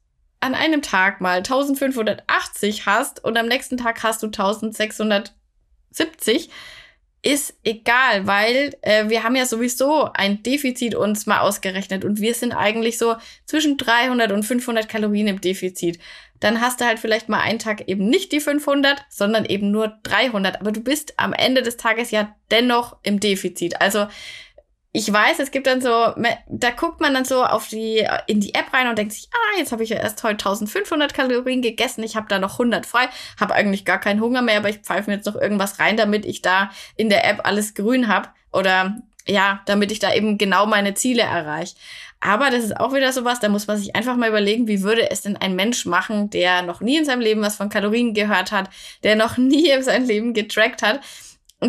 an 0.44 0.54
einem 0.54 0.82
Tag 0.82 1.22
mal 1.22 1.38
1580 1.38 2.84
hast 2.84 3.24
und 3.24 3.38
am 3.38 3.46
nächsten 3.46 3.78
Tag 3.78 4.02
hast 4.02 4.22
du 4.22 4.26
1670, 4.26 6.50
ist 7.22 7.54
egal, 7.64 8.26
weil 8.26 8.76
äh, 8.82 9.08
wir 9.08 9.22
haben 9.22 9.36
ja 9.36 9.46
sowieso 9.46 10.10
ein 10.12 10.42
Defizit 10.42 10.94
uns 10.94 11.24
mal 11.24 11.40
ausgerechnet 11.40 12.04
und 12.04 12.20
wir 12.20 12.34
sind 12.34 12.52
eigentlich 12.52 12.98
so 12.98 13.16
zwischen 13.46 13.78
300 13.78 14.32
und 14.32 14.42
500 14.42 14.86
Kalorien 14.86 15.28
im 15.28 15.40
Defizit. 15.40 15.98
Dann 16.40 16.60
hast 16.60 16.82
du 16.82 16.84
halt 16.84 16.98
vielleicht 16.98 17.30
mal 17.30 17.40
einen 17.40 17.58
Tag 17.58 17.88
eben 17.88 18.10
nicht 18.10 18.30
die 18.32 18.40
500, 18.40 19.02
sondern 19.08 19.46
eben 19.46 19.70
nur 19.70 19.96
300. 20.02 20.60
Aber 20.60 20.72
du 20.72 20.80
bist 20.80 21.14
am 21.16 21.32
Ende 21.32 21.62
des 21.62 21.78
Tages 21.78 22.10
ja 22.10 22.36
dennoch 22.50 22.98
im 23.02 23.18
Defizit. 23.18 23.80
Also 23.80 24.08
ich 24.96 25.12
weiß, 25.12 25.40
es 25.40 25.50
gibt 25.50 25.66
dann 25.66 25.80
so, 25.80 26.14
da 26.46 26.70
guckt 26.70 27.00
man 27.00 27.12
dann 27.14 27.24
so 27.24 27.44
auf 27.44 27.66
die, 27.66 28.06
in 28.28 28.38
die 28.38 28.54
App 28.54 28.72
rein 28.72 28.86
und 28.86 28.96
denkt 28.96 29.12
sich, 29.12 29.28
ah, 29.32 29.58
jetzt 29.58 29.72
habe 29.72 29.82
ich 29.82 29.90
ja 29.90 29.96
erst 29.96 30.22
heute 30.22 30.48
1500 30.48 31.12
Kalorien 31.12 31.62
gegessen, 31.62 32.04
ich 32.04 32.14
habe 32.14 32.26
da 32.28 32.38
noch 32.38 32.52
100 32.52 32.86
frei, 32.86 33.08
habe 33.40 33.54
eigentlich 33.54 33.84
gar 33.84 33.98
keinen 33.98 34.20
Hunger 34.20 34.40
mehr, 34.40 34.58
aber 34.58 34.68
ich 34.68 34.78
pfeife 34.78 35.10
mir 35.10 35.16
jetzt 35.16 35.26
noch 35.26 35.34
irgendwas 35.34 35.80
rein, 35.80 35.96
damit 35.96 36.24
ich 36.24 36.42
da 36.42 36.70
in 36.94 37.10
der 37.10 37.28
App 37.28 37.40
alles 37.42 37.74
grün 37.74 38.06
habe 38.06 38.28
oder 38.52 38.96
ja, 39.26 39.62
damit 39.66 39.90
ich 39.90 39.98
da 39.98 40.14
eben 40.14 40.38
genau 40.38 40.64
meine 40.64 40.94
Ziele 40.94 41.22
erreiche. 41.22 41.74
Aber 42.20 42.50
das 42.50 42.62
ist 42.62 42.78
auch 42.78 42.94
wieder 42.94 43.10
sowas, 43.10 43.40
da 43.40 43.48
muss 43.48 43.66
man 43.66 43.78
sich 43.78 43.96
einfach 43.96 44.14
mal 44.14 44.28
überlegen, 44.28 44.68
wie 44.68 44.82
würde 44.82 45.10
es 45.10 45.22
denn 45.22 45.36
ein 45.36 45.56
Mensch 45.56 45.86
machen, 45.86 46.30
der 46.30 46.62
noch 46.62 46.80
nie 46.80 46.98
in 46.98 47.04
seinem 47.04 47.20
Leben 47.20 47.42
was 47.42 47.56
von 47.56 47.68
Kalorien 47.68 48.14
gehört 48.14 48.52
hat, 48.52 48.70
der 49.02 49.16
noch 49.16 49.36
nie 49.38 49.70
in 49.70 49.82
seinem 49.82 50.06
Leben 50.06 50.34
getrackt 50.34 50.82
hat 50.82 51.00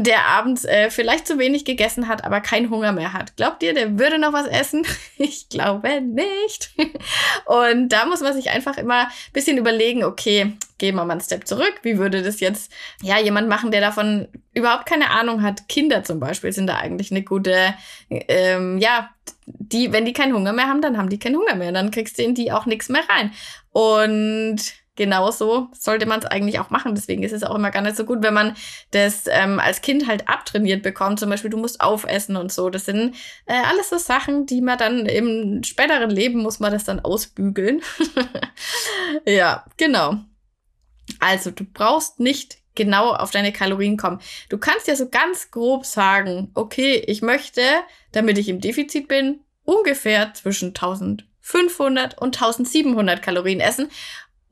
der 0.03 0.25
abends 0.25 0.65
äh, 0.65 0.89
vielleicht 0.89 1.27
zu 1.27 1.39
wenig 1.39 1.63
gegessen 1.63 2.08
hat, 2.08 2.23
aber 2.23 2.41
keinen 2.41 2.69
Hunger 2.69 2.91
mehr 2.91 3.13
hat. 3.13 3.36
Glaubt 3.38 3.63
ihr, 3.63 3.73
der 3.73 3.97
würde 3.97 4.19
noch 4.19 4.34
was 4.34 4.47
essen? 4.47 4.86
ich 5.17 5.49
glaube 5.49 6.01
nicht. 6.01 6.71
und 7.45 7.89
da 7.89 8.05
muss 8.05 8.21
man 8.21 8.34
sich 8.34 8.49
einfach 8.49 8.77
immer 8.77 9.03
ein 9.08 9.34
bisschen 9.34 9.58
überlegen, 9.58 10.03
okay, 10.03 10.53
gehen 10.77 10.95
wir 10.95 11.05
mal 11.05 11.13
einen 11.13 11.21
Step 11.21 11.47
zurück. 11.47 11.73
Wie 11.84 11.97
würde 11.97 12.21
das 12.21 12.39
jetzt 12.39 12.71
ja 13.01 13.19
jemand 13.19 13.47
machen, 13.47 13.71
der 13.71 13.81
davon 13.81 14.27
überhaupt 14.53 14.86
keine 14.86 15.12
Ahnung 15.12 15.41
hat? 15.41 15.69
Kinder 15.69 16.03
zum 16.03 16.19
Beispiel 16.19 16.51
sind 16.51 16.67
da 16.67 16.77
eigentlich 16.77 17.12
eine 17.12 17.23
gute, 17.23 17.73
ähm, 18.10 18.77
ja, 18.77 19.10
die, 19.45 19.93
wenn 19.93 20.05
die 20.05 20.13
keinen 20.13 20.34
Hunger 20.34 20.53
mehr 20.53 20.67
haben, 20.67 20.81
dann 20.81 20.97
haben 20.97 21.10
die 21.10 21.19
keinen 21.19 21.38
Hunger 21.38 21.55
mehr. 21.55 21.71
Dann 21.71 21.91
kriegst 21.91 22.17
du 22.17 22.23
in 22.23 22.36
die 22.36 22.51
auch 22.51 22.65
nichts 22.65 22.89
mehr 22.89 23.03
rein. 23.08 23.31
Und 23.71 24.73
genauso 24.95 25.69
sollte 25.73 26.05
man 26.05 26.19
es 26.19 26.25
eigentlich 26.25 26.60
auch 26.60 26.69
machen. 26.69 26.95
Deswegen 26.95 27.23
ist 27.23 27.31
es 27.31 27.43
auch 27.43 27.55
immer 27.55 27.71
gar 27.71 27.81
nicht 27.81 27.95
so 27.95 28.05
gut, 28.05 28.21
wenn 28.21 28.34
man 28.34 28.55
das 28.91 29.25
ähm, 29.27 29.60
als 29.60 29.81
Kind 29.81 30.08
halt 30.08 30.27
abtrainiert 30.27 30.84
bekommt. 30.84 31.19
Zum 31.19 31.29
Beispiel, 31.29 31.49
du 31.49 31.58
musst 31.58 31.81
aufessen 31.81 32.36
und 32.36 32.51
so. 32.51 32.69
Das 32.69 32.86
sind 32.86 33.15
äh, 33.45 33.53
alles 33.53 33.89
so 33.89 33.97
Sachen, 33.97 34.45
die 34.45 34.62
man 34.62 34.77
dann 34.77 35.05
im 35.05 35.63
späteren 35.63 36.10
Leben 36.10 36.41
muss 36.41 36.60
man 36.60 36.71
das 36.71 36.84
dann 36.84 36.99
ausbügeln. 36.99 37.81
ja, 39.25 39.65
genau. 39.77 40.17
Also, 41.19 41.51
du 41.51 41.63
brauchst 41.65 42.19
nicht 42.19 42.58
genau 42.75 43.13
auf 43.13 43.31
deine 43.31 43.51
Kalorien 43.51 43.97
kommen. 43.97 44.19
Du 44.49 44.58
kannst 44.58 44.88
ja 44.88 44.95
so 44.95 45.10
ganz 45.10 45.51
grob 45.51 45.86
sagen, 45.86 46.51
okay, 46.53 47.03
ich 47.08 47.21
möchte, 47.21 47.62
damit 48.12 48.38
ich 48.38 48.49
im 48.49 48.60
Defizit 48.60 49.08
bin, 49.08 49.39
ungefähr 49.63 50.34
zwischen 50.34 50.69
1500 50.69 52.17
und 52.21 52.36
1700 52.36 53.21
Kalorien 53.21 53.60
essen. 53.60 53.89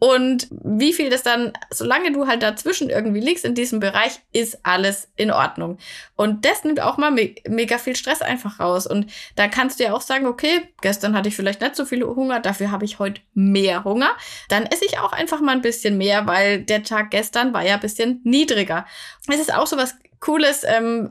Und 0.03 0.49
wie 0.51 0.91
viel 0.91 1.09
das 1.09 1.23
dann, 1.23 1.53
solange 1.69 2.11
du 2.11 2.27
halt 2.27 2.43
dazwischen 2.43 2.89
irgendwie 2.89 3.21
liegst 3.21 3.45
in 3.45 3.55
diesem 3.55 3.79
Bereich, 3.79 4.19
ist 4.33 4.59
alles 4.63 5.07
in 5.15 5.31
Ordnung. 5.31 5.77
Und 6.17 6.43
das 6.43 6.65
nimmt 6.65 6.81
auch 6.81 6.97
mal 6.97 7.09
me 7.09 7.35
mega 7.47 7.77
viel 7.77 7.95
Stress 7.95 8.21
einfach 8.21 8.59
raus. 8.59 8.85
Und 8.85 9.09
da 9.37 9.47
kannst 9.47 9.79
du 9.79 9.85
ja 9.85 9.93
auch 9.93 10.01
sagen, 10.01 10.25
okay, 10.25 10.67
gestern 10.81 11.15
hatte 11.15 11.29
ich 11.29 11.37
vielleicht 11.37 11.61
nicht 11.61 11.77
so 11.77 11.85
viel 11.85 12.03
Hunger, 12.03 12.41
dafür 12.41 12.69
habe 12.69 12.83
ich 12.83 12.99
heute 12.99 13.21
mehr 13.33 13.85
Hunger. 13.85 14.09
Dann 14.49 14.65
esse 14.65 14.83
ich 14.83 14.99
auch 14.99 15.13
einfach 15.13 15.39
mal 15.39 15.53
ein 15.53 15.61
bisschen 15.61 15.97
mehr, 15.97 16.27
weil 16.27 16.63
der 16.63 16.83
Tag 16.83 17.09
gestern 17.11 17.53
war 17.53 17.65
ja 17.65 17.75
ein 17.75 17.79
bisschen 17.79 18.19
niedriger. 18.25 18.85
Es 19.29 19.39
ist 19.39 19.53
auch 19.53 19.67
so 19.67 19.77
was 19.77 19.95
Cooles, 20.19 20.65
ähm, 20.65 21.07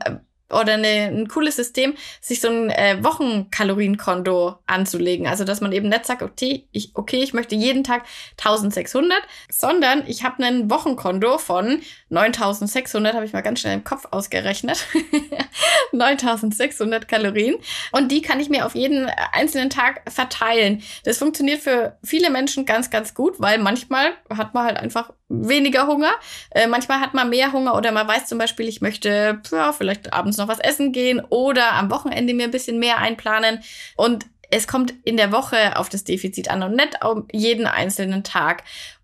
oder 0.53 0.73
eine, 0.73 1.11
ein 1.11 1.27
cooles 1.27 1.55
System, 1.55 1.95
sich 2.21 2.41
so 2.41 2.49
ein 2.49 2.69
äh, 2.69 3.03
Wochenkalorienkonto 3.03 4.55
anzulegen. 4.65 5.27
Also, 5.27 5.43
dass 5.43 5.61
man 5.61 5.71
eben 5.71 5.89
nicht 5.89 6.05
sagt, 6.05 6.21
okay 6.21 6.67
ich, 6.71 6.91
okay, 6.93 7.23
ich 7.23 7.33
möchte 7.33 7.55
jeden 7.55 7.83
Tag 7.83 8.03
1600, 8.37 9.17
sondern 9.49 10.03
ich 10.07 10.23
habe 10.23 10.43
ein 10.43 10.69
Wochenkonto 10.69 11.37
von 11.37 11.81
9600, 12.09 13.13
habe 13.13 13.25
ich 13.25 13.33
mal 13.33 13.41
ganz 13.41 13.59
schnell 13.59 13.75
im 13.75 13.83
Kopf 13.83 14.05
ausgerechnet. 14.11 14.85
9600 15.91 17.07
Kalorien. 17.07 17.55
Und 17.91 18.11
die 18.11 18.21
kann 18.21 18.39
ich 18.39 18.49
mir 18.49 18.65
auf 18.65 18.75
jeden 18.75 19.09
einzelnen 19.31 19.69
Tag 19.69 20.01
verteilen. 20.11 20.81
Das 21.03 21.17
funktioniert 21.17 21.61
für 21.61 21.97
viele 22.03 22.29
Menschen 22.29 22.65
ganz, 22.65 22.89
ganz 22.89 23.13
gut, 23.13 23.39
weil 23.39 23.59
manchmal 23.59 24.13
hat 24.29 24.53
man 24.53 24.65
halt 24.65 24.77
einfach 24.77 25.11
weniger 25.29 25.87
Hunger. 25.87 26.11
Äh, 26.51 26.67
manchmal 26.67 26.99
hat 26.99 27.13
man 27.13 27.29
mehr 27.29 27.51
Hunger 27.51 27.75
oder 27.75 27.91
man 27.91 28.07
weiß 28.07 28.27
zum 28.27 28.37
Beispiel, 28.37 28.67
ich 28.67 28.81
möchte 28.81 29.41
ja, 29.51 29.73
vielleicht 29.73 30.13
abends 30.13 30.37
noch 30.37 30.42
was 30.47 30.59
essen 30.59 30.91
gehen 30.91 31.21
oder 31.29 31.73
am 31.73 31.91
Wochenende 31.91 32.33
mir 32.33 32.45
ein 32.45 32.51
bisschen 32.51 32.79
mehr 32.79 32.99
einplanen. 32.99 33.59
Und 33.95 34.25
es 34.51 34.67
kommt 34.67 34.93
in 35.03 35.17
der 35.17 35.31
Woche 35.31 35.77
auf 35.77 35.89
das 35.89 36.03
Defizit 36.03 36.49
an 36.49 36.63
und 36.63 36.75
nicht 36.75 37.01
auf 37.01 37.23
jeden 37.31 37.65
einzelnen 37.65 38.23
Tag. 38.23 38.63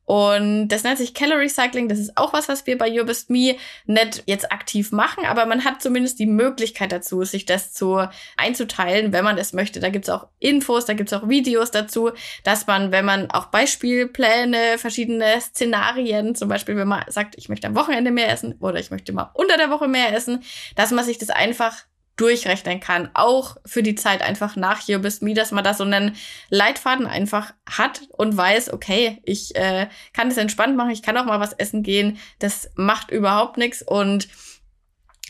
Und 0.09 0.69
das 0.69 0.83
nennt 0.83 0.97
sich 0.97 1.13
Calorie 1.13 1.49
Cycling. 1.49 1.87
Das 1.87 1.99
ist 1.99 2.17
auch 2.17 2.33
was, 2.33 2.49
was 2.49 2.65
wir 2.65 2.79
bei 2.79 2.91
Your 2.91 3.05
Best 3.05 3.29
Me 3.29 3.57
nicht 3.85 4.23
jetzt 4.25 4.51
aktiv 4.51 4.91
machen, 4.91 5.23
aber 5.23 5.45
man 5.45 5.63
hat 5.63 5.83
zumindest 5.83 6.17
die 6.17 6.25
Möglichkeit 6.25 6.91
dazu, 6.91 7.23
sich 7.23 7.45
das 7.45 7.73
zu 7.73 8.07
einzuteilen, 8.35 9.13
wenn 9.13 9.23
man 9.23 9.37
es 9.37 9.53
möchte. 9.53 9.79
Da 9.79 9.89
gibt's 9.89 10.09
auch 10.09 10.25
Infos, 10.39 10.85
da 10.85 10.93
gibt's 10.93 11.13
auch 11.13 11.29
Videos 11.29 11.69
dazu, 11.69 12.09
dass 12.43 12.65
man, 12.65 12.91
wenn 12.91 13.05
man 13.05 13.29
auch 13.29 13.45
Beispielpläne, 13.51 14.79
verschiedene 14.79 15.39
Szenarien, 15.41 16.33
zum 16.33 16.49
Beispiel, 16.49 16.75
wenn 16.75 16.87
man 16.87 17.03
sagt, 17.09 17.35
ich 17.37 17.47
möchte 17.47 17.67
am 17.67 17.75
Wochenende 17.75 18.09
mehr 18.09 18.31
essen 18.31 18.55
oder 18.61 18.79
ich 18.79 18.89
möchte 18.89 19.13
mal 19.13 19.29
unter 19.35 19.57
der 19.57 19.69
Woche 19.69 19.87
mehr 19.87 20.11
essen, 20.15 20.41
dass 20.75 20.89
man 20.89 21.05
sich 21.05 21.19
das 21.19 21.29
einfach 21.29 21.83
durchrechnen 22.19 22.79
kann. 22.79 23.09
Auch 23.13 23.57
für 23.65 23.83
die 23.83 23.95
Zeit 23.95 24.21
einfach 24.21 24.55
nach 24.55 24.79
hier 24.79 24.99
bis 24.99 25.21
mir, 25.21 25.35
dass 25.35 25.51
man 25.51 25.63
da 25.63 25.73
so 25.73 25.83
einen 25.83 26.15
Leitfaden 26.49 27.07
einfach 27.07 27.53
hat 27.69 28.01
und 28.09 28.35
weiß, 28.35 28.73
okay, 28.73 29.21
ich 29.23 29.55
äh, 29.55 29.87
kann 30.13 30.29
das 30.29 30.37
entspannt 30.37 30.75
machen, 30.75 30.91
ich 30.91 31.01
kann 31.01 31.17
auch 31.17 31.25
mal 31.25 31.39
was 31.39 31.53
essen 31.53 31.83
gehen. 31.83 32.19
Das 32.39 32.71
macht 32.75 33.11
überhaupt 33.11 33.57
nichts 33.57 33.81
und 33.81 34.27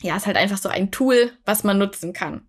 ja, 0.01 0.15
ist 0.15 0.25
halt 0.25 0.37
einfach 0.37 0.57
so 0.57 0.69
ein 0.69 0.91
Tool, 0.91 1.31
was 1.45 1.63
man 1.63 1.77
nutzen 1.77 2.13
kann. 2.13 2.47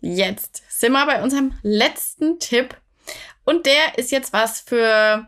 Jetzt 0.00 0.62
sind 0.68 0.92
wir 0.92 1.04
bei 1.06 1.22
unserem 1.22 1.54
letzten 1.62 2.38
Tipp. 2.38 2.76
Und 3.44 3.66
der 3.66 3.98
ist 3.98 4.10
jetzt 4.10 4.32
was 4.32 4.60
für 4.60 5.26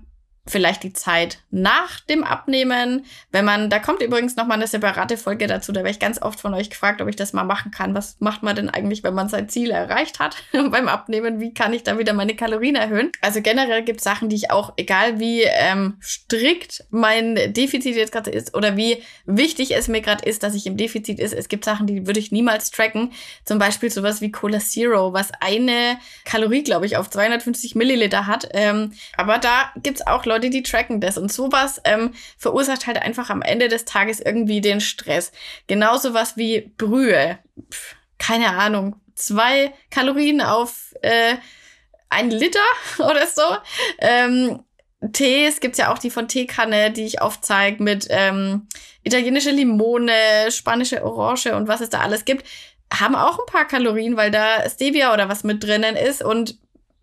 vielleicht 0.48 0.82
die 0.82 0.92
Zeit 0.92 1.38
nach 1.50 2.00
dem 2.00 2.24
Abnehmen. 2.24 3.04
Wenn 3.30 3.44
man, 3.44 3.70
da 3.70 3.78
kommt 3.78 4.02
übrigens 4.02 4.36
noch 4.36 4.46
mal 4.46 4.54
eine 4.54 4.66
separate 4.66 5.16
Folge 5.16 5.46
dazu, 5.46 5.72
da 5.72 5.80
werde 5.80 5.90
ich 5.90 5.98
ganz 5.98 6.20
oft 6.20 6.40
von 6.40 6.54
euch 6.54 6.70
gefragt, 6.70 7.00
ob 7.00 7.08
ich 7.08 7.16
das 7.16 7.32
mal 7.32 7.44
machen 7.44 7.70
kann. 7.70 7.94
Was 7.94 8.16
macht 8.20 8.42
man 8.42 8.56
denn 8.56 8.70
eigentlich, 8.70 9.02
wenn 9.02 9.14
man 9.14 9.28
sein 9.28 9.48
Ziel 9.48 9.70
erreicht 9.70 10.18
hat 10.18 10.36
beim 10.52 10.88
Abnehmen? 10.88 11.40
Wie 11.40 11.54
kann 11.54 11.72
ich 11.72 11.82
da 11.82 11.98
wieder 11.98 12.12
meine 12.12 12.34
Kalorien 12.34 12.76
erhöhen? 12.76 13.12
Also 13.20 13.40
generell 13.42 13.82
gibt 13.82 14.00
es 14.00 14.04
Sachen, 14.04 14.28
die 14.28 14.36
ich 14.36 14.50
auch, 14.50 14.72
egal 14.76 15.20
wie 15.20 15.42
ähm, 15.42 15.98
strikt 16.02 16.84
mein 16.90 17.52
Defizit 17.52 17.96
jetzt 17.96 18.12
gerade 18.12 18.30
ist 18.30 18.54
oder 18.54 18.76
wie 18.76 19.02
wichtig 19.26 19.74
es 19.74 19.88
mir 19.88 20.00
gerade 20.00 20.24
ist, 20.24 20.42
dass 20.42 20.54
ich 20.54 20.66
im 20.66 20.76
Defizit 20.76 21.18
ist, 21.18 21.34
es 21.34 21.48
gibt 21.48 21.64
Sachen, 21.64 21.86
die 21.86 22.06
würde 22.06 22.20
ich 22.20 22.32
niemals 22.32 22.70
tracken. 22.70 23.12
Zum 23.44 23.58
Beispiel 23.58 23.90
sowas 23.90 24.20
wie 24.20 24.30
Cola 24.30 24.58
Zero, 24.58 25.12
was 25.12 25.30
eine 25.40 25.98
Kalorie, 26.24 26.62
glaube 26.62 26.86
ich, 26.86 26.96
auf 26.96 27.10
250 27.10 27.74
Milliliter 27.74 28.26
hat. 28.26 28.48
Ähm, 28.52 28.92
aber 29.16 29.38
da 29.38 29.70
gibt's 29.82 30.06
auch 30.06 30.24
Leute, 30.24 30.37
Leute, 30.38 30.50
die 30.50 30.62
tracken 30.62 31.00
das. 31.00 31.18
Und 31.18 31.32
sowas 31.32 31.80
ähm, 31.84 32.12
verursacht 32.36 32.86
halt 32.86 32.98
einfach 32.98 33.30
am 33.30 33.42
Ende 33.42 33.68
des 33.68 33.84
Tages 33.84 34.20
irgendwie 34.20 34.60
den 34.60 34.80
Stress. 34.80 35.32
Genauso 35.66 36.14
was 36.14 36.36
wie 36.36 36.72
Brühe. 36.78 37.38
Pff, 37.70 37.96
keine 38.18 38.50
Ahnung. 38.50 39.00
Zwei 39.14 39.72
Kalorien 39.90 40.40
auf 40.40 40.94
äh, 41.02 41.34
ein 42.08 42.30
Liter 42.30 42.60
oder 42.98 43.26
so. 43.26 43.42
Ähm, 43.98 44.60
Tees 45.12 45.60
gibt's 45.60 45.78
ja 45.78 45.92
auch 45.92 45.98
die 45.98 46.10
von 46.10 46.28
Teekanne, 46.28 46.90
die 46.90 47.04
ich 47.04 47.20
aufzeige 47.20 47.82
mit 47.82 48.06
ähm, 48.10 48.66
italienische 49.04 49.50
Limone, 49.50 50.50
spanische 50.50 51.04
Orange 51.04 51.54
und 51.54 51.68
was 51.68 51.80
es 51.80 51.90
da 51.90 52.00
alles 52.00 52.24
gibt, 52.24 52.44
haben 52.92 53.14
auch 53.14 53.38
ein 53.38 53.46
paar 53.46 53.66
Kalorien, 53.66 54.16
weil 54.16 54.32
da 54.32 54.68
Stevia 54.68 55.12
oder 55.12 55.28
was 55.28 55.44
mit 55.44 55.62
drinnen 55.62 55.94
ist 55.94 56.22
und 56.22 56.58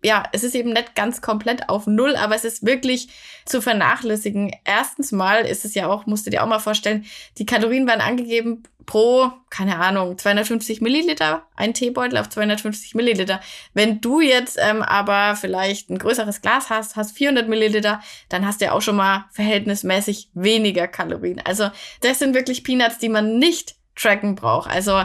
ja, 0.06 0.22
es 0.30 0.44
ist 0.44 0.54
eben 0.54 0.72
nicht 0.72 0.94
ganz 0.94 1.20
komplett 1.20 1.68
auf 1.68 1.88
Null, 1.88 2.14
aber 2.14 2.36
es 2.36 2.44
ist 2.44 2.64
wirklich 2.64 3.08
zu 3.44 3.60
vernachlässigen. 3.60 4.52
Erstens 4.64 5.10
mal 5.10 5.44
ist 5.44 5.64
es 5.64 5.74
ja 5.74 5.88
auch, 5.88 6.06
musst 6.06 6.24
du 6.24 6.30
dir 6.30 6.44
auch 6.44 6.46
mal 6.46 6.60
vorstellen, 6.60 7.04
die 7.38 7.44
Kalorien 7.44 7.88
werden 7.88 8.00
angegeben 8.00 8.62
pro, 8.86 9.32
keine 9.50 9.80
Ahnung, 9.80 10.16
250 10.16 10.80
Milliliter, 10.80 11.42
ein 11.56 11.74
Teebeutel 11.74 12.18
auf 12.18 12.28
250 12.28 12.94
Milliliter. 12.94 13.40
Wenn 13.74 14.00
du 14.00 14.20
jetzt 14.20 14.56
ähm, 14.62 14.80
aber 14.80 15.34
vielleicht 15.34 15.90
ein 15.90 15.98
größeres 15.98 16.40
Glas 16.40 16.70
hast, 16.70 16.94
hast 16.94 17.10
400 17.16 17.48
Milliliter, 17.48 18.00
dann 18.28 18.46
hast 18.46 18.60
du 18.60 18.66
ja 18.66 18.72
auch 18.72 18.82
schon 18.82 18.94
mal 18.94 19.24
verhältnismäßig 19.32 20.30
weniger 20.34 20.86
Kalorien. 20.86 21.42
Also 21.44 21.68
das 22.02 22.20
sind 22.20 22.32
wirklich 22.32 22.62
Peanuts, 22.62 22.98
die 22.98 23.08
man 23.08 23.40
nicht 23.40 23.74
tracken 23.96 24.36
braucht. 24.36 24.70
Also 24.70 25.02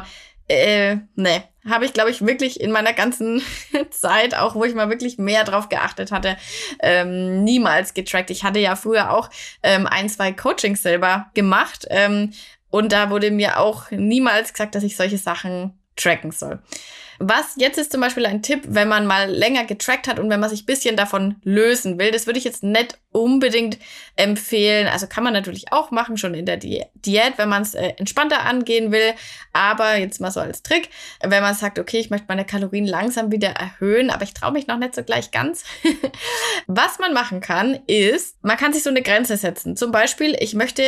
äh, 0.51 0.97
ne, 1.15 1.43
habe 1.69 1.85
ich, 1.85 1.93
glaube 1.93 2.09
ich, 2.09 2.25
wirklich 2.25 2.59
in 2.59 2.71
meiner 2.71 2.93
ganzen 2.93 3.41
Zeit, 3.91 4.35
auch 4.35 4.55
wo 4.55 4.63
ich 4.63 4.73
mal 4.73 4.89
wirklich 4.89 5.17
mehr 5.17 5.43
drauf 5.43 5.69
geachtet 5.69 6.11
hatte, 6.11 6.37
ähm, 6.81 7.43
niemals 7.43 7.93
getrackt. 7.93 8.29
Ich 8.29 8.43
hatte 8.43 8.59
ja 8.59 8.75
früher 8.75 9.11
auch 9.11 9.29
ähm, 9.63 9.87
ein, 9.87 10.09
zwei 10.09 10.31
Coachings 10.31 10.83
selber 10.83 11.29
gemacht 11.33 11.87
ähm, 11.89 12.31
und 12.69 12.91
da 12.91 13.09
wurde 13.09 13.31
mir 13.31 13.59
auch 13.59 13.91
niemals 13.91 14.53
gesagt, 14.53 14.75
dass 14.75 14.83
ich 14.83 14.95
solche 14.95 15.17
Sachen 15.17 15.77
tracken 15.95 16.31
soll. 16.31 16.59
Was 17.23 17.53
jetzt 17.57 17.77
ist 17.77 17.91
zum 17.91 18.01
Beispiel 18.01 18.25
ein 18.25 18.41
Tipp, 18.41 18.63
wenn 18.67 18.87
man 18.87 19.05
mal 19.05 19.29
länger 19.29 19.65
getrackt 19.65 20.07
hat 20.07 20.17
und 20.17 20.31
wenn 20.31 20.39
man 20.39 20.49
sich 20.49 20.65
bisschen 20.65 20.95
davon 20.95 21.35
lösen 21.43 21.99
will. 21.99 22.09
Das 22.09 22.25
würde 22.25 22.39
ich 22.39 22.45
jetzt 22.45 22.63
nicht 22.63 22.97
unbedingt 23.11 23.77
empfehlen. 24.15 24.87
Also 24.87 25.05
kann 25.05 25.23
man 25.23 25.33
natürlich 25.33 25.71
auch 25.71 25.91
machen, 25.91 26.17
schon 26.17 26.33
in 26.33 26.47
der 26.47 26.57
Di 26.57 26.83
Diät, 26.95 27.33
wenn 27.37 27.47
man 27.47 27.61
es 27.61 27.75
äh, 27.75 27.93
entspannter 27.97 28.41
angehen 28.41 28.91
will. 28.91 29.13
Aber 29.53 29.97
jetzt 29.97 30.19
mal 30.19 30.31
so 30.31 30.39
als 30.39 30.63
Trick, 30.63 30.89
wenn 31.21 31.43
man 31.43 31.53
sagt, 31.53 31.77
okay, 31.77 31.99
ich 31.99 32.09
möchte 32.09 32.25
meine 32.27 32.45
Kalorien 32.45 32.87
langsam 32.87 33.31
wieder 33.31 33.49
erhöhen, 33.49 34.09
aber 34.09 34.23
ich 34.23 34.33
traue 34.33 34.53
mich 34.53 34.65
noch 34.65 34.77
nicht 34.77 34.95
so 34.95 35.03
gleich 35.03 35.29
ganz. 35.29 35.63
Was 36.65 36.97
man 36.97 37.13
machen 37.13 37.39
kann, 37.39 37.81
ist, 37.85 38.43
man 38.43 38.57
kann 38.57 38.73
sich 38.73 38.81
so 38.81 38.89
eine 38.89 39.03
Grenze 39.03 39.37
setzen. 39.37 39.77
Zum 39.77 39.91
Beispiel, 39.91 40.35
ich 40.39 40.55
möchte 40.55 40.83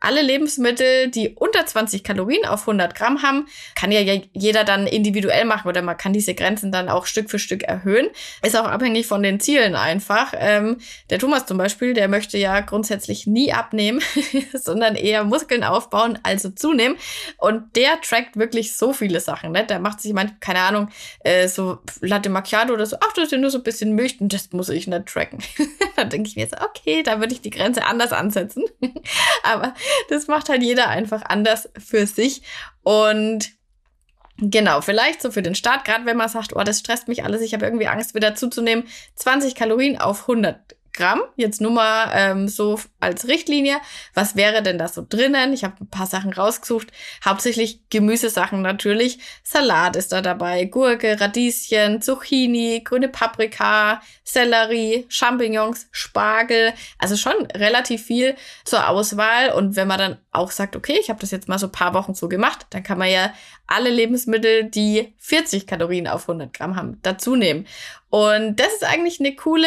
alle 0.00 0.22
Lebensmittel, 0.22 1.10
die 1.10 1.30
unter 1.30 1.64
20 1.64 2.04
Kalorien 2.04 2.44
auf 2.46 2.62
100 2.62 2.94
Gramm 2.94 3.22
haben, 3.22 3.46
kann 3.74 3.90
ja 3.90 4.00
jeder 4.32 4.64
dann 4.64 4.86
individuell 4.86 5.44
machen 5.44 5.68
oder 5.68 5.82
man 5.82 5.96
kann 5.96 6.12
diese 6.12 6.34
Grenzen 6.34 6.70
dann 6.70 6.88
auch 6.88 7.06
Stück 7.06 7.30
für 7.30 7.38
Stück 7.38 7.62
erhöhen. 7.62 8.08
Ist 8.42 8.56
auch 8.56 8.66
abhängig 8.66 9.06
von 9.06 9.22
den 9.22 9.40
Zielen 9.40 9.74
einfach. 9.74 10.34
Ähm, 10.38 10.78
der 11.10 11.18
Thomas 11.18 11.46
zum 11.46 11.58
Beispiel, 11.58 11.94
der 11.94 12.08
möchte 12.08 12.38
ja 12.38 12.60
grundsätzlich 12.60 13.26
nie 13.26 13.52
abnehmen, 13.52 14.02
sondern 14.52 14.96
eher 14.96 15.24
Muskeln 15.24 15.64
aufbauen, 15.64 16.18
also 16.22 16.50
zunehmen. 16.50 16.96
Und 17.38 17.76
der 17.76 18.00
trackt 18.00 18.36
wirklich 18.36 18.76
so 18.76 18.92
viele 18.92 19.20
Sachen. 19.20 19.52
Ne? 19.52 19.64
Der 19.64 19.78
macht 19.80 20.00
sich, 20.00 20.12
mein, 20.12 20.38
keine 20.40 20.60
Ahnung, 20.60 20.88
äh, 21.20 21.48
so 21.48 21.78
Latte 22.00 22.28
Macchiato 22.28 22.72
oder 22.72 22.86
so, 22.86 22.96
ach, 23.00 23.12
das 23.14 23.24
ist 23.24 23.32
ja 23.32 23.38
nur 23.38 23.50
so 23.50 23.58
ein 23.58 23.64
bisschen 23.64 23.94
Milch 23.94 24.20
und 24.20 24.32
das 24.32 24.52
muss 24.52 24.68
ich 24.68 24.86
nicht 24.86 25.06
tracken. 25.06 25.38
da 25.96 26.04
denke 26.04 26.28
ich 26.28 26.36
mir 26.36 26.46
so, 26.46 26.56
okay, 26.64 27.02
da 27.02 27.20
würde 27.20 27.32
ich 27.32 27.40
die 27.40 27.50
Grenze 27.50 27.84
anders 27.84 28.12
ansetzen. 28.12 28.64
Aber 29.42 29.74
das 30.08 30.26
macht 30.26 30.48
halt 30.48 30.62
jeder 30.62 30.88
einfach 30.88 31.22
anders 31.22 31.68
für 31.78 32.06
sich. 32.06 32.42
Und 32.82 33.56
Genau, 34.38 34.82
vielleicht 34.82 35.22
so 35.22 35.30
für 35.30 35.40
den 35.40 35.54
Start, 35.54 35.86
gerade 35.86 36.04
wenn 36.04 36.18
man 36.18 36.28
sagt, 36.28 36.54
oh, 36.54 36.62
das 36.62 36.80
stresst 36.80 37.08
mich 37.08 37.24
alles, 37.24 37.40
ich 37.40 37.54
habe 37.54 37.64
irgendwie 37.64 37.86
Angst, 37.86 38.14
wieder 38.14 38.34
zuzunehmen. 38.34 38.84
20 39.14 39.54
Kalorien 39.54 39.98
auf 39.98 40.22
100 40.22 40.75
Gramm, 40.96 41.20
jetzt 41.36 41.60
nur 41.60 41.70
mal 41.70 42.10
ähm, 42.14 42.48
so 42.48 42.80
als 43.00 43.28
Richtlinie. 43.28 43.76
Was 44.14 44.34
wäre 44.34 44.62
denn 44.62 44.78
da 44.78 44.88
so 44.88 45.04
drinnen? 45.06 45.52
Ich 45.52 45.62
habe 45.62 45.76
ein 45.80 45.90
paar 45.90 46.06
Sachen 46.06 46.32
rausgesucht. 46.32 46.88
Hauptsächlich 47.24 47.88
Gemüsesachen 47.90 48.62
natürlich. 48.62 49.18
Salat 49.44 49.94
ist 49.94 50.12
da 50.12 50.22
dabei, 50.22 50.64
Gurke, 50.64 51.20
Radieschen, 51.20 52.02
Zucchini, 52.02 52.82
grüne 52.82 53.08
Paprika, 53.08 54.00
Sellerie, 54.24 55.04
Champignons, 55.08 55.88
Spargel. 55.92 56.72
Also 56.98 57.16
schon 57.16 57.46
relativ 57.54 58.02
viel 58.02 58.34
zur 58.64 58.88
Auswahl. 58.88 59.52
Und 59.52 59.76
wenn 59.76 59.86
man 59.86 59.98
dann 59.98 60.16
auch 60.32 60.50
sagt, 60.50 60.76
okay, 60.76 60.98
ich 61.00 61.10
habe 61.10 61.20
das 61.20 61.30
jetzt 61.30 61.48
mal 61.48 61.58
so 61.58 61.68
paar 61.68 61.94
Wochen 61.94 62.14
so 62.14 62.28
gemacht, 62.28 62.66
dann 62.70 62.82
kann 62.82 62.98
man 62.98 63.10
ja 63.10 63.32
alle 63.66 63.90
Lebensmittel, 63.90 64.64
die 64.64 65.14
40 65.18 65.66
Kalorien 65.66 66.06
auf 66.06 66.28
100 66.28 66.52
Gramm 66.52 66.76
haben, 66.76 66.98
dazu 67.02 67.36
nehmen. 67.36 67.66
Und 68.10 68.56
das 68.56 68.72
ist 68.74 68.84
eigentlich 68.84 69.20
eine 69.20 69.34
coole 69.34 69.66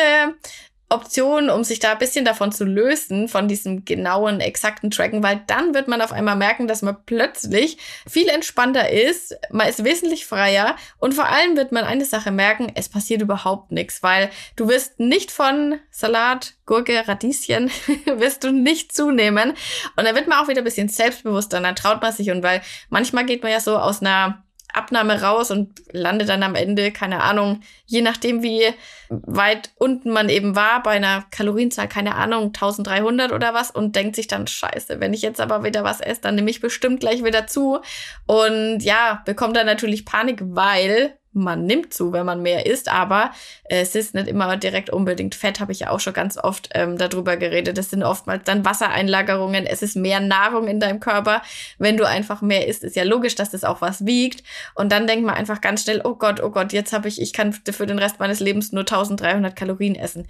Option, 0.89 1.51
um 1.51 1.63
sich 1.63 1.79
da 1.79 1.91
ein 1.91 1.99
bisschen 1.99 2.25
davon 2.25 2.51
zu 2.51 2.65
lösen, 2.65 3.27
von 3.27 3.47
diesem 3.47 3.85
genauen, 3.85 4.41
exakten 4.41 4.89
Tracken, 4.89 5.21
weil 5.21 5.41
dann 5.45 5.75
wird 5.75 5.87
man 5.87 6.01
auf 6.01 6.11
einmal 6.11 6.35
merken, 6.35 6.67
dass 6.67 6.81
man 6.81 6.97
plötzlich 7.05 7.77
viel 8.07 8.27
entspannter 8.27 8.89
ist, 8.89 9.37
man 9.51 9.67
ist 9.67 9.83
wesentlich 9.83 10.25
freier 10.25 10.75
und 10.97 11.13
vor 11.13 11.27
allem 11.27 11.55
wird 11.55 11.71
man 11.71 11.83
eine 11.83 12.05
Sache 12.05 12.31
merken, 12.31 12.71
es 12.73 12.89
passiert 12.89 13.21
überhaupt 13.21 13.71
nichts, 13.71 14.01
weil 14.01 14.31
du 14.55 14.67
wirst 14.67 14.99
nicht 14.99 15.31
von 15.31 15.79
Salat, 15.91 16.55
Gurke, 16.65 17.07
Radieschen, 17.07 17.69
wirst 18.05 18.43
du 18.43 18.51
nicht 18.51 18.91
zunehmen 18.91 19.53
und 19.95 20.05
dann 20.05 20.15
wird 20.15 20.27
man 20.27 20.39
auch 20.39 20.47
wieder 20.47 20.61
ein 20.61 20.65
bisschen 20.65 20.89
selbstbewusster, 20.89 21.61
dann 21.61 21.75
traut 21.75 22.01
man 22.01 22.13
sich 22.13 22.31
und 22.31 22.41
weil 22.41 22.61
manchmal 22.89 23.25
geht 23.25 23.43
man 23.43 23.51
ja 23.51 23.59
so 23.59 23.77
aus 23.77 24.01
einer 24.01 24.43
Abnahme 24.73 25.21
raus 25.21 25.51
und 25.51 25.81
landet 25.91 26.29
dann 26.29 26.43
am 26.43 26.55
Ende, 26.55 26.91
keine 26.91 27.21
Ahnung, 27.23 27.61
je 27.85 28.01
nachdem 28.01 28.43
wie 28.43 28.73
weit 29.09 29.71
unten 29.77 30.11
man 30.11 30.29
eben 30.29 30.55
war, 30.55 30.83
bei 30.83 30.91
einer 30.91 31.25
Kalorienzahl, 31.31 31.87
keine 31.87 32.15
Ahnung, 32.15 32.47
1300 32.47 33.31
oder 33.31 33.53
was 33.53 33.71
und 33.71 33.95
denkt 33.95 34.15
sich 34.15 34.27
dann, 34.27 34.45
scheiße, 34.45 34.99
wenn 34.99 35.13
ich 35.13 35.21
jetzt 35.21 35.41
aber 35.41 35.63
wieder 35.63 35.83
was 35.83 36.01
esse, 36.01 36.21
dann 36.21 36.35
nehme 36.35 36.51
ich 36.51 36.61
bestimmt 36.61 36.99
gleich 36.99 37.23
wieder 37.23 37.47
zu. 37.47 37.79
Und 38.27 38.79
ja, 38.81 39.21
bekommt 39.25 39.55
dann 39.55 39.65
natürlich 39.65 40.05
Panik, 40.05 40.39
weil 40.43 41.17
man 41.39 41.65
nimmt 41.65 41.93
zu, 41.93 42.13
wenn 42.13 42.25
man 42.25 42.41
mehr 42.41 42.65
isst, 42.65 42.89
aber 42.91 43.31
es 43.65 43.95
ist 43.95 44.13
nicht 44.13 44.27
immer 44.27 44.57
direkt 44.57 44.89
unbedingt 44.89 45.35
Fett, 45.35 45.59
habe 45.59 45.71
ich 45.71 45.81
ja 45.81 45.89
auch 45.89 45.99
schon 45.99 46.13
ganz 46.13 46.37
oft 46.37 46.69
ähm, 46.73 46.97
darüber 46.97 47.37
geredet. 47.37 47.77
Das 47.77 47.89
sind 47.89 48.03
oftmals 48.03 48.43
dann 48.43 48.65
Wassereinlagerungen, 48.65 49.65
es 49.65 49.81
ist 49.81 49.95
mehr 49.95 50.19
Nahrung 50.19 50.67
in 50.67 50.79
deinem 50.79 50.99
Körper. 50.99 51.41
Wenn 51.77 51.97
du 51.97 52.07
einfach 52.07 52.41
mehr 52.41 52.67
isst, 52.67 52.83
ist 52.83 52.95
ja 52.95 53.03
logisch, 53.03 53.35
dass 53.35 53.51
das 53.51 53.63
auch 53.63 53.81
was 53.81 54.05
wiegt. 54.05 54.43
Und 54.75 54.91
dann 54.91 55.07
denkt 55.07 55.25
man 55.25 55.35
einfach 55.35 55.61
ganz 55.61 55.83
schnell, 55.83 56.01
oh 56.03 56.15
Gott, 56.15 56.41
oh 56.41 56.49
Gott, 56.49 56.73
jetzt 56.73 56.93
habe 56.93 57.07
ich, 57.07 57.21
ich 57.21 57.33
kann 57.33 57.53
für 57.53 57.85
den 57.85 57.99
Rest 57.99 58.19
meines 58.19 58.39
Lebens 58.39 58.71
nur 58.71 58.81
1300 58.81 59.55
Kalorien 59.55 59.95
essen. 59.95 60.27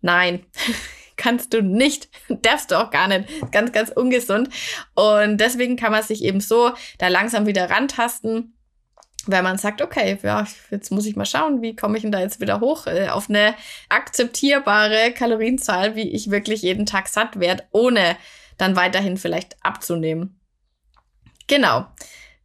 Nein. 0.00 0.44
kannst 1.18 1.52
du 1.52 1.62
nicht, 1.62 2.08
darfst 2.28 2.70
du 2.70 2.76
auch 2.76 2.90
gar 2.90 3.08
nicht. 3.08 3.28
Ganz, 3.52 3.72
ganz 3.72 3.90
ungesund. 3.90 4.48
Und 4.94 5.38
deswegen 5.38 5.76
kann 5.76 5.92
man 5.92 6.02
sich 6.02 6.24
eben 6.24 6.40
so 6.40 6.70
da 6.96 7.08
langsam 7.08 7.46
wieder 7.46 7.68
rantasten 7.68 8.54
wenn 9.30 9.44
man 9.44 9.58
sagt, 9.58 9.82
okay, 9.82 10.18
ja, 10.22 10.46
jetzt 10.70 10.90
muss 10.90 11.06
ich 11.06 11.16
mal 11.16 11.26
schauen, 11.26 11.62
wie 11.62 11.76
komme 11.76 11.96
ich 11.96 12.02
denn 12.02 12.12
da 12.12 12.20
jetzt 12.20 12.40
wieder 12.40 12.60
hoch 12.60 12.86
äh, 12.86 13.08
auf 13.08 13.28
eine 13.28 13.54
akzeptierbare 13.88 15.12
Kalorienzahl, 15.12 15.94
wie 15.94 16.10
ich 16.10 16.30
wirklich 16.30 16.62
jeden 16.62 16.86
Tag 16.86 17.08
satt 17.08 17.38
werde, 17.38 17.64
ohne 17.70 18.16
dann 18.56 18.76
weiterhin 18.76 19.16
vielleicht 19.16 19.56
abzunehmen. 19.62 20.40
Genau. 21.46 21.86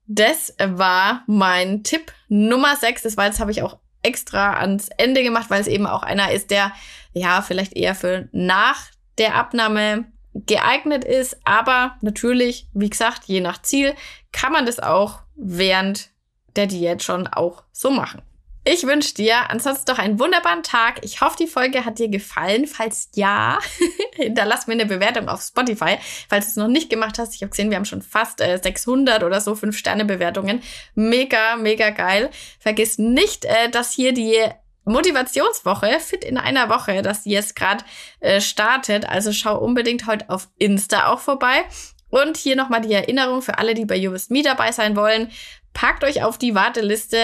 Das 0.06 0.54
war 0.60 1.24
mein 1.28 1.84
Tipp 1.84 2.12
Nummer 2.28 2.76
6. 2.76 3.04
Das 3.04 3.18
war 3.18 3.26
jetzt 3.26 3.40
habe 3.40 3.52
ich 3.52 3.64
auch 3.64 3.78
extra 4.02 4.58
ans 4.60 4.90
Ende 4.98 5.24
gemacht, 5.24 5.50
weil 5.50 5.62
es 5.62 5.68
eben 5.68 5.88
auch 5.88 6.04
einer 6.04 6.32
ist, 6.32 6.52
der 6.52 6.74
ja 7.14 7.42
vielleicht 7.42 7.74
eher 7.74 7.96
für 7.96 8.28
nach 8.32 8.88
der 9.18 9.36
Abnahme 9.36 10.06
geeignet 10.34 11.06
ist. 11.06 11.38
Aber 11.46 11.96
natürlich, 12.02 12.68
wie 12.74 12.90
gesagt, 12.90 13.24
je 13.26 13.40
nach 13.40 13.62
Ziel 13.62 13.96
kann 14.32 14.52
man 14.52 14.66
das 14.66 14.80
auch 14.80 15.22
während 15.36 16.10
der 16.56 16.68
Diät 16.68 17.04
schon 17.04 17.28
auch 17.28 17.64
so 17.72 17.90
machen. 17.90 18.22
Ich 18.66 18.88
wünsche 18.88 19.14
dir 19.14 19.50
ansonsten 19.50 19.92
doch 19.92 20.00
einen 20.00 20.20
wunderbaren 20.20 20.64
Tag. 20.64 21.04
Ich 21.04 21.20
hoffe, 21.20 21.36
die 21.38 21.48
Folge 21.48 21.84
hat 21.84 22.00
dir 22.00 22.08
gefallen. 22.08 22.66
Falls 22.66 23.10
ja, 23.14 23.60
hinterlass 24.16 24.68
mir 24.68 24.74
eine 24.74 24.86
Bewertung 24.86 25.28
auf 25.28 25.42
Spotify. 25.42 25.98
Falls 26.30 26.46
du 26.46 26.50
es 26.52 26.56
noch 26.56 26.70
nicht 26.70 26.90
gemacht 26.90 27.20
hast, 27.20 27.36
ich 27.36 27.42
habe 27.42 27.50
gesehen, 27.50 27.70
wir 27.70 27.76
haben 27.76 27.84
schon 27.84 28.02
fast 28.02 28.40
äh, 28.40 28.58
600 28.62 29.24
oder 29.24 29.42
so 29.42 29.52
5-Sterne-Bewertungen. 29.52 30.62
Mega, 30.96 31.58
mega 31.58 31.90
geil. 31.90 32.30
Vergiss 32.58 32.98
nicht, 32.98 33.44
äh, 33.44 33.70
dass 33.70 33.92
hier 33.92 34.14
die 34.14 34.40
Motivationswoche, 34.86 36.00
fit 36.00 36.24
in 36.24 36.38
einer 36.38 36.70
Woche, 36.70 37.02
dass 37.02 37.24
die 37.24 37.32
jetzt 37.32 37.58
gerade 37.58 37.84
äh, 38.22 38.40
startet. 38.40 39.10
Also 39.10 39.34
schau 39.34 39.58
unbedingt 39.58 40.08
heute 40.08 40.30
auf 40.30 40.48
Insta 40.58 41.08
auch 41.08 41.20
vorbei. 41.20 41.66
Und 42.10 42.38
hier 42.38 42.56
nochmal 42.56 42.82
die 42.82 42.94
Erinnerung 42.94 43.42
für 43.42 43.58
alle, 43.58 43.74
die 43.74 43.86
bei 43.86 43.96
You 43.96 44.16
Me 44.30 44.44
dabei 44.44 44.72
sein 44.72 44.96
wollen. 44.96 45.32
Packt 45.74 46.04
euch 46.04 46.24
auf 46.24 46.38
die 46.38 46.54
Warteliste. 46.54 47.18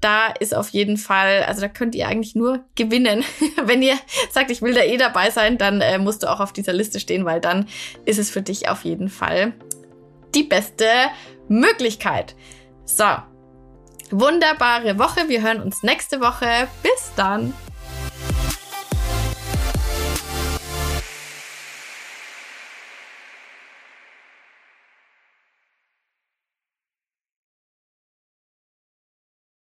Da 0.00 0.28
ist 0.28 0.54
auf 0.54 0.68
jeden 0.68 0.96
Fall, 0.96 1.42
also 1.42 1.60
da 1.60 1.68
könnt 1.68 1.94
ihr 1.94 2.06
eigentlich 2.06 2.34
nur 2.34 2.64
gewinnen. 2.76 3.24
Wenn 3.62 3.82
ihr 3.82 3.96
sagt, 4.30 4.50
ich 4.50 4.62
will 4.62 4.74
da 4.74 4.82
eh 4.82 4.96
dabei 4.96 5.30
sein, 5.30 5.58
dann 5.58 5.80
äh, 5.80 5.98
musst 5.98 6.22
du 6.22 6.30
auch 6.30 6.40
auf 6.40 6.52
dieser 6.52 6.72
Liste 6.72 7.00
stehen, 7.00 7.24
weil 7.24 7.40
dann 7.40 7.66
ist 8.04 8.18
es 8.18 8.30
für 8.30 8.42
dich 8.42 8.68
auf 8.68 8.84
jeden 8.84 9.08
Fall 9.08 9.54
die 10.34 10.44
beste 10.44 10.86
Möglichkeit. 11.48 12.36
So. 12.84 13.04
Wunderbare 14.10 15.00
Woche. 15.00 15.28
Wir 15.28 15.42
hören 15.42 15.60
uns 15.60 15.82
nächste 15.82 16.20
Woche. 16.20 16.68
Bis 16.82 17.10
dann. 17.16 17.52